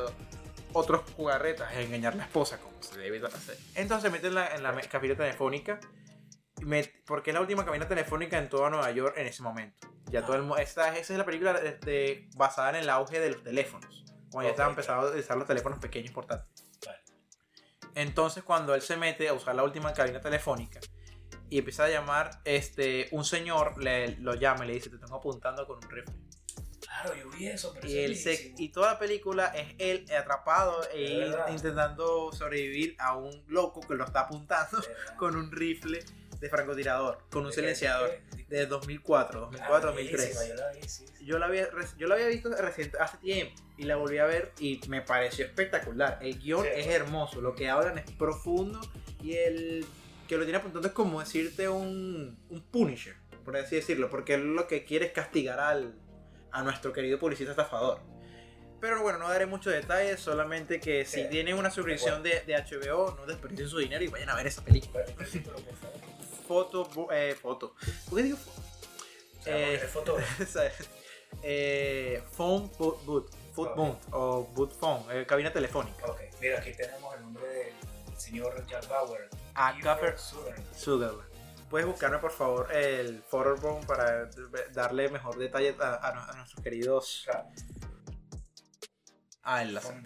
otros 0.77 1.01
jugarretas, 1.15 1.73
engañar 1.75 2.13
a 2.13 2.17
la 2.17 2.23
esposa, 2.23 2.59
como 2.59 2.81
se 2.81 2.97
debe 2.97 3.25
hacer. 3.25 3.57
Entonces 3.75 4.03
se 4.03 4.09
mete 4.09 4.27
en 4.27 4.35
la, 4.35 4.55
en 4.55 4.63
la 4.63 4.71
me- 4.71 4.83
cabina 4.83 5.15
telefónica, 5.15 5.79
me- 6.61 6.91
porque 7.05 7.31
es 7.31 7.33
la 7.33 7.41
última 7.41 7.65
cabina 7.65 7.87
telefónica 7.87 8.37
en 8.37 8.49
toda 8.49 8.69
Nueva 8.69 8.91
York 8.91 9.15
en 9.17 9.27
ese 9.27 9.41
momento. 9.43 9.87
Ya 10.09 10.25
todo 10.25 10.35
el 10.37 10.61
esta, 10.61 10.95
esa 10.97 11.13
es 11.13 11.17
la 11.19 11.25
película 11.25 11.51
este, 11.63 12.29
basada 12.35 12.69
en 12.69 12.75
el 12.77 12.89
auge 12.89 13.19
de 13.19 13.31
los 13.31 13.43
teléfonos. 13.43 14.05
Cuando 14.31 14.47
ya 14.49 14.51
estaban 14.51 14.71
empezando 14.71 15.03
a 15.05 15.09
utilizar 15.09 15.37
los 15.37 15.47
teléfonos 15.47 15.79
pequeños 15.79 16.11
portátiles. 16.13 16.63
Vale. 16.85 16.99
Entonces 17.95 18.43
cuando 18.43 18.73
él 18.75 18.81
se 18.81 18.95
mete 18.97 19.27
a 19.27 19.33
usar 19.33 19.55
la 19.55 19.63
última 19.63 19.93
cabina 19.93 20.19
telefónica 20.21 20.79
y 21.49 21.59
empieza 21.59 21.85
a 21.85 21.89
llamar, 21.89 22.41
este, 22.45 23.07
un 23.11 23.23
señor 23.25 23.81
le, 23.81 24.17
lo 24.17 24.35
llama 24.35 24.65
y 24.65 24.67
le 24.69 24.73
dice, 24.75 24.89
te 24.89 24.97
tengo 24.97 25.15
apuntando 25.15 25.65
con 25.65 25.77
un 25.77 25.89
rifle. 25.89 26.13
Claro, 27.01 27.15
yo 27.15 27.29
vi 27.31 27.47
eso, 27.47 27.73
pero 27.73 27.87
Y, 27.87 27.91
eso 27.91 28.05
él 28.05 28.11
es 28.13 28.23
se, 28.23 28.29
viejísimo. 28.29 28.55
y 28.59 28.69
toda 28.69 28.93
la 28.93 28.99
película 28.99 29.47
es 29.47 29.75
él 29.77 30.05
atrapado 30.17 30.81
e 30.93 31.31
intentando 31.51 32.31
sobrevivir 32.33 32.95
a 32.99 33.15
un 33.15 33.43
loco 33.47 33.81
que 33.81 33.95
lo 33.95 34.05
está 34.05 34.21
apuntando 34.21 34.77
con 35.17 35.35
un 35.35 35.51
rifle 35.51 36.03
de 36.39 36.49
francotirador, 36.49 37.17
con 37.31 37.45
un 37.47 37.51
silenciador 37.51 38.11
¿De 38.11 38.45
qué? 38.45 38.55
de 38.57 38.65
2004, 38.67 39.39
Ah, 39.39 39.41
2004, 39.45 39.93
viejísima, 39.95 40.39
2003. 40.55 41.03
Yo 41.21 41.39
la 41.39 41.45
había, 41.47 41.67
yo 41.97 42.07
la 42.07 42.15
había 42.15 42.27
visto 42.27 42.49
reciente, 42.55 42.97
hace 42.99 43.17
tiempo 43.17 43.55
y 43.77 43.83
la 43.83 43.95
volví 43.95 44.19
a 44.19 44.25
ver 44.25 44.51
y 44.59 44.79
me 44.87 45.01
pareció 45.01 45.45
espectacular. 45.45 46.19
El 46.21 46.37
guion 46.39 46.63
Sí, 46.63 46.69
es 46.75 46.85
bueno. 46.85 46.91
hermoso, 47.05 47.41
lo 47.41 47.55
que 47.55 47.69
hablan 47.69 47.97
es 47.97 48.11
profundo 48.11 48.79
y 49.23 49.33
el 49.33 49.85
que 50.27 50.37
lo 50.37 50.43
tiene 50.43 50.59
apuntando 50.59 50.87
es 50.87 50.93
como 50.93 51.19
decirte 51.21 51.69
un, 51.69 52.37
un 52.49 52.61
Punisher, 52.61 53.15
por 53.43 53.57
así 53.57 53.75
decirlo, 53.77 54.09
porque 54.09 54.35
él 54.35 54.53
lo 54.55 54.67
que 54.67 54.83
quiere 54.85 55.07
es 55.07 55.11
castigar 55.13 55.59
al, 55.59 55.95
a 56.51 56.63
nuestro 56.63 56.91
querido 56.93 57.19
publicista 57.19 57.51
estafador. 57.51 57.99
Pero 58.79 59.01
bueno, 59.01 59.17
no 59.17 59.27
daré 59.29 59.45
muchos 59.47 59.73
detalles, 59.73 60.19
solamente 60.19 60.79
que 60.79 61.03
si 61.03 61.23
Sí. 61.23 61.27
tienen 61.29 61.55
una 61.57 61.71
suscripción 61.71 62.21
de, 62.21 62.41
de 62.41 62.55
HBO, 62.55 63.15
no 63.17 63.25
desperdicien 63.25 63.67
su 63.69 63.79
dinero 63.79 64.03
y 64.03 64.07
vayan 64.07 64.29
a 64.29 64.35
ver 64.35 64.45
esa 64.47 64.63
película. 64.63 65.03
Foto, 66.47 66.87
eh, 67.11 67.35
foto. 67.41 67.73
¿Por 68.09 68.17
qué 68.17 68.23
digo 68.23 68.37
foto? 68.37 68.61
Eh, 69.47 69.73
eres 69.79 69.91
fotógrafo. 69.91 70.43
eh, 71.43 72.21
phone 72.31 72.71
boot, 72.77 73.03
boot, 73.05 73.29
foot 73.53 73.69
Ok. 73.69 73.75
boot 73.75 73.97
o 74.11 74.43
boot 74.55 74.73
phone, 74.79 75.03
eh, 75.11 75.25
cabina 75.25 75.51
telefónica. 75.51 76.05
Ok, 76.05 76.21
mira, 76.39 76.59
aquí 76.59 76.71
tenemos 76.73 77.15
el 77.15 77.21
nombre 77.21 77.45
del 77.47 77.73
señor 78.17 78.65
Jack 78.67 78.87
Bauer. 78.87 79.29
Ah, 79.55 79.75
Gaffer 79.81 80.17
Sutherland. 80.17 81.26
Puedes 81.69 81.85
buscarme 81.87 82.17
por 82.19 82.31
favor 82.31 82.71
el 82.73 83.21
phone 83.23 83.85
para 83.85 84.29
darle 84.73 85.09
mejor 85.09 85.37
detalle 85.37 85.75
a, 85.79 85.95
a- 85.95 86.31
a 86.31 86.35
nuestros 86.37 86.63
queridos. 86.63 87.23
Claro, 87.25 87.47
Ah, 89.43 89.61
enlace. 89.63 90.01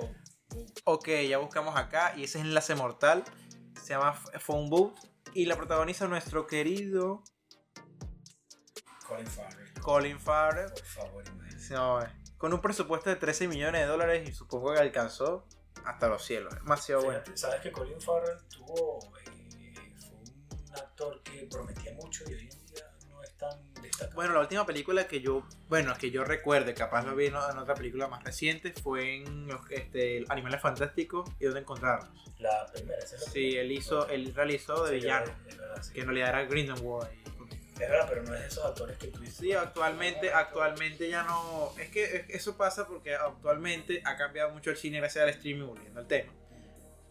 Ok, 0.84 1.07
ya 1.28 1.38
buscamos 1.39 1.76
acá 1.76 2.14
y 2.16 2.24
ese 2.26 2.39
es 2.39 2.45
enlace 2.45 2.76
mortal. 2.76 3.24
Se 3.82 3.89
llama 3.93 4.14
Phone 4.39 4.70
Boot 4.70 4.95
y 5.34 5.45
la 5.45 5.55
protagoniza 5.55 6.07
nuestro 6.07 6.45
querido 6.45 7.24
Colin 9.07 9.28
Farrell. 9.28 9.74
Colin 9.82 10.20
Farrell. 10.20 10.70
Por 10.72 10.84
favor. 10.86 11.24
No, 11.72 12.01
eh, 12.01 12.07
con 12.38 12.53
un 12.53 12.62
presupuesto 12.62 13.09
de 13.09 13.16
13 13.16 13.47
millones 13.47 13.82
de 13.82 13.88
dólares 13.88 14.28
y 14.30 14.34
supongo 14.34 14.74
que 14.74 14.80
alcanzó 14.80 15.47
hasta 15.86 16.07
los 16.07 16.24
cielos. 16.24 16.53
Demasiado 16.55 17.03
bueno. 17.03 17.22
Sabes 17.36 17.62
que 17.62 17.72
Colin 17.72 17.99
Farrell 18.01 18.38
tuvo. 18.49 18.99
Actor 21.02 21.22
que 21.24 21.47
prometía 21.49 21.93
mucho 21.93 22.24
y 22.30 22.34
hoy 22.34 22.49
en 22.52 22.66
día 22.68 22.91
no 23.10 23.24
es 23.24 23.32
tan 23.38 23.74
destacado. 23.82 24.16
Bueno, 24.16 24.34
la 24.34 24.39
última 24.41 24.66
película 24.66 25.08
que 25.08 25.22
yo, 25.22 25.47
bueno, 25.68 25.93
que 25.97 26.12
yo 26.12 26.24
recuerde, 26.24 26.74
capaz 26.74 27.06
lo 27.06 27.16
vi 27.16 27.28
en, 27.28 27.36
otra 27.36 27.74
película 27.76 28.08
más 28.08 28.24
reciente, 28.24 28.74
fue 28.74 29.18
en 29.18 29.47
los, 29.47 29.62
este, 29.72 30.24
Animales 30.30 30.62
Fantásticos 30.62 31.30
y 31.39 31.45
Dónde 31.45 31.62
Encontrarlos. 31.62 32.10
La 32.39 32.66
primera, 32.74 32.97
esa 32.99 33.16
es 33.16 33.22
la 33.26 33.32
Sí, 33.32 33.58
él 33.58 33.72
hizo, 33.72 34.08
él 34.10 34.34
realizó 34.34 34.84
de 34.86 34.89
Sí, 34.89 34.95
villano, 34.95 35.32
Es 35.47 35.58
verdad, 35.58 35.84
sí. 35.84 35.93
que 35.93 35.99
en 36.02 36.06
realidad 36.08 36.30
era 36.30 36.43
Grindelwald. 36.45 37.10
Es 37.74 37.89
verdad, 37.89 38.06
pero 38.10 38.24
no 38.24 38.34
es 38.36 38.41
de 38.41 38.47
esos 38.47 38.64
actores 38.66 38.97
que 38.97 39.08
tú 39.08 39.20
dices. 39.22 39.38
Sí, 39.38 39.54
actualmente, 39.54 40.32
actualmente 40.32 41.10
ya 41.10 41.24
no. 41.24 41.74
Es 41.80 41.89
que 41.89 42.04
es- 42.04 42.30
eso 42.30 42.56
pasa 42.56 42.88
porque 42.88 43.16
actualmente 43.16 44.04
ha 44.06 44.16
cambiado 44.18 44.52
mucho 44.52 44.70
el 44.70 44.78
cine 44.78 44.99
gracias 44.99 45.24
al 45.24 45.30
streaming, 45.30 45.66
volviendo 45.66 45.99
al 45.99 46.06
tema. 46.08 46.32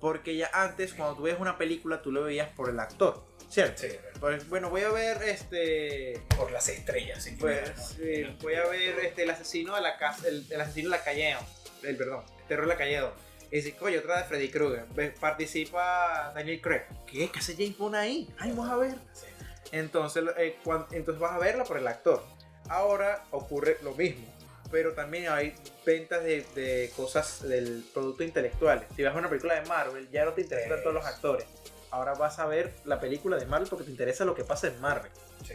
Porque 0.00 0.36
ya 0.36 0.50
antes, 0.52 0.94
cuando 0.94 1.16
tú 1.16 1.22
ves 1.22 1.36
una 1.38 1.58
película, 1.58 2.00
tú 2.00 2.10
lo 2.10 2.24
veías 2.24 2.48
por 2.50 2.70
el 2.70 2.80
actor, 2.80 3.22
¿cierto? 3.48 3.82
Sí. 3.82 3.88
Pues 4.18 4.48
bueno, 4.48 4.70
voy 4.70 4.82
a 4.82 4.90
ver 4.90 5.22
este. 5.22 6.20
Por 6.36 6.50
las 6.50 6.68
estrellas, 6.68 7.22
sin 7.22 7.36
Pues 7.38 7.70
sí, 7.96 8.24
voy 8.40 8.54
a 8.54 8.66
ver 8.66 8.98
este, 9.00 9.24
el 9.24 9.30
asesino 9.30 9.74
de 9.74 9.82
la 9.82 9.98
casa. 9.98 10.28
El, 10.28 10.46
el 10.50 10.60
asesino 10.60 10.90
de 10.90 10.96
la 10.96 11.04
calle. 11.04 11.36
El 11.82 11.96
perdón, 11.96 12.24
el 12.40 12.46
terror 12.46 12.66
de 12.66 12.72
la 12.72 12.78
calle 12.78 12.98
2. 12.98 13.12
Y 13.52 13.56
dice, 13.56 13.76
oye, 13.80 13.98
otra 13.98 14.18
de 14.18 14.24
Freddy 14.24 14.48
Krueger. 14.48 15.14
Participa 15.18 16.32
Daniel 16.34 16.60
Craig. 16.60 16.82
¿Qué? 17.06 17.30
¿Qué 17.30 17.38
hace 17.38 17.54
James 17.54 17.76
Bond 17.76 17.96
ahí? 17.96 18.32
Ay, 18.38 18.50
vamos 18.50 18.70
a 18.70 18.76
ver. 18.76 18.94
Sí. 19.12 19.26
Entonces, 19.72 20.24
eh, 20.38 20.56
entonces 20.92 21.20
vas 21.20 21.32
a 21.32 21.38
verla 21.38 21.64
por 21.64 21.78
el 21.78 21.86
actor. 21.86 22.22
Ahora 22.68 23.24
ocurre 23.30 23.78
lo 23.82 23.94
mismo, 23.94 24.26
pero 24.70 24.92
también 24.94 25.28
hay 25.28 25.54
ventas 25.84 26.22
de, 26.24 26.44
de 26.54 26.90
cosas 26.96 27.42
del 27.48 27.84
producto 27.92 28.22
intelectual. 28.22 28.86
Si 28.96 29.02
vas 29.02 29.14
a 29.14 29.18
una 29.18 29.28
película 29.28 29.60
de 29.60 29.66
Marvel, 29.68 30.08
ya 30.10 30.24
no 30.24 30.32
te 30.32 30.42
interesan 30.42 30.76
Sí. 30.78 30.82
todos 30.82 30.94
los 30.94 31.04
actores. 31.06 31.46
Ahora 31.90 32.14
vas 32.14 32.38
a 32.38 32.46
ver 32.46 32.72
la 32.84 33.00
película 33.00 33.36
de 33.36 33.46
Marvel 33.46 33.68
porque 33.68 33.84
te 33.84 33.90
interesa 33.90 34.24
lo 34.24 34.34
que 34.34 34.44
pasa 34.44 34.68
en 34.68 34.80
Marvel. 34.80 35.10
Sí, 35.46 35.54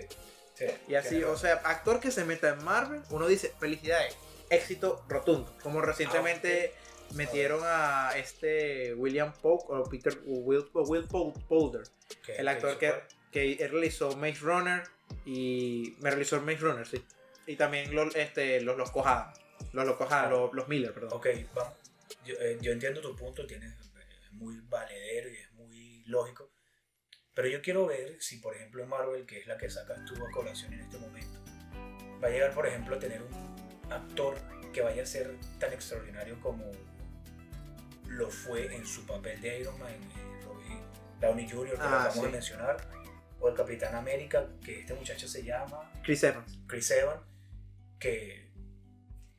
sí, 0.56 0.66
Y 0.88 0.96
así, 0.96 1.24
o 1.24 1.38
sea, 1.38 1.62
actor 1.64 2.00
que 2.00 2.12
se 2.12 2.26
meta 2.26 2.50
en 2.50 2.64
Marvel, 2.64 3.02
uno 3.10 3.26
dice, 3.28 3.54
felicidades, 3.60 4.16
éxito 4.50 5.04
rotundo. 5.08 5.56
Como 5.64 5.80
recientemente 5.82 6.74
metieron 7.14 7.62
a 7.64 8.12
este 8.18 8.94
William 8.96 9.32
Polk 9.42 9.70
o 9.70 9.84
Peter 9.90 10.18
Will, 10.26 10.66
Will 10.74 11.08
Polder, 11.08 11.84
que- 12.26 12.36
el 12.36 12.48
actor 12.50 12.78
que, 12.78 12.94
que 13.32 13.54
él 13.54 13.70
realizó 13.72 14.16
Maze 14.18 14.40
Runner 14.42 14.84
y 15.26 15.96
me 16.00 16.10
realizó 16.10 16.42
Maze 16.42 16.58
Runner, 16.58 16.86
sí. 16.88 17.04
Y 17.48 17.56
también 17.56 17.94
los, 17.94 18.16
este, 18.16 18.62
los, 18.62 18.78
los 18.78 18.92
Cojada, 18.92 19.34
los, 19.74 19.86
los 19.86 19.96
Cojada, 19.98 20.30
los, 20.30 20.54
los 20.54 20.68
Miller, 20.68 20.94
perdón. 20.94 21.12
Ok, 21.14 21.28
vamos. 21.54 21.74
Yo, 22.26 22.36
eh, 22.40 22.58
yo 22.62 22.72
entiendo 22.72 23.02
tu 23.02 23.16
punto, 23.16 23.46
tienes, 23.46 23.72
es 23.74 24.32
muy 24.34 24.60
valedero 24.70 25.30
y 25.30 25.36
es 25.38 25.52
muy 25.54 26.04
lógico. 26.08 26.52
Pero 27.34 27.48
yo 27.50 27.62
quiero 27.62 27.86
ver 27.86 28.22
si, 28.22 28.38
por 28.38 28.56
ejemplo, 28.56 28.82
en 28.82 28.90
Marvel, 28.90 29.26
que 29.26 29.40
es 29.40 29.48
la 29.48 29.58
que 29.58 29.70
sacas 29.70 30.04
tú 30.06 30.14
a 30.26 30.32
colación 30.32 30.74
en 30.74 30.80
este 30.82 30.98
momento, 30.98 31.40
va 32.24 32.28
a 32.30 32.32
llegar, 32.32 32.54
por 32.54 32.66
ejemplo, 32.66 32.96
a 32.96 33.00
tener 33.00 33.22
un 33.22 33.92
actor 33.92 34.36
que 34.74 34.82
vaya 34.82 35.04
a 35.04 35.06
ser 35.06 35.36
tan 35.60 35.74
extraordinario 35.74 36.40
como 36.42 36.72
lo 38.08 38.30
fue 38.30 38.74
en 38.74 38.86
su 38.86 39.06
papel 39.06 39.40
de 39.42 39.60
Iron 39.60 39.78
Man, 39.80 39.94
en 39.94 40.42
Robert 40.44 40.82
Downey 41.20 41.50
Jr., 41.50 41.72
que 41.72 41.78
lo 41.78 41.84
Ah, 41.84 41.88
acabamos 41.88 42.14
sí. 42.16 42.22
de 42.22 42.30
mencionar, 42.30 42.78
o 43.40 43.50
el 43.50 43.56
Capitán 43.56 43.96
América, 43.96 44.48
que 44.64 44.80
este 44.82 44.94
muchacho 44.94 45.28
se 45.28 45.44
llama 45.44 45.92
Chris 46.04 46.24
Evans. 46.24 46.60
Chris 46.68 46.90
Evans, 46.92 47.22
que, 48.10 48.52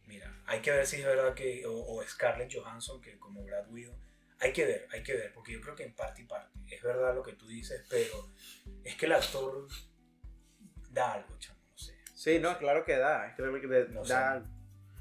mira, 0.07 0.43
hay 0.47 0.61
que 0.61 0.71
ver 0.73 0.87
si 0.87 0.97
es 0.97 1.05
verdad 1.05 1.35
que, 1.35 1.65
o, 1.67 1.73
o 1.73 2.03
Scarlett 2.03 2.53
Johansson, 2.53 3.01
que 3.01 3.19
como 3.19 3.45
Brad 3.45 3.71
Widow, 3.71 3.97
hay 4.41 4.53
que 4.53 4.65
ver, 4.67 4.89
hay 4.93 5.03
que 5.03 5.15
ver, 5.15 5.33
porque 5.33 5.53
yo 5.53 5.61
creo 5.61 5.75
que 5.77 5.85
en 5.85 5.95
parte 5.95 6.23
y 6.23 6.25
parte, 6.27 6.59
es 6.69 6.83
verdad 6.83 7.15
lo 7.15 7.23
que 7.23 7.35
tú 7.35 7.47
dices, 7.47 7.85
pero 7.89 8.33
es 8.85 8.97
que 8.97 9.07
el 9.07 9.13
actor 9.13 9.67
da 10.91 11.15
algo, 11.15 11.39
chamo, 11.39 11.61
no 11.71 11.79
sé. 11.79 11.95
Sí, 12.15 12.39
no, 12.39 12.59
claro 12.59 12.85
que 12.85 12.97
da, 12.97 13.29
es 13.29 13.35
que, 13.37 13.43
da- 13.43 13.89
No 13.89 14.05
sé. 14.05 14.13
da- 14.13 14.45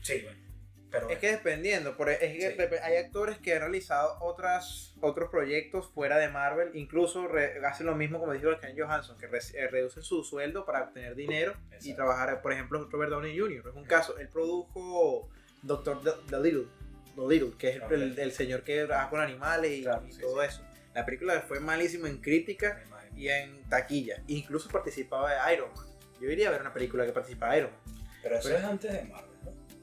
Sí, 0.01 0.21
bueno, 0.21 0.44
pero 0.91 1.09
Es 1.09 1.19
que 1.19 1.31
dependiendo, 1.31 1.97
por- 1.97 2.09
es 2.09 2.19
que 2.19 2.51
Sí. 2.51 2.57
dep- 2.57 2.79
hay 2.81 2.95
actores 2.97 3.37
que 3.39 3.53
han 3.53 3.59
realizado 3.61 4.17
otras, 4.21 4.93
otros 5.01 5.29
proyectos 5.29 5.89
fuera 5.93 6.17
de 6.17 6.29
Marvel, 6.29 6.71
incluso 6.73 7.27
re- 7.27 7.59
hacen 7.65 7.85
lo 7.85 7.95
mismo 7.95 8.19
como 8.19 8.31
dijo 8.33 8.49
Ken 8.59 8.77
Johansson, 8.77 9.17
que 9.17 9.27
re- 9.27 9.39
eh, 9.55 9.67
reducen 9.67 10.03
su 10.03 10.23
sueldo 10.23 10.65
para 10.65 10.83
obtener 10.83 11.15
dinero 11.15 11.53
y 11.71 11.75
Exacto. 11.75 11.95
trabajar, 11.95 12.41
por 12.41 12.53
ejemplo, 12.53 12.87
Robert 12.91 13.11
Downey 13.11 13.37
Jr. 13.37 13.67
Es 13.69 13.75
un 13.75 13.85
caso, 13.85 14.17
él 14.17 14.29
produjo 14.29 15.29
Doctor 15.63 15.99
The 16.29 16.39
Little, 16.39 16.67
The 17.15 17.21
Little, 17.27 17.57
que 17.57 17.69
es 17.69 17.75
el, 17.77 17.83
Ok. 17.83 17.91
el- 17.91 18.19
el 18.19 18.31
señor 18.31 18.63
que 18.63 18.85
trabaja 18.85 19.09
con 19.09 19.19
animales 19.19 19.71
y, 19.71 19.83
Claro, 19.83 20.05
y 20.07 20.13
sí, 20.13 20.21
todo 20.21 20.41
sí. 20.41 20.47
eso. 20.47 20.61
La 20.93 21.05
película 21.05 21.41
fue 21.41 21.59
malísima 21.59 22.07
en 22.07 22.17
crítica 22.21 22.83
y 23.15 23.27
en 23.29 23.63
taquilla, 23.69 24.21
incluso 24.27 24.69
participaba 24.69 25.31
de 25.47 25.53
Iron 25.53 25.69
Man. 25.75 25.85
Yo 26.21 26.29
iría 26.29 26.47
a 26.47 26.51
ver 26.51 26.61
una 26.61 26.73
película 26.73 27.05
que 27.05 27.11
participa 27.11 27.51
de 27.51 27.57
Iron 27.59 27.71
Man. 27.71 27.95
pero 28.23 28.37
eso 28.37 28.47
pero- 28.47 28.59
es 28.59 28.65
antes 28.65 28.91
de 28.93 29.03
Marvel, 29.03 29.34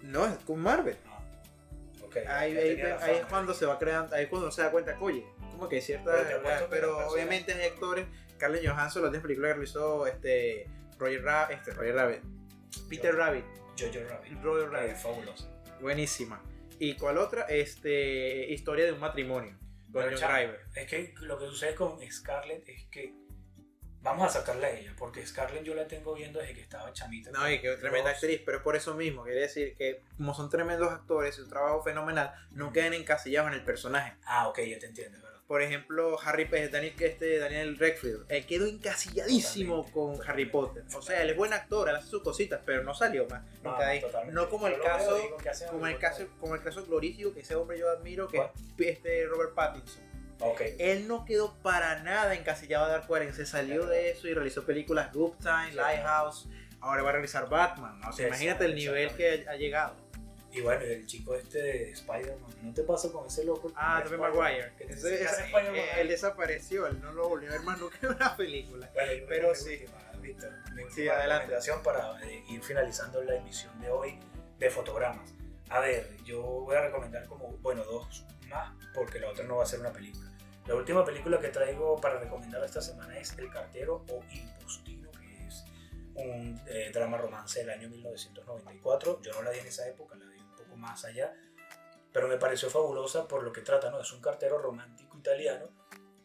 ¿no? 0.03 0.27
Es 0.27 0.37
con 0.45 0.61
Marvel. 0.61 0.97
Ah, 1.09 1.23
ok, 2.03 2.17
Ahí, 2.29 2.57
ahí- 2.57 3.17
es 3.17 3.25
cuando 3.29 3.55
se 3.55 3.67
va 3.67 3.79
creando, 3.79 4.15
ahí 4.15 4.25
es 4.25 4.29
cuando 4.29 4.51
se 4.51 4.63
da 4.63 4.71
cuenta 4.71 4.97
oye, 5.01 5.25
como 5.53 5.69
que 5.69 5.77
hay 5.77 5.83
cierta. 5.83 6.13
Pero 6.43 6.67
pero 6.71 7.09
obviamente 7.09 7.53
hay 7.53 7.69
actores, 7.69 8.07
Carlos 8.39 8.61
Johansson, 8.65 9.03
la 9.03 9.09
última 9.09 9.23
película 9.23 9.49
que 9.49 9.55
realizó 9.55 10.07
este, 10.07 10.67
Roger 10.99 11.23
Rabbit, 11.23 11.57
este, 11.59 11.71
Roger 11.73 11.95
Rabbit, 11.95 12.21
Peter 12.89 13.13
Yo- 13.13 13.19
Rabbit, 13.19 13.45
Jojo 13.79 14.09
Rabbit, 14.09 14.43
Roger 14.43 14.71
Rabbit, 14.71 14.91
es 14.93 15.03
fabuloso. 15.03 15.49
buenísima. 15.81 16.43
¿Y 16.79 16.95
cuál 16.97 17.19
otra? 17.19 17.43
Este, 17.43 18.53
Historia 18.53 18.85
de 18.87 18.93
un 18.93 19.01
matrimonio, 19.01 19.57
con 19.93 20.03
John 20.05 20.15
Driver. 20.15 20.61
Es 20.75 20.87
que 20.89 21.15
lo 21.21 21.39
que 21.39 21.47
sucede 21.47 21.75
con 21.75 21.99
Scarlett 22.11 22.69
es 22.69 22.87
que 22.87 23.15
vamos 24.03 24.27
a 24.27 24.41
sacarla 24.41 24.67
a 24.67 24.71
ella, 24.71 24.93
porque 24.99 25.25
Scarlett 25.27 25.63
yo 25.63 25.75
la 25.75 25.87
tengo 25.87 26.15
viendo 26.15 26.41
desde 26.41 26.55
que 26.55 26.61
estaba 26.61 26.93
chamita. 26.93 27.31
No, 27.31 27.49
y 27.51 27.61
que 27.61 27.71
con 27.71 27.81
tremenda 27.81 28.11
actriz, 28.11 28.41
pero 28.45 28.59
es 28.59 28.65
por 28.65 28.77
eso 28.77 28.95
mismo, 28.95 29.23
quiere 29.23 29.41
decir 29.41 29.75
que 29.77 30.03
como 30.17 30.35
son 30.35 30.51
tremendos 30.51 30.91
actores 30.91 31.39
y 31.39 31.43
un 31.43 31.49
trabajo 31.49 31.83
fenomenal, 31.83 32.35
no 32.51 32.73
quedan 32.73 32.95
encasillados 32.95 33.53
en 33.53 33.59
el 33.59 33.65
personaje. 33.65 34.15
Ah, 34.25 34.49
ok, 34.49 34.61
ya 34.61 34.79
te 34.79 34.87
entiendo, 34.87 35.19
es 35.19 35.23
¿verdad? 35.23 35.33
Por 35.47 35.61
ejemplo, 35.61 36.19
Harry 36.25 36.47
Daniel, 36.47 36.95
este, 36.99 37.39
Daniel 37.39 37.77
Redfield, 37.77 38.25
él 38.31 38.47
quedó 38.47 38.65
encasilladísimo 38.67 39.85
Totalmente. 39.85 39.93
con 39.93 40.31
Harry 40.31 40.47
Potter. 40.47 40.85
O 40.97 41.03
sea, 41.03 41.23
él 41.23 41.31
es 41.31 41.37
buen 41.37 41.53
actor, 41.53 41.91
él 41.91 41.97
hace 41.97 42.09
sus 42.09 42.23
cositas, 42.23 42.61
pero 42.65 42.83
no 42.83 42.95
salió 42.95 43.27
más. 43.29 43.43
No, 44.31 44.49
como 44.49 44.67
el 44.67 44.81
caso, 44.81 45.17
digo, 45.17 45.37
¿qué 45.37 45.51
hace 45.51 45.67
como 45.67 45.87
el 45.87 45.99
caso, 45.99 46.27
como 46.41 46.55
el 46.55 46.63
caso 46.63 46.87
glorífico 46.87 47.35
que 47.35 47.41
ese 47.41 47.55
hombre 47.55 47.79
yo 47.79 47.91
admiro, 47.91 48.29
que 48.29 48.39
¿Cuál? 48.39 48.51
es 48.79 48.87
este 48.89 49.27
Robert 49.27 49.55
Pattinson. 49.55 50.12
Ok, 50.43 50.61
Él 50.79 51.07
no 51.07 51.25
quedó 51.25 51.55
para 51.63 52.03
nada 52.03 52.35
encasillado 52.35 52.87
de 52.87 52.93
Dark 52.93 53.35
se 53.35 53.47
salió 53.47 53.87
de 53.87 54.11
eso 54.11 54.27
y 54.27 54.35
realizó 54.35 54.67
películas 54.67 55.13
Good 55.13 55.35
Time. 55.39 55.73
Lighthouse. 55.73 56.49
Ahora 56.81 57.03
va 57.03 57.11
a 57.11 57.13
realizar 57.13 57.49
Batman. 57.49 58.03
O 58.05 58.13
sea, 58.13 58.27
imagínate 58.27 58.65
el 58.65 58.75
nivel 58.75 59.15
que 59.15 59.47
ha 59.49 59.55
llegado. 59.55 59.95
y 60.51 60.61
bueno, 60.61 60.83
el 60.83 61.07
chico 61.07 61.37
este 61.37 61.63
de 61.63 61.91
Spider-Man, 61.93 62.51
¿no 62.61 62.75
te 62.75 62.83
pasa 62.83 63.11
con 63.13 63.27
ese 63.27 63.45
loco? 63.45 63.73
Ah, 63.77 64.03
Tobey 64.05 64.19
Maguire. 64.19 64.73
Eh, 64.81 65.91
él 66.01 66.09
desapareció, 66.09 66.89
él 66.89 67.01
no 67.01 67.13
lo 67.13 67.29
volvió 67.29 67.49
a 67.51 67.53
ver 67.53 67.63
más 67.63 67.79
nunca 67.79 67.97
en 68.03 68.09
una 68.09 68.37
película. 68.37 68.91
Bueno, 68.93 69.25
pero 69.29 69.55
sí. 69.55 69.69
mi 69.69 69.75
última, 69.77 70.13
Víctor, 70.21 70.53
mi 70.75 70.91
Sí, 70.91 71.09
adelante. 71.09 71.55
para 71.85 72.21
eh, 72.25 72.45
ir 72.49 72.63
finalizando 72.63 73.23
la 73.23 73.37
emisión 73.37 73.81
de 73.81 73.89
hoy 73.89 74.19
de 74.59 74.71
fotogramas. 74.71 75.33
A 75.71 75.81
ver, 75.81 76.17
yo 76.25 76.43
voy 76.43 76.77
a 76.77 76.83
recomendar 76.83 77.27
como, 77.29 77.49
bueno, 77.59 77.85
dos 77.85 78.27
más, 78.49 78.75
porque 78.93 79.19
la 79.21 79.29
otra 79.29 79.45
no 79.45 79.57
va 79.57 79.63
a 79.63 79.67
ser 79.67 79.81
una 79.81 79.93
película. 79.93 80.32
La 80.67 80.77
última 80.77 81.05
película 81.05 81.41
que 81.41 81.49
traigo 81.49 82.01
para 82.01 82.21
recomendar 82.21 82.63
esta 82.65 82.81
semana 82.81 83.19
es 83.19 83.37
El 83.37 83.51
cartero 83.51 84.05
o 84.09 84.23
Impostino, 84.31 85.11
que 85.11 85.47
es 85.49 85.65
un 86.15 86.61
eh, 86.69 86.91
drama 86.95 87.19
romance 87.19 87.61
del 87.61 87.71
año 87.71 87.89
1994. 87.89 89.21
Yo 89.23 89.33
no 89.33 89.43
la 89.43 89.51
vi 89.51 89.59
en 89.59 89.67
esa 89.67 89.89
época, 89.89 90.15
la 90.17 90.25
vi 90.27 90.39
un 90.39 90.55
poco 90.55 90.77
más 90.77 91.05
allá, 91.05 91.35
pero 92.13 92.29
me 92.29 92.37
pareció 92.37 92.71
fabulosa 92.71 93.27
por 93.27 93.43
lo 93.43 93.53
que 93.53 93.63
trata, 93.63 93.91
¿no? 93.91 94.01
Es 94.01 94.13
un 94.13 94.21
cartero 94.21 94.59
romántico 94.59 95.19
italiano 95.19 95.69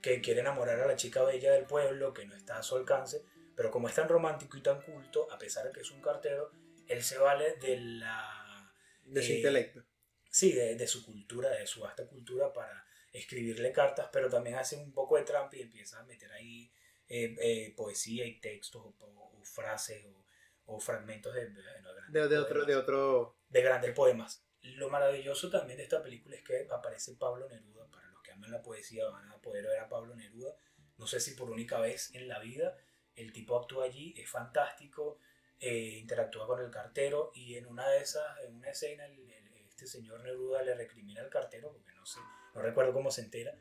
que 0.01 0.21
quiere 0.21 0.41
enamorar 0.41 0.79
a 0.81 0.88
la 0.88 0.95
chica 0.95 1.23
bella 1.23 1.53
del 1.53 1.65
pueblo, 1.65 2.13
que 2.13 2.27
no 2.27 2.35
está 2.35 2.59
a 2.59 2.63
su 2.63 2.75
alcance, 2.75 3.25
pero 3.55 3.71
como 3.71 3.89
es 3.89 3.95
tan 3.95 4.07
romántico 4.07 4.55
y 4.55 4.61
tan 4.61 4.83
culto, 4.83 5.31
a 5.31 5.39
pesar 5.39 5.65
de 5.65 5.71
que 5.71 5.81
es 5.81 5.89
un 5.89 5.99
cartero, 5.99 6.51
él 6.88 7.03
se 7.03 7.17
vale 7.17 7.55
de 7.55 7.79
la... 7.79 8.71
De 9.03 9.23
su 9.23 9.31
eh, 9.31 9.35
intelecto. 9.38 9.83
Sí, 10.29 10.51
de, 10.51 10.75
de 10.75 10.88
su 10.88 11.03
cultura, 11.03 11.49
de 11.49 11.65
su 11.65 11.81
vasta 11.81 12.05
cultura 12.05 12.53
para 12.53 12.86
escribirle 13.13 13.71
cartas, 13.71 14.09
pero 14.11 14.29
también 14.29 14.55
hace 14.57 14.75
un 14.75 14.91
poco 14.93 15.15
de 15.17 15.23
trampa 15.23 15.55
y 15.55 15.61
empieza 15.61 15.99
a 15.99 16.03
meter 16.03 16.31
ahí 16.31 16.71
eh, 17.09 17.35
eh, 17.41 17.73
poesía 17.75 18.25
y 18.25 18.39
textos 18.39 18.81
o, 18.83 18.95
o- 18.99 19.39
o 19.39 19.43
frases 19.45 20.05
o, 20.05 20.25
o 20.65 20.79
fragmentos 20.79 21.33
de, 21.33 21.49
de- 21.49 21.61
De, 22.09 22.27
de 22.27 22.37
otro, 22.37 22.59
de 22.61 22.65
poemas, 22.73 22.83
otro. 22.83 23.37
de 23.49 23.61
grandes 23.61 23.93
poemas. 23.93 24.43
Lo 24.61 24.89
maravilloso 24.89 25.49
también 25.49 25.77
de 25.77 25.83
esta 25.83 26.03
película 26.03 26.35
es 26.35 26.43
que 26.43 26.67
aparece 26.69 27.15
Pablo 27.15 27.47
Neruda. 27.47 27.87
Para 27.89 28.07
los 28.09 28.21
que 28.21 28.31
aman 28.33 28.51
la 28.51 28.61
poesía 28.61 29.07
van 29.07 29.29
a 29.31 29.37
poder 29.41 29.65
ver 29.65 29.79
a 29.79 29.87
Pablo 29.87 30.15
Neruda. 30.15 30.53
No 30.97 31.07
sé 31.07 31.19
si 31.19 31.31
por 31.35 31.49
única 31.49 31.79
vez 31.79 32.13
en 32.15 32.27
la 32.27 32.39
vida 32.39 32.75
el 33.15 33.31
tipo 33.31 33.57
actúa 33.57 33.85
allí, 33.85 34.13
es 34.17 34.29
fantástico, 34.29 35.19
eh, 35.59 35.97
interactúa 36.01 36.45
con 36.45 36.59
el 36.59 36.69
cartero 36.69 37.31
y 37.33 37.55
en 37.55 37.65
una 37.67 37.87
de 37.87 37.99
esas, 37.99 38.25
en 38.43 38.55
una 38.55 38.69
escena, 38.71 39.05
el- 39.05 39.31
este 39.78 39.86
señor 39.86 40.21
Neruda 40.23 40.63
le 40.63 40.73
recrimina 40.73 41.21
al 41.21 41.30
cartero, 41.30 41.71
porque 41.71 41.93
no 41.93 42.03
sé, 42.03 42.19
no 42.55 42.61
recuerdo 42.63 42.93
cómo 42.93 43.11
se 43.11 43.21
entera, 43.21 43.53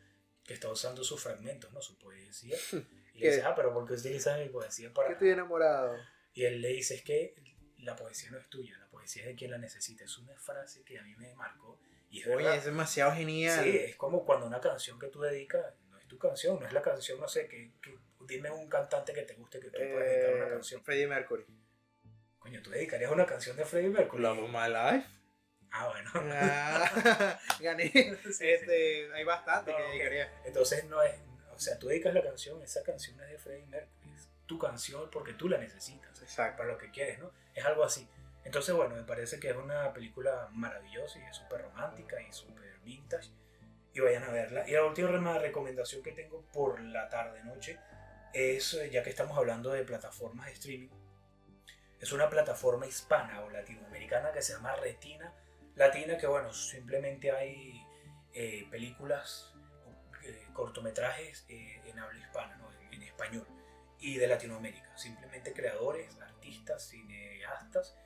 que 0.43 0.55
está 0.55 0.71
usando 0.71 1.05
sus 1.05 1.23
fragmentos, 1.23 1.71
¿no? 1.73 1.81
Su 1.83 1.99
poesía. 1.99 2.57
Y 3.17 3.21
¿Qué? 3.21 3.29
le 3.31 3.37
dice, 3.37 3.47
ah, 3.47 3.55
pero 3.55 3.73
¿por 3.73 3.87
qué 3.89 3.95
utilizas 3.95 4.39
mi 4.39 4.51
poesía 4.51 4.93
para...? 4.93 5.11
estoy 5.13 5.31
enamorado. 5.31 5.97
Y 6.35 6.45
él 6.45 6.61
le 6.61 6.69
dice, 6.69 6.97
es 6.97 7.03
que 7.03 7.35
la 7.79 7.97
poesía 7.97 8.31
no 8.31 8.37
es 8.37 8.47
tuya, 8.51 8.77
la 8.79 8.87
poesía 8.89 9.23
es 9.23 9.29
de 9.29 9.35
quien 9.37 9.51
la 9.53 9.57
necesita. 9.57 10.05
Es 10.05 10.19
una 10.19 10.37
frase 10.37 10.85
que 10.85 10.99
a 10.99 11.03
mí 11.03 11.15
me 11.17 11.35
marcó 11.35 11.81
y 12.11 12.21
es 12.21 12.27
Oye, 12.27 12.55
es 12.55 12.67
demasiado 12.67 13.13
genial. 13.15 13.65
Sí, 13.65 13.71
es 13.75 13.97
como 13.97 14.23
cuando 14.27 14.45
una 14.47 14.61
canción 14.61 14.99
que 14.99 15.07
tú 15.09 15.23
dedicas, 15.23 15.65
no 15.89 15.97
es 15.99 16.07
tu 16.07 16.19
canción, 16.19 16.61
no 16.61 16.67
es 16.67 16.75
la 16.75 16.83
canción, 16.83 17.19
no 17.19 17.27
sé, 17.27 17.49
que, 17.49 17.73
que- 17.83 17.97
dime 18.29 18.51
un 18.51 18.69
cantante 18.69 19.15
que 19.15 19.23
te 19.23 19.33
guste 19.33 19.61
que 19.61 19.71
tú 19.71 19.79
puedas 19.79 20.07
dedicar 20.11 20.35
una 20.35 20.47
Eh, 20.47 20.51
canción. 20.51 20.85
Freddie 20.85 21.07
Mercury. 21.07 21.47
Coño, 22.39 22.61
¿tú 22.63 22.69
dedicarías 22.71 23.11
una 23.13 23.25
canción 23.25 23.57
de 23.57 23.65
Freddie 23.65 23.89
Mercury? 23.89 24.23
Love 24.23 24.41
of 24.41 24.51
My 24.51 24.69
Life. 24.69 25.09
Ah, 25.71 25.89
bueno. 25.89 26.11
Ah, 26.33 27.39
gané. 27.61 27.91
Sí, 27.91 28.33
sí. 28.33 28.49
Este, 28.49 29.13
hay 29.13 29.25
bastante 29.25 29.71
No, 29.73 29.77
que 29.77 29.83
ok. 29.83 29.89
dedicaría. 29.91 30.33
Entonces 30.45 30.85
no 30.85 31.03
es, 31.03 31.15
o 31.55 31.59
sea, 31.59 31.79
tú 31.79 31.89
dedicas 31.89 32.15
la 32.15 32.23
canción, 32.23 32.63
esa 32.63 32.83
canción 32.83 33.21
es 33.21 33.31
de 33.31 33.39
Freddie 33.39 33.67
Mercury, 33.67 34.15
es 34.15 34.29
tu 34.47 34.59
canción 34.59 35.09
porque 35.11 35.35
tú 35.35 35.49
la 35.49 35.59
necesitas. 35.59 36.21
Exacto. 36.23 36.59
para 36.59 36.71
lo 36.73 36.79
que 36.79 36.91
quieres, 36.91 37.19
¿no? 37.19 37.31
Es 37.55 37.65
algo 37.65 37.85
así. 37.85 38.09
Entonces, 38.45 38.75
bueno, 38.75 38.95
me 38.95 39.03
parece 39.03 39.41
que 39.41 39.51
es 39.51 39.57
una 39.57 39.93
película 39.93 40.49
maravillosa 40.53 41.19
y 41.19 41.23
es 41.25 41.37
súper 41.37 41.63
romántica 41.63 42.21
y 42.23 42.33
súper 42.33 42.79
vintage. 42.81 43.31
Y 43.93 44.01
vayan 44.01 44.25
a 44.25 44.31
verla. 44.31 44.69
Y 44.69 44.73
la 44.73 44.85
última 44.85 45.39
recomendación 45.39 46.03
que 46.03 46.13
tengo 46.13 46.43
por 46.53 46.81
la 46.81 47.09
tarde-noche 47.09 47.79
es, 48.33 48.75
eh, 48.75 48.91
ya 48.91 49.03
que 49.03 49.11
estamos 49.11 49.37
hablando 49.37 49.71
de 49.73 49.83
plataformas 49.85 50.47
de 50.47 50.53
streaming, 50.53 50.89
es 51.99 52.13
una 52.13 52.29
plataforma 52.29 52.87
hispana 52.87 53.41
o 53.43 53.51
latinoamericana 53.51 54.31
que 54.33 54.43
se 54.43 54.53
llama 54.53 54.77
Retina 54.77 55.33
Latina, 55.77 56.17
que 56.17 56.27
bueno, 56.27 56.53
simplemente 56.53 57.31
hay 57.31 57.81
eh, 58.33 58.67
películas, 58.71 59.53
eh, 60.25 60.47
cortometrajes 60.53 61.45
eh, 61.49 61.81
en 61.87 61.99
habla 61.99 62.19
hispana, 62.19 62.57
¿no? 62.57 62.71
en, 62.73 62.95
en 62.95 63.03
español 63.03 63.47
y 63.99 64.17
de 64.17 64.27
Latinoamérica. 64.27 64.97
Simplemente 64.97 65.53
creadores, 65.53 66.19
artistas, 66.21 66.89
cineastas 66.89 67.97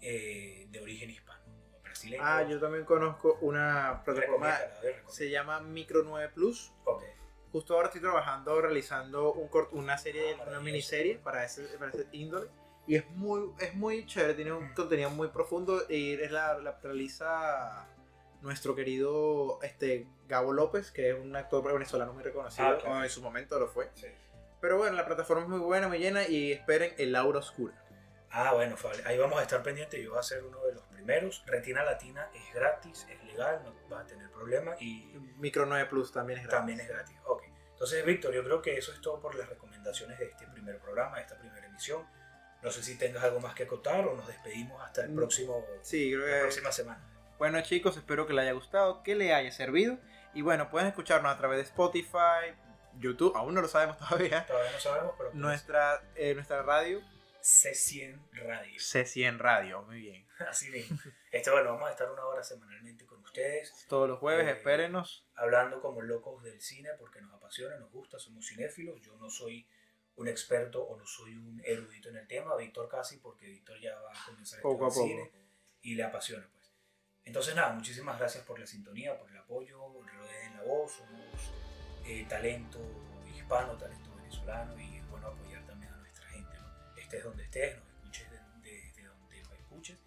eh, 0.00 0.66
de 0.70 0.80
origen 0.80 1.10
hispano. 1.10 1.42
¿no? 1.46 1.80
Brasileños. 1.82 2.24
Ah, 2.26 2.42
yo 2.48 2.60
también 2.60 2.84
conozco 2.84 3.38
una 3.40 4.02
plataforma. 4.04 4.56
Se 5.08 5.28
llama 5.30 5.60
Micro 5.60 6.02
9 6.04 6.30
Plus. 6.34 6.72
Ok. 6.84 7.02
Justo 7.50 7.74
ahora 7.74 7.86
estoy 7.88 8.02
trabajando, 8.02 8.60
realizando 8.60 9.32
un 9.32 9.48
cort- 9.50 9.70
una 9.72 9.96
serie, 9.96 10.36
Ah, 10.38 10.44
una 10.48 10.60
miniserie 10.60 11.18
para 11.18 11.44
ese, 11.44 11.62
para 11.78 11.90
ese 11.90 12.06
índole. 12.12 12.50
Y 12.88 12.96
es 12.96 13.08
muy, 13.10 13.52
es 13.60 13.74
muy 13.74 14.06
chévere, 14.06 14.34
tiene 14.34 14.52
un 14.52 14.72
contenido 14.72 15.10
muy 15.10 15.28
profundo. 15.28 15.82
Y 15.88 16.14
es 16.14 16.32
la, 16.32 16.58
la 16.58 16.78
realiza 16.82 17.86
nuestro 18.40 18.74
querido 18.74 19.58
este, 19.62 20.06
Gabo 20.26 20.52
López, 20.52 20.90
que 20.90 21.10
es 21.10 21.18
un 21.18 21.36
actor 21.36 21.62
venezolano 21.72 22.14
muy 22.14 22.22
reconocido. 22.22 22.66
Ah, 22.66 22.78
claro. 22.78 23.00
o 23.00 23.04
en 23.04 23.10
su 23.10 23.20
momento 23.20 23.58
lo 23.60 23.68
fue. 23.68 23.90
Sí. 23.94 24.06
Pero 24.60 24.78
bueno, 24.78 24.96
la 24.96 25.04
plataforma 25.04 25.42
es 25.42 25.48
muy 25.48 25.60
buena, 25.60 25.86
muy 25.86 25.98
llena. 25.98 26.26
Y 26.26 26.52
esperen 26.52 26.94
El 26.96 27.14
Aura 27.14 27.40
Oscura. 27.40 27.74
Ah, 28.30 28.52
bueno, 28.54 28.76
Fabio, 28.76 29.00
ahí 29.04 29.18
vamos 29.18 29.38
a 29.38 29.42
estar 29.42 29.62
pendientes. 29.62 30.02
Yo 30.02 30.10
voy 30.10 30.18
a 30.20 30.22
ser 30.22 30.42
uno 30.44 30.58
de 30.64 30.74
los 30.74 30.84
primeros. 30.84 31.42
Retina 31.46 31.84
Latina 31.84 32.28
es 32.34 32.54
gratis, 32.54 33.06
es 33.10 33.22
legal, 33.24 33.62
no 33.64 33.74
vas 33.88 34.04
a 34.04 34.06
tener 34.06 34.30
problema 34.30 34.76
y 34.80 35.14
Micro 35.38 35.64
9 35.64 35.86
Plus 35.86 36.12
también 36.12 36.38
es 36.38 36.46
gratis. 36.46 36.58
también 36.58 36.80
es 36.80 36.88
gratis. 36.88 37.16
Ok. 37.26 37.44
Entonces, 37.70 38.04
Víctor, 38.04 38.34
yo 38.34 38.42
creo 38.42 38.60
que 38.60 38.76
eso 38.76 38.92
es 38.92 39.00
todo 39.00 39.20
por 39.20 39.34
las 39.34 39.48
recomendaciones 39.48 40.18
de 40.18 40.26
este 40.26 40.46
primer 40.48 40.78
programa, 40.78 41.16
de 41.16 41.22
esta 41.22 41.38
primera 41.38 41.66
emisión. 41.66 42.04
No 42.62 42.70
sé 42.70 42.82
si 42.82 42.98
tengas 42.98 43.22
algo 43.22 43.40
más 43.40 43.54
que 43.54 43.64
acotar 43.64 44.06
o 44.06 44.14
nos 44.16 44.26
despedimos 44.26 44.82
hasta 44.82 45.02
el 45.04 45.10
Mm, 45.10 45.16
próximo, 45.16 45.64
Sí, 45.82 46.10
creo 46.12 46.26
la 46.26 46.34
que 46.34 46.40
próxima 46.40 46.72
semana. 46.72 47.04
Bueno 47.38 47.60
chicos, 47.62 47.96
espero 47.96 48.26
que 48.26 48.32
les 48.32 48.42
haya 48.42 48.52
gustado, 48.52 49.02
que 49.04 49.14
les 49.14 49.32
haya 49.32 49.50
servido. 49.52 49.98
Y 50.34 50.42
bueno, 50.42 50.68
pueden 50.70 50.88
escucarnos 50.88 51.32
a 51.32 51.36
través 51.38 51.58
de 51.58 51.62
Spotify, 51.64 52.52
YouTube, 52.98 53.36
aún 53.36 53.54
no 53.54 53.60
lo 53.62 53.68
sabemos 53.68 53.96
todavía. 54.08 54.44
Todavía 54.46 54.72
no 54.72 54.80
sabemos, 54.80 55.14
pero 55.16 55.30
pues, 55.30 55.40
Nuestra, 55.40 56.02
eh, 56.16 56.34
nuestra 56.34 56.62
radio, 56.62 57.00
C100 57.40 58.18
Radio. 58.32 58.74
C100 58.78 59.38
Radio, 59.38 59.82
muy 59.82 60.00
bien. 60.00 60.26
Así 60.48 60.68
mismo. 60.70 60.98
Este, 61.30 61.50
bueno, 61.50 61.72
vamos 61.74 61.88
a 61.88 61.92
estar 61.92 62.10
una 62.10 62.24
hora 62.24 62.42
semanalmente 62.42 63.06
con 63.06 63.20
ustedes, 63.22 63.86
Todos 63.88 64.08
los 64.08 64.18
jueves, 64.18 64.46
Eh, 64.48 64.50
espérenos. 64.52 65.24
hablando 65.36 65.80
como 65.80 66.02
locos 66.02 66.42
del 66.42 66.60
cine, 66.60 66.90
porque 66.98 67.20
nos 67.20 67.32
apasiona, 67.34 67.76
nos 67.78 67.90
gusta, 67.92 68.18
somos 68.18 68.46
cinéfilos. 68.46 69.00
Yo 69.00 69.16
no 69.16 69.30
soy 69.30 69.66
un 70.18 70.28
experto 70.28 70.82
o 70.82 70.96
no 70.96 71.06
soy 71.06 71.34
un 71.34 71.60
erudito 71.64 72.08
en 72.08 72.16
el 72.16 72.26
tema, 72.26 72.56
Víctor 72.56 72.88
casi, 72.88 73.18
porque 73.18 73.46
Víctor 73.46 73.80
ya 73.80 73.94
va 74.00 74.10
a 74.10 74.26
comenzar 74.26 74.60
Poco 74.60 74.86
a 74.86 74.88
poco. 74.88 75.06
cine 75.06 75.30
y 75.82 75.94
le 75.94 76.02
apasiona, 76.02 76.46
pues. 76.52 76.72
Entonces, 77.24 77.54
nada, 77.54 77.72
muchísimas 77.72 78.18
gracias 78.18 78.44
por 78.44 78.58
la 78.58 78.66
sintonía, 78.66 79.16
por 79.16 79.30
el 79.30 79.36
apoyo, 79.36 79.78
rodeen 79.92 80.56
la 80.56 80.62
voz, 80.64 80.92
somos 80.92 81.52
eh, 82.04 82.26
talento 82.28 82.80
hispano, 83.32 83.76
talento 83.76 84.14
venezolano 84.16 84.78
y 84.80 84.96
es 84.96 85.08
bueno 85.08 85.28
apoyar 85.28 85.64
también 85.66 85.92
a 85.92 85.96
nuestra 85.98 86.26
gente, 86.26 86.58
¿no? 86.58 86.96
Estés 86.96 87.22
donde 87.22 87.44
estés, 87.44 87.76
nos 87.76 87.88
escuches 87.88 88.30
desde 88.30 88.60
de, 88.62 88.92
de 88.92 89.02
donde 89.04 89.42
nos 89.42 89.52
escuches. 89.52 89.98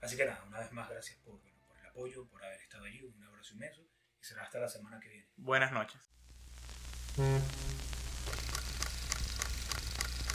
Así 0.00 0.16
que 0.16 0.24
nada, 0.24 0.42
una 0.48 0.58
vez 0.58 0.72
más 0.72 0.88
gracias 0.90 1.18
por, 1.20 1.38
bueno, 1.40 1.56
por 1.68 1.78
el 1.78 1.86
apoyo, 1.86 2.26
por 2.26 2.44
haber 2.44 2.60
estado 2.60 2.84
allí, 2.84 3.00
un 3.02 3.22
abrazo 3.22 3.54
inmenso 3.54 3.82
y 4.20 4.24
será 4.24 4.42
hasta 4.42 4.58
la 4.58 4.68
semana 4.68 4.98
que 4.98 5.08
viene. 5.08 5.28
Buenas 5.36 5.70
noches. 5.70 6.00